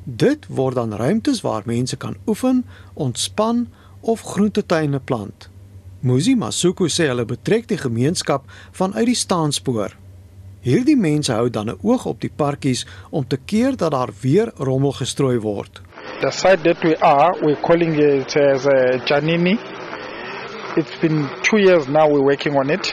Dit 0.05 0.47
word 0.47 0.79
dan 0.79 0.95
ruimtes 0.95 1.41
waar 1.43 1.67
mense 1.67 1.97
kan 1.97 2.15
oefen, 2.27 2.63
ontspan 2.95 3.67
of 4.01 4.23
groentetuine 4.23 5.01
plant. 5.01 5.49
Musi 6.01 6.37
Masuku 6.39 6.87
sê 6.87 7.09
hulle 7.11 7.27
betrek 7.27 7.67
die 7.67 7.81
gemeenskap 7.83 8.47
vanuit 8.71 9.11
die 9.11 9.19
staanspoor. 9.19 9.97
Hierdie 10.63 10.97
mense 10.97 11.33
hou 11.35 11.51
dan 11.51 11.71
'n 11.75 11.79
oog 11.83 12.07
op 12.07 12.21
die 12.21 12.31
parkies 12.37 12.87
om 13.11 13.27
te 13.27 13.37
keer 13.37 13.77
dat 13.77 13.91
daar 13.91 14.15
weer 14.21 14.53
rommel 14.57 14.93
gestrooi 14.93 15.41
word. 15.41 15.83
The 16.21 16.31
site 16.31 16.63
that 16.65 16.83
we 16.83 16.95
are, 16.97 17.33
we're 17.43 17.61
calling 17.61 17.95
it 17.95 18.37
as 18.37 18.67
a 18.67 18.99
Janini. 19.05 19.59
It's 20.77 20.97
been 21.01 21.29
two 21.43 21.59
years 21.59 21.89
now 21.89 22.09
we're 22.09 22.25
working 22.25 22.57
on 22.57 22.71
it. 22.71 22.93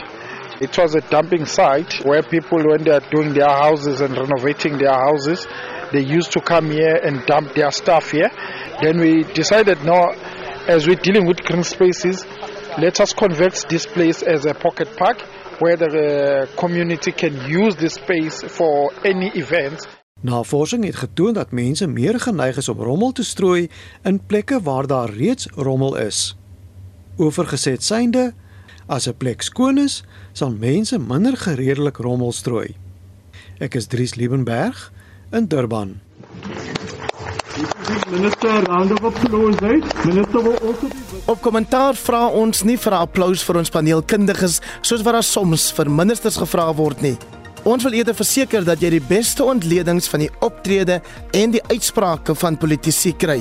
It 0.60 0.76
was 0.76 0.94
a 0.94 1.00
dumping 1.00 1.46
site 1.46 2.04
where 2.04 2.22
people, 2.22 2.58
when 2.58 2.84
they 2.84 2.90
are 2.90 3.00
doing 3.10 3.32
their 3.32 3.48
houses 3.48 4.00
and 4.00 4.16
renovating 4.16 4.76
their 4.78 4.92
houses, 4.92 5.46
they 5.92 6.00
used 6.00 6.32
to 6.32 6.40
come 6.40 6.70
here 6.70 6.96
and 6.96 7.24
dump 7.26 7.54
their 7.54 7.70
stuff 7.70 8.10
here. 8.10 8.30
Then 8.82 8.98
we 8.98 9.22
decided 9.22 9.84
now, 9.84 10.10
as 10.66 10.86
we're 10.86 10.96
dealing 10.96 11.26
with 11.26 11.42
green 11.44 11.64
spaces, 11.64 12.24
let 12.78 13.00
us 13.00 13.12
convert 13.12 13.64
this 13.68 13.86
place 13.86 14.22
as 14.22 14.46
a 14.46 14.54
pocket 14.54 14.96
park 14.96 15.20
where 15.60 15.76
the 15.76 15.86
uh, 15.86 16.56
community 16.56 17.12
can 17.12 17.48
use 17.48 17.76
this 17.76 17.94
space 17.94 18.42
for 18.42 18.90
any 19.04 19.28
events. 19.34 19.86
Navorsing 20.22 20.84
het 20.84 20.96
getoon 20.96 21.34
dat 21.34 21.50
mense 21.50 21.86
meer 21.86 22.20
geneig 22.20 22.56
is 22.56 22.68
om 22.68 22.78
rommel 22.78 23.12
te 23.12 23.24
strooi 23.24 23.68
in 24.02 24.20
plekke 24.26 24.60
waar 24.62 24.86
daar 24.86 25.10
reeds 25.10 25.48
rommel 25.54 25.96
is. 25.96 26.36
Oorgeset 27.16 27.82
synde, 27.82 28.32
as 28.86 29.08
'n 29.08 29.16
plek 29.16 29.42
skoon 29.42 29.78
is, 29.78 30.04
sal 30.32 30.50
mense 30.50 30.98
minder 30.98 31.36
gereedelik 31.36 31.96
rommel 31.96 32.32
strooi. 32.32 32.76
Ek 33.58 33.74
is 33.74 33.86
Dries 33.86 34.14
Liebenberg 34.14 34.92
in 35.30 35.46
Durban. 35.46 36.00
Minister, 38.10 38.70
of 38.92 39.04
applause, 39.04 39.58
right? 39.60 40.04
Minister 40.04 40.42
will 40.42 40.58
also 40.58 40.88
be 40.88 41.12
Op 41.24 41.38
kommentaar 41.40 41.94
vra 41.94 42.24
ons 42.34 42.64
nie 42.66 42.74
vir 42.82 42.94
applous 42.98 43.44
vir 43.46 43.60
ons 43.60 43.70
paneelkundiges 43.70 44.58
soos 44.82 45.04
wat 45.06 45.14
daar 45.14 45.26
soms 45.26 45.68
vir 45.76 45.90
ministers 45.90 46.36
gevra 46.36 46.66
word 46.74 47.02
nie. 47.04 47.14
Ons 47.62 47.84
wil 47.86 47.94
eerder 47.94 48.14
verseker 48.18 48.64
dat 48.66 48.80
jy 48.82 48.88
die 48.96 49.04
beste 49.06 49.44
ontledings 49.46 50.08
van 50.10 50.24
die 50.24 50.30
optrede 50.42 50.96
en 51.38 51.52
die 51.54 51.62
uitsprake 51.70 52.34
van 52.34 52.58
politici 52.58 53.12
kry. 53.14 53.38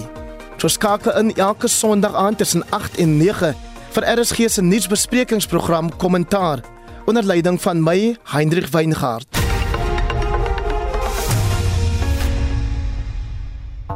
So 0.61 0.69
skakel 0.69 1.15
in 1.17 1.31
elke 1.41 1.67
Sondag 1.67 2.13
aand 2.13 2.37
tussen 2.37 2.61
8 2.69 2.99
en 3.01 3.17
9 3.17 3.49
vir 3.95 4.07
RSG 4.13 4.45
se 4.49 4.61
nuusbesprekingsprogram 4.61 5.89
Kommentaar 5.97 6.61
onder 7.09 7.25
leiding 7.25 7.57
van 7.61 7.81
my 7.81 8.15
Hendrik 8.29 8.69
Weingart. 8.69 9.41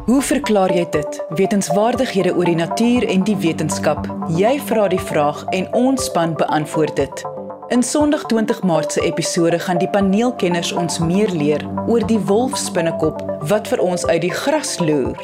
Hoe 0.06 0.22
verklaar 0.22 0.74
jy 0.74 0.88
dit? 0.90 1.22
Wetenskapwaardighede 1.38 2.34
oor 2.34 2.50
die 2.50 2.58
natuur 2.58 3.06
en 3.10 3.24
die 3.30 3.38
wetenskap. 3.38 4.10
Jy 4.34 4.58
vra 4.66 4.90
die 4.90 5.02
vraag 5.02 5.46
en 5.54 5.70
ons 5.74 6.10
span 6.10 6.34
beantwoord 6.38 6.98
dit. 6.98 7.35
In 7.68 7.84
Sondag 7.84 8.24
20 8.24 8.61
Maart 8.63 8.91
se 8.91 9.01
episode 9.01 9.59
gaan 9.59 9.78
die 9.78 9.89
paneelkenners 9.89 10.72
ons 10.72 10.99
meer 10.99 11.32
leer 11.34 11.63
oor 11.88 12.03
die 12.05 12.20
wolfspinnekop 12.20 13.24
wat 13.49 13.68
vir 13.72 13.82
ons 13.82 14.05
uit 14.05 14.22
die 14.22 14.34
gras 14.34 14.76
loer. 14.80 15.18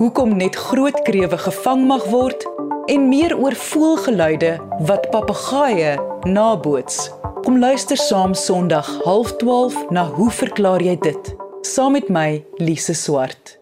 Hoekom 0.00 0.34
net 0.36 0.58
groot 0.58 0.98
krewe 1.06 1.38
gevang 1.38 1.84
mag 1.86 2.02
word 2.10 2.42
en 2.90 3.06
meer 3.08 3.36
oor 3.38 3.54
voelgeluide 3.54 4.56
wat 4.90 5.06
papegaaie 5.14 5.94
naboots. 6.26 7.12
Kom 7.44 7.62
luister 7.62 7.96
saam 7.96 8.34
Sondag 8.34 8.90
12:30 9.06 9.90
na 9.94 10.08
Hoe 10.18 10.30
verklaar 10.30 10.82
jy 10.82 10.98
dit? 10.98 11.34
Saam 11.62 11.92
met 11.92 12.08
my, 12.08 12.44
Lise 12.58 12.94
Swart. 12.94 13.58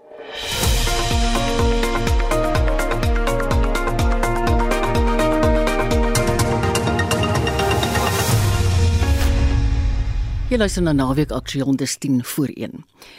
Jy 10.56 10.62
luister 10.62 10.84
na 10.86 10.94
Naweek 10.96 11.34
Aktueel 11.36 11.74
dis 11.76 11.98
10 12.00 12.22
voor 12.24 12.48
1. 12.48 12.78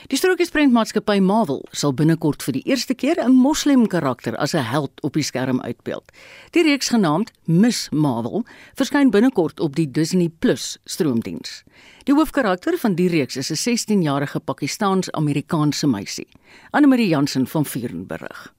Die 0.09 0.17
strokiesprentmaatskappy 0.17 1.19
Marvel 1.21 1.59
sal 1.69 1.93
binnekort 1.93 2.41
vir 2.41 2.55
die 2.55 2.63
eerste 2.65 2.95
keer 2.97 3.21
'n 3.21 3.35
moslem 3.38 3.85
karakter 3.88 4.33
as 4.41 4.55
'n 4.55 4.65
held 4.65 4.91
op 5.05 5.13
die 5.13 5.21
skerm 5.21 5.61
uitbeeld. 5.61 6.09
Die 6.51 6.63
reeks 6.63 6.89
genaamd 6.89 7.31
Miss 7.45 7.89
Marvel 7.91 8.43
verskyn 8.73 9.11
binnekort 9.11 9.59
op 9.59 9.75
die 9.75 9.91
Disney 9.91 10.29
Plus 10.29 10.79
stroomdiens. 10.85 11.63
Die 12.05 12.15
hoofkarakter 12.15 12.77
van 12.77 12.95
die 12.95 13.07
reeks 13.07 13.38
is 13.38 13.51
'n 13.51 13.69
16-jarige 13.69 14.39
Pakistaans-Amerikaanse 14.39 15.88
meisie. 15.88 16.27
Anne 16.71 16.88
Marie 16.88 17.07
Jansen 17.07 17.47
van 17.47 17.65
Vierenburg. 17.65 18.57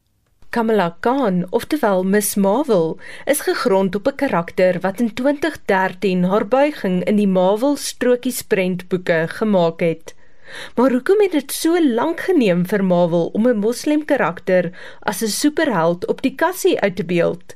Kamala 0.51 0.97
Khan, 1.01 1.45
oftewel 1.51 2.05
Miss 2.05 2.35
Marvel, 2.35 2.97
is 3.27 3.41
gegrond 3.45 3.95
op 3.95 4.07
'n 4.09 4.15
karakter 4.17 4.81
wat 4.81 5.01
in 5.01 5.15
2013 5.15 6.25
haar 6.25 6.49
buiging 6.49 7.05
in 7.05 7.17
die 7.17 7.29
Marvel 7.29 7.77
strokies 7.77 8.43
prentboeke 8.43 9.25
gemaak 9.29 9.81
het. 9.81 10.15
Maar 10.75 10.91
hoekom 10.91 11.21
het 11.21 11.33
dit 11.33 11.53
so 11.53 11.77
lank 11.85 12.21
geneem 12.21 12.67
vir 12.67 12.85
Marvel 12.85 13.27
om 13.33 13.49
'n 13.49 13.59
moslim 13.59 14.05
karakter 14.05 14.73
as 15.01 15.23
'n 15.23 15.29
superheld 15.29 16.07
op 16.07 16.23
die 16.23 16.35
kassie 16.35 16.81
uit 16.81 16.97
te 16.97 17.05
beeld? 17.05 17.55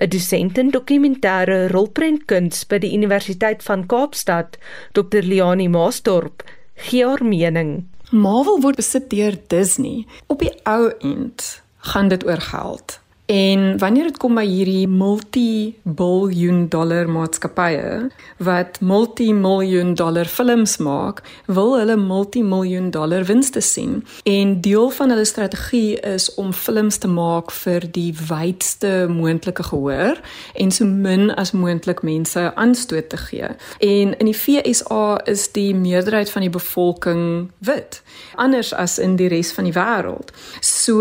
'n 0.00 0.08
Dosent 0.08 0.58
in 0.58 0.70
dokumentêre 0.70 1.68
rolprentkuns 1.70 2.66
by 2.66 2.78
die 2.78 2.92
Universiteit 2.92 3.62
van 3.62 3.86
Kaapstad, 3.86 4.58
Dr. 4.92 5.22
Liani 5.22 5.68
Maasdorp, 5.68 6.42
gee 6.74 7.06
haar 7.06 7.24
mening. 7.24 7.86
Marvel 8.10 8.60
word 8.60 8.76
besit 8.76 9.10
deur 9.10 9.38
Disney. 9.46 10.06
Op 10.26 10.38
die 10.38 10.52
ou 10.62 10.92
end 10.98 11.63
gaan 11.84 12.08
dit 12.08 12.26
oor 12.26 12.40
geld. 12.40 12.98
En 13.26 13.78
wanneer 13.78 14.04
dit 14.10 14.16
kom 14.20 14.34
by 14.36 14.42
hierdie 14.44 14.84
multi-biljoen 14.88 16.66
dollar 16.68 17.08
maatskappye 17.08 18.10
wat 18.44 18.82
multi-miljoen 18.84 19.94
dollar 19.96 20.28
films 20.28 20.76
maak, 20.76 21.22
wil 21.48 21.72
hulle 21.78 21.96
multi-miljoen 21.96 22.90
dollar 22.92 23.24
winste 23.24 23.62
sien. 23.64 24.02
En 24.28 24.60
deel 24.60 24.90
van 24.90 25.08
hulle 25.14 25.24
strategie 25.24 26.00
is 26.00 26.28
om 26.34 26.52
films 26.52 27.00
te 27.00 27.08
maak 27.08 27.54
vir 27.64 27.86
die 27.96 28.12
wydste 28.28 29.06
moontlike 29.08 29.64
gehoor 29.70 30.20
en 30.52 30.70
so 30.70 30.84
min 30.84 31.32
as 31.40 31.54
moontlik 31.56 32.04
mense 32.04 32.44
aanstoot 32.54 33.08
te 33.08 33.22
gee. 33.24 33.48
En 33.80 34.12
in 34.18 34.28
die 34.28 34.36
FSA 34.36 35.24
is 35.24 35.48
die 35.56 35.72
meerderheid 35.72 36.28
van 36.30 36.44
die 36.44 36.52
bevolking 36.52 37.24
wit, 37.64 38.02
anders 38.36 38.74
as 38.76 38.98
in 39.00 39.16
die 39.16 39.32
res 39.32 39.56
van 39.56 39.64
die 39.64 39.76
wêreld. 39.80 40.36
So 40.60 41.00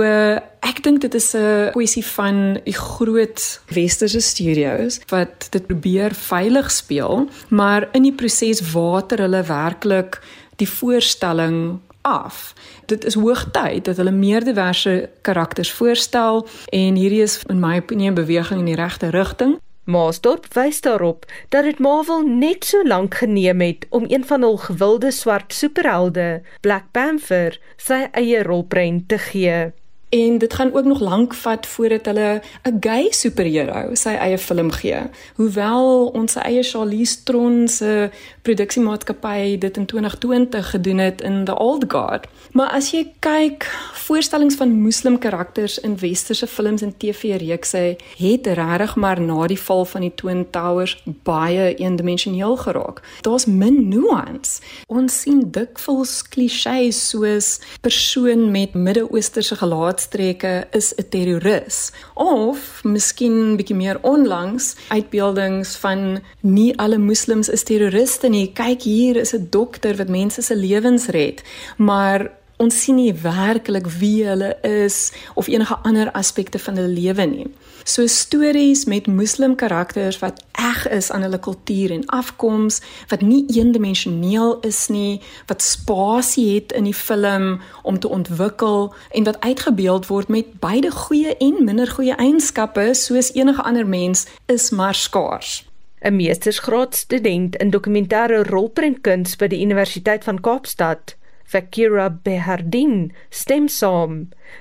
ek 0.63 0.79
dink 0.83 1.01
dit 1.03 1.13
is 1.13 1.33
'n 1.35 1.71
kwessie 1.75 2.05
van 2.05 2.59
die 2.63 2.75
groot 2.75 3.61
westerse 3.67 4.21
studios 4.21 4.99
wat 5.11 5.47
dit 5.51 5.65
probeer 5.67 6.13
veilig 6.13 6.71
speel, 6.71 7.29
maar 7.49 7.89
in 7.91 8.03
die 8.03 8.15
proses 8.15 8.61
water 8.71 9.19
hulle 9.19 9.43
werklik 9.43 10.21
die 10.55 10.69
voorstelling 10.69 11.79
af. 12.01 12.53
Dit 12.85 13.05
is 13.05 13.13
hoogtyd 13.13 13.85
dat 13.85 13.97
hulle 13.97 14.11
meer 14.11 14.43
diverse 14.43 15.09
karakters 15.21 15.71
voorstel 15.71 16.47
en 16.71 16.95
hierdie 16.95 17.21
is 17.21 17.41
in 17.49 17.59
my 17.59 17.77
opinie 17.77 18.09
'n 18.09 18.13
beweging 18.13 18.59
in 18.59 18.71
die 18.71 18.81
regte 18.83 19.09
rigting. 19.09 19.59
Maasdorp 19.83 20.53
wys 20.53 20.81
daarop 20.81 21.25
dat 21.49 21.63
dit 21.63 21.79
Marvel 21.79 22.21
net 22.21 22.65
so 22.65 22.83
lank 22.83 23.15
geneem 23.15 23.61
het 23.61 23.85
om 23.89 24.05
een 24.07 24.25
van 24.25 24.41
hul 24.41 24.57
gewilde 24.57 25.11
swart 25.11 25.53
superhelde, 25.53 26.41
Black 26.61 26.83
Panther, 26.91 27.59
sy 27.77 28.07
eie 28.11 28.43
rolprent 28.43 29.07
te 29.07 29.17
gee 29.17 29.73
en 30.13 30.37
dit 30.37 30.53
gaan 30.53 30.73
ook 30.73 30.85
nog 30.85 30.99
lank 30.99 31.33
vat 31.33 31.65
voordat 31.65 32.05
hulle 32.05 32.41
'n 32.63 32.77
gay 32.79 33.07
superheld 33.09 33.97
sy 33.97 34.09
eie 34.09 34.37
film 34.37 34.71
gee. 34.71 35.01
Hoewel 35.35 36.05
ons 36.05 36.35
eie 36.35 36.63
Charlize 36.63 37.23
Theron 37.23 37.67
se 37.67 38.09
produksiemaatskappy 38.41 39.57
dit 39.57 39.77
in 39.77 39.85
2020 39.85 40.69
gedoen 40.69 40.97
het 40.97 41.21
in 41.21 41.45
The 41.45 41.57
Old 41.57 41.83
Guard. 41.87 42.27
Maar 42.51 42.69
as 42.69 42.91
jy 42.91 43.11
kyk, 43.19 43.63
voorstellings 43.93 44.55
van 44.55 44.81
moslim 44.81 45.17
karakters 45.17 45.79
in 45.79 45.97
westerse 45.97 46.47
films 46.47 46.81
en 46.81 46.97
TV-reekse 46.97 47.97
het 48.17 48.47
regtig 48.47 48.95
maar 48.95 49.21
na 49.21 49.47
die 49.47 49.59
val 49.59 49.85
van 49.85 50.01
die 50.01 50.15
Twin 50.15 50.49
Towers 50.49 51.03
baie 51.23 51.75
eendimensioneel 51.75 52.55
geraak. 52.55 53.01
Daar's 53.21 53.45
min 53.45 53.87
nuance. 53.87 54.61
Ons 54.87 55.21
sien 55.21 55.51
dikwels 55.51 56.27
klisjées 56.27 57.09
soos 57.09 57.59
persoon 57.81 58.51
met 58.51 58.73
Midde-Oosterse 58.73 59.55
gelaat 59.55 60.02
streke 60.03 60.67
is 60.71 60.93
'n 60.97 61.09
terroris 61.09 61.91
of 62.13 62.83
miskien 62.83 63.55
bietjie 63.57 63.75
meer 63.75 63.99
onlangs 64.01 64.75
uitbeeldings 64.89 65.75
van 65.83 66.21
nie 66.41 66.71
alle 66.77 66.97
moslems 66.97 67.49
is 67.49 67.63
terroriste 67.63 68.29
nie. 68.29 68.51
Kyk 68.53 68.81
hier 68.81 69.15
is 69.15 69.33
'n 69.33 69.47
dokter 69.49 69.95
wat 69.97 70.09
mense 70.09 70.41
se 70.41 70.55
lewens 70.55 71.07
red. 71.07 71.43
Maar 71.77 72.31
ons 72.57 72.81
sien 72.83 72.95
nie 72.95 73.13
werklik 73.13 73.87
wie 73.99 74.25
hulle 74.27 74.57
is 74.61 75.11
of 75.35 75.47
enige 75.47 75.77
ander 75.83 76.11
aspekte 76.11 76.59
van 76.59 76.75
hulle 76.77 76.93
lewe 76.93 77.25
nie 77.25 77.47
So 77.83 78.07
stories 78.07 78.85
met 78.85 79.07
moslim 79.07 79.55
karakters 79.55 80.19
wat 80.19 80.39
eg 80.51 80.85
is 80.87 81.11
aan 81.11 81.21
hulle 81.21 81.39
kultuur 81.39 81.91
en 81.91 82.05
afkoms, 82.05 82.79
wat 83.11 83.21
nie 83.21 83.43
eendimensioneel 83.51 84.59
is 84.63 84.87
nie, 84.87 85.19
wat 85.51 85.61
spasie 85.61 86.53
het 86.53 86.71
in 86.71 86.87
die 86.87 86.95
film 86.95 87.59
om 87.83 87.99
te 87.99 88.07
ontwikkel 88.07 88.93
en 89.11 89.27
wat 89.27 89.39
uitgebeeld 89.39 90.07
word 90.07 90.31
met 90.31 90.55
beide 90.63 90.91
goeie 90.91 91.35
en 91.37 91.59
minder 91.63 91.91
goeie 91.91 92.15
eienskappe 92.15 92.93
soos 92.95 93.33
enige 93.35 93.61
ander 93.61 93.87
mens 93.87 94.27
is 94.45 94.69
maar 94.69 94.95
skaars. 94.95 95.67
'n 96.03 96.15
Meestersgraadstudent 96.15 97.55
in 97.55 97.71
dokumentêre 97.71 98.43
rolprentkuns 98.47 99.35
by 99.35 99.47
die 99.47 99.61
Universiteit 99.61 100.23
van 100.23 100.39
Kaapstad, 100.41 101.15
Fakira 101.53 102.09
Behardin, 102.09 103.11
stem 103.29 103.67
saam. 103.69 104.13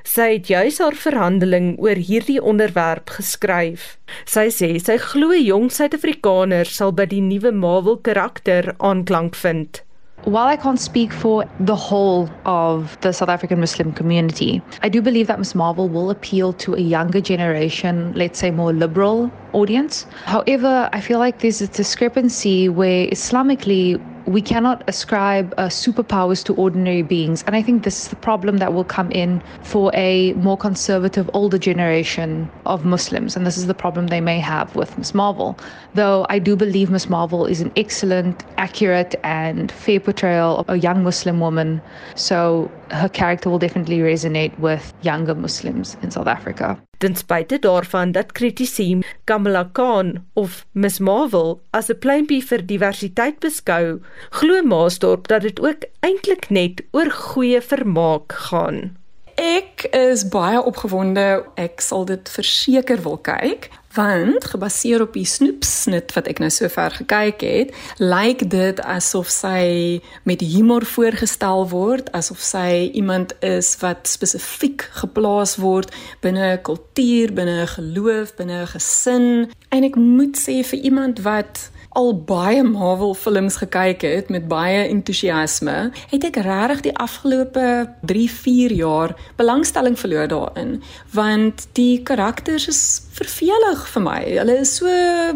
Sy 0.04 0.26
het 0.34 0.50
juis 0.52 0.76
haar 0.82 0.96
verhandeling 1.04 1.70
oor 1.80 1.96
hierdie 1.96 2.36
onderwerp 2.36 3.14
geskryf. 3.16 3.94
Sy 4.28 4.50
sê 4.52 4.68
sy 4.76 4.98
glo 5.00 5.32
jong 5.32 5.70
Suid-Afrikaners 5.72 6.74
sal 6.76 6.92
by 6.92 7.06
die 7.08 7.22
nuwe 7.24 7.54
Marvel 7.56 7.96
karakter 8.04 8.74
aanklank 8.76 9.40
vind. 9.40 9.80
While 10.24 10.46
I 10.46 10.56
can't 10.56 10.78
speak 10.78 11.12
for 11.12 11.44
the 11.58 11.74
whole 11.74 12.28
of 12.44 12.96
the 13.00 13.12
South 13.12 13.28
African 13.28 13.58
Muslim 13.58 13.92
community, 13.92 14.62
I 14.82 14.88
do 14.88 15.02
believe 15.02 15.26
that 15.26 15.38
Miss 15.38 15.54
Marvel 15.54 15.88
will 15.88 16.10
appeal 16.10 16.52
to 16.62 16.74
a 16.74 16.80
younger 16.80 17.20
generation, 17.20 18.12
let's 18.14 18.38
say 18.38 18.52
more 18.52 18.72
liberal 18.72 19.32
audience. 19.52 20.06
However, 20.26 20.88
I 20.92 21.00
feel 21.00 21.18
like 21.18 21.40
there's 21.40 21.60
a 21.60 21.66
discrepancy 21.66 22.68
where 22.68 23.08
Islamically 23.08 23.98
we 24.26 24.42
cannot 24.42 24.82
ascribe 24.88 25.54
uh, 25.56 25.66
superpowers 25.66 26.44
to 26.44 26.54
ordinary 26.54 27.02
beings. 27.02 27.42
And 27.46 27.56
I 27.56 27.62
think 27.62 27.82
this 27.82 28.02
is 28.02 28.08
the 28.08 28.16
problem 28.16 28.58
that 28.58 28.72
will 28.72 28.84
come 28.84 29.10
in 29.10 29.42
for 29.62 29.90
a 29.94 30.32
more 30.34 30.56
conservative, 30.56 31.28
older 31.32 31.58
generation 31.58 32.50
of 32.66 32.84
Muslims. 32.84 33.36
And 33.36 33.46
this 33.46 33.56
is 33.56 33.66
the 33.66 33.74
problem 33.74 34.08
they 34.08 34.20
may 34.20 34.38
have 34.38 34.74
with 34.76 34.96
Ms. 34.98 35.14
Marvel. 35.14 35.58
Though 35.94 36.26
I 36.28 36.38
do 36.38 36.56
believe 36.56 36.90
Ms. 36.90 37.08
Marvel 37.08 37.46
is 37.46 37.60
an 37.60 37.72
excellent, 37.76 38.44
accurate, 38.56 39.14
and 39.22 39.70
fair 39.70 40.00
portrayal 40.00 40.58
of 40.58 40.68
a 40.68 40.76
young 40.76 41.02
Muslim 41.02 41.40
woman. 41.40 41.80
So 42.14 42.70
her 42.92 43.08
character 43.08 43.50
will 43.50 43.58
definitely 43.58 43.98
resonate 43.98 44.56
with 44.58 44.92
younger 45.02 45.34
Muslims 45.34 45.96
in 46.02 46.10
South 46.10 46.26
Africa. 46.26 46.78
Ten 46.98 47.16
spyte 47.16 47.58
daarvan 47.58 48.12
dat 48.12 48.32
kritici 48.32 49.02
Kamala 49.24 49.64
Khan 49.72 50.24
of 50.32 50.66
Miss 50.72 50.98
Marvel 50.98 51.60
as 51.70 51.90
'n 51.90 51.98
pleintjie 51.98 52.42
vir 52.44 52.66
diversiteit 52.66 53.40
beskou, 53.40 54.00
glo 54.30 54.62
Maasdorp 54.62 55.28
dat 55.28 55.42
dit 55.42 55.60
ook 55.60 55.82
eintlik 56.00 56.50
net 56.50 56.82
oor 56.92 57.10
goeie 57.10 57.60
vermaak 57.60 58.32
gaan. 58.32 58.96
Ek 59.34 59.88
is 59.90 60.28
baie 60.28 60.62
opgewonde. 60.62 61.44
Ek 61.56 61.80
sal 61.80 62.04
dit 62.04 62.28
verseker 62.28 63.02
wil 63.02 63.16
kyk 63.16 63.70
want 63.94 64.44
gebaseer 64.44 65.02
op 65.02 65.12
die 65.16 65.26
snoepsnit 65.28 66.12
wat 66.16 66.28
ek 66.30 66.40
nou 66.42 66.50
sover 66.52 66.94
gekyk 67.02 67.44
het, 67.44 67.74
lyk 67.98 68.44
dit 68.50 68.80
asof 68.80 69.30
sy 69.32 70.00
met 70.28 70.40
humor 70.40 70.86
voorgestel 70.88 71.66
word, 71.72 72.08
asof 72.16 72.40
sy 72.44 72.90
iemand 72.92 73.34
is 73.44 73.74
wat 73.82 74.08
spesifiek 74.08 74.88
geplaas 75.02 75.56
word 75.60 75.92
binne 76.20 76.56
'n 76.56 76.62
kultuur, 76.62 77.32
binne 77.32 77.62
'n 77.62 77.74
geloof, 77.76 78.36
binne 78.36 78.62
'n 78.62 78.72
gesin. 78.74 79.50
En 79.70 79.84
ek 79.84 79.96
moet 79.96 80.36
sê 80.36 80.64
vir 80.64 80.78
iemand 80.78 81.22
wat 81.22 81.70
al 81.92 82.14
baie 82.24 82.62
Marvel 82.62 83.14
films 83.14 83.56
gekyk 83.60 84.02
het 84.02 84.28
met 84.28 84.48
baie 84.48 84.86
entoesiasme, 84.88 85.90
het 86.10 86.24
ek 86.24 86.38
regtig 86.44 86.80
die 86.88 86.94
afgelope 86.96 87.66
3-4 88.08 88.72
jaar 88.72 89.16
belangstelling 89.36 89.98
verloor 89.98 90.28
daarin, 90.28 90.78
want 91.12 91.66
die 91.76 92.00
karakters 92.02 92.68
is 92.72 92.82
vervelig 93.12 93.84
vir 93.92 94.02
my. 94.04 94.20
Hulle 94.38 94.56
is 94.62 94.76
so 94.78 94.88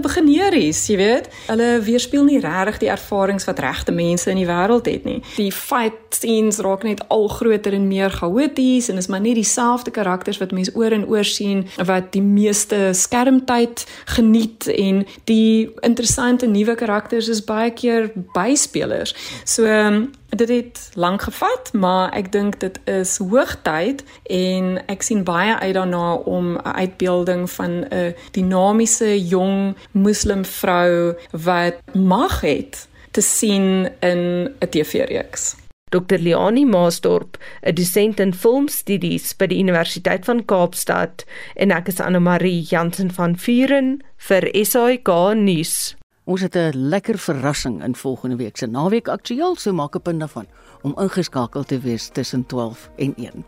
begeneries, 0.02 0.82
jy 0.90 0.96
weet. 1.00 1.28
Hulle 1.50 1.68
weerspieël 1.84 2.26
nie 2.28 2.40
regtig 2.42 2.80
die 2.84 2.90
ervarings 2.92 3.46
wat 3.48 3.60
regte 3.64 3.94
mense 3.94 4.30
in 4.32 4.40
die 4.40 4.48
wêreld 4.48 4.88
het 4.88 5.04
nie. 5.08 5.20
Die 5.36 5.52
fight 5.52 6.16
scenes 6.16 6.60
raak 6.64 6.86
net 6.86 7.02
al 7.12 7.28
groter 7.28 7.76
en 7.76 7.88
meer 7.90 8.10
chaoties 8.14 8.88
en 8.88 9.00
is 9.00 9.10
maar 9.12 9.20
nie 9.20 9.34
dieselfde 9.36 9.92
karakters 9.92 10.40
wat 10.40 10.54
mense 10.56 10.72
oor 10.74 10.94
en 10.96 11.06
oor 11.10 11.24
sien 11.24 11.66
wat 11.76 12.12
die 12.16 12.24
meeste 12.24 12.90
skermtyd 12.96 13.84
geniet 14.16 14.68
en 14.72 15.04
die 15.28 15.68
interessante 15.86 16.48
nuwe 16.48 16.74
karakters 16.78 17.28
is 17.28 17.44
baie 17.44 17.72
keer 17.76 18.10
byspelers. 18.34 19.14
So 19.44 19.66
um, 19.68 20.06
dit 20.36 20.48
het 20.48 20.90
lank 20.94 21.22
gevat, 21.22 21.72
maar 21.72 22.12
ek 22.12 22.32
dink 22.32 22.60
dit 22.60 22.80
is 22.84 23.16
hoogtyd 23.18 24.04
en 24.30 24.76
ek 24.86 25.02
sien 25.02 25.24
baie 25.24 25.56
uit 25.58 25.74
daarna 25.74 26.14
om 26.14 26.56
'n 26.56 26.76
uitbeelding 26.76 27.50
van 27.50 27.84
'n 27.90 28.14
dinamiese 28.30 29.26
jong 29.26 29.76
moslim 29.90 30.44
vrou 30.44 31.14
wat 31.30 31.74
mag 31.92 32.40
het 32.40 32.88
te 33.10 33.20
sien 33.20 33.88
in 34.00 34.50
'n 34.60 34.68
TV-reeks. 34.70 35.56
Dr. 35.90 36.18
Leani 36.18 36.64
Maasdorp, 36.64 37.38
'n 37.62 37.74
dosent 37.74 38.20
in 38.20 38.34
filmstudies 38.34 39.36
by 39.36 39.46
die 39.46 39.58
Universiteit 39.58 40.24
van 40.24 40.44
Kaapstad, 40.44 41.24
en 41.54 41.70
ek 41.70 41.88
is 41.88 42.00
Anne 42.00 42.20
Marie 42.20 42.62
Jansen 42.62 43.10
van 43.10 43.38
Vuren 43.38 44.02
vir 44.16 44.48
SAK 44.52 45.34
nuus. 45.34 45.95
Ons 46.26 46.40
het 46.40 46.56
'n 46.56 46.88
lekker 46.88 47.18
verrassing 47.18 47.82
in 47.84 47.94
volgende 47.94 48.36
week 48.36 48.56
se 48.56 48.66
naweek 48.66 49.08
aktueel, 49.08 49.56
so 49.56 49.72
maak 49.72 49.94
'n 49.94 50.00
punt 50.00 50.18
daarvan 50.20 50.46
om 50.82 50.98
ingeskakel 50.98 51.64
te 51.64 51.78
wees 51.78 52.08
tussen 52.08 52.46
12 52.46 52.90
en 52.96 53.14
1. 53.16 53.44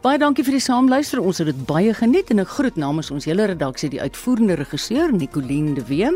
Baie 0.00 0.18
dankie 0.18 0.44
vir 0.44 0.52
die 0.52 0.60
saamluister. 0.60 1.20
Ons 1.20 1.38
het 1.38 1.46
dit 1.46 1.66
baie 1.66 1.94
geniet 1.94 2.30
en 2.30 2.38
ek 2.38 2.48
groet 2.48 2.76
namens 2.76 3.10
ons 3.10 3.24
hele 3.24 3.44
redaksie 3.44 3.88
die 3.90 4.00
uitvoerende 4.00 4.54
regisseur 4.54 5.12
Nicoline 5.12 5.74
de 5.74 5.84
Wee. 5.84 6.10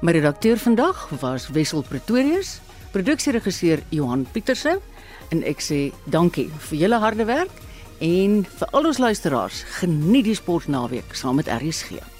My 0.00 0.12
redakteur 0.12 0.56
vandag 0.56 1.08
was 1.20 1.48
Wessel 1.48 1.82
Pretorius, 1.82 2.60
produksieregisseur 2.90 3.82
Johan 3.88 4.26
Pieterse 4.32 4.80
en 5.28 5.42
ek 5.42 5.60
sê 5.60 5.92
dankie 6.04 6.48
vir 6.48 6.78
julle 6.78 6.98
harde 6.98 7.24
werk 7.24 7.52
en 7.98 8.44
vir 8.44 8.68
al 8.70 8.86
ons 8.86 8.98
luisteraars. 8.98 9.62
Geniet 9.62 10.24
die 10.24 10.34
sportnaweek 10.34 11.14
saam 11.14 11.34
met 11.34 11.46
RSG. 11.46 12.19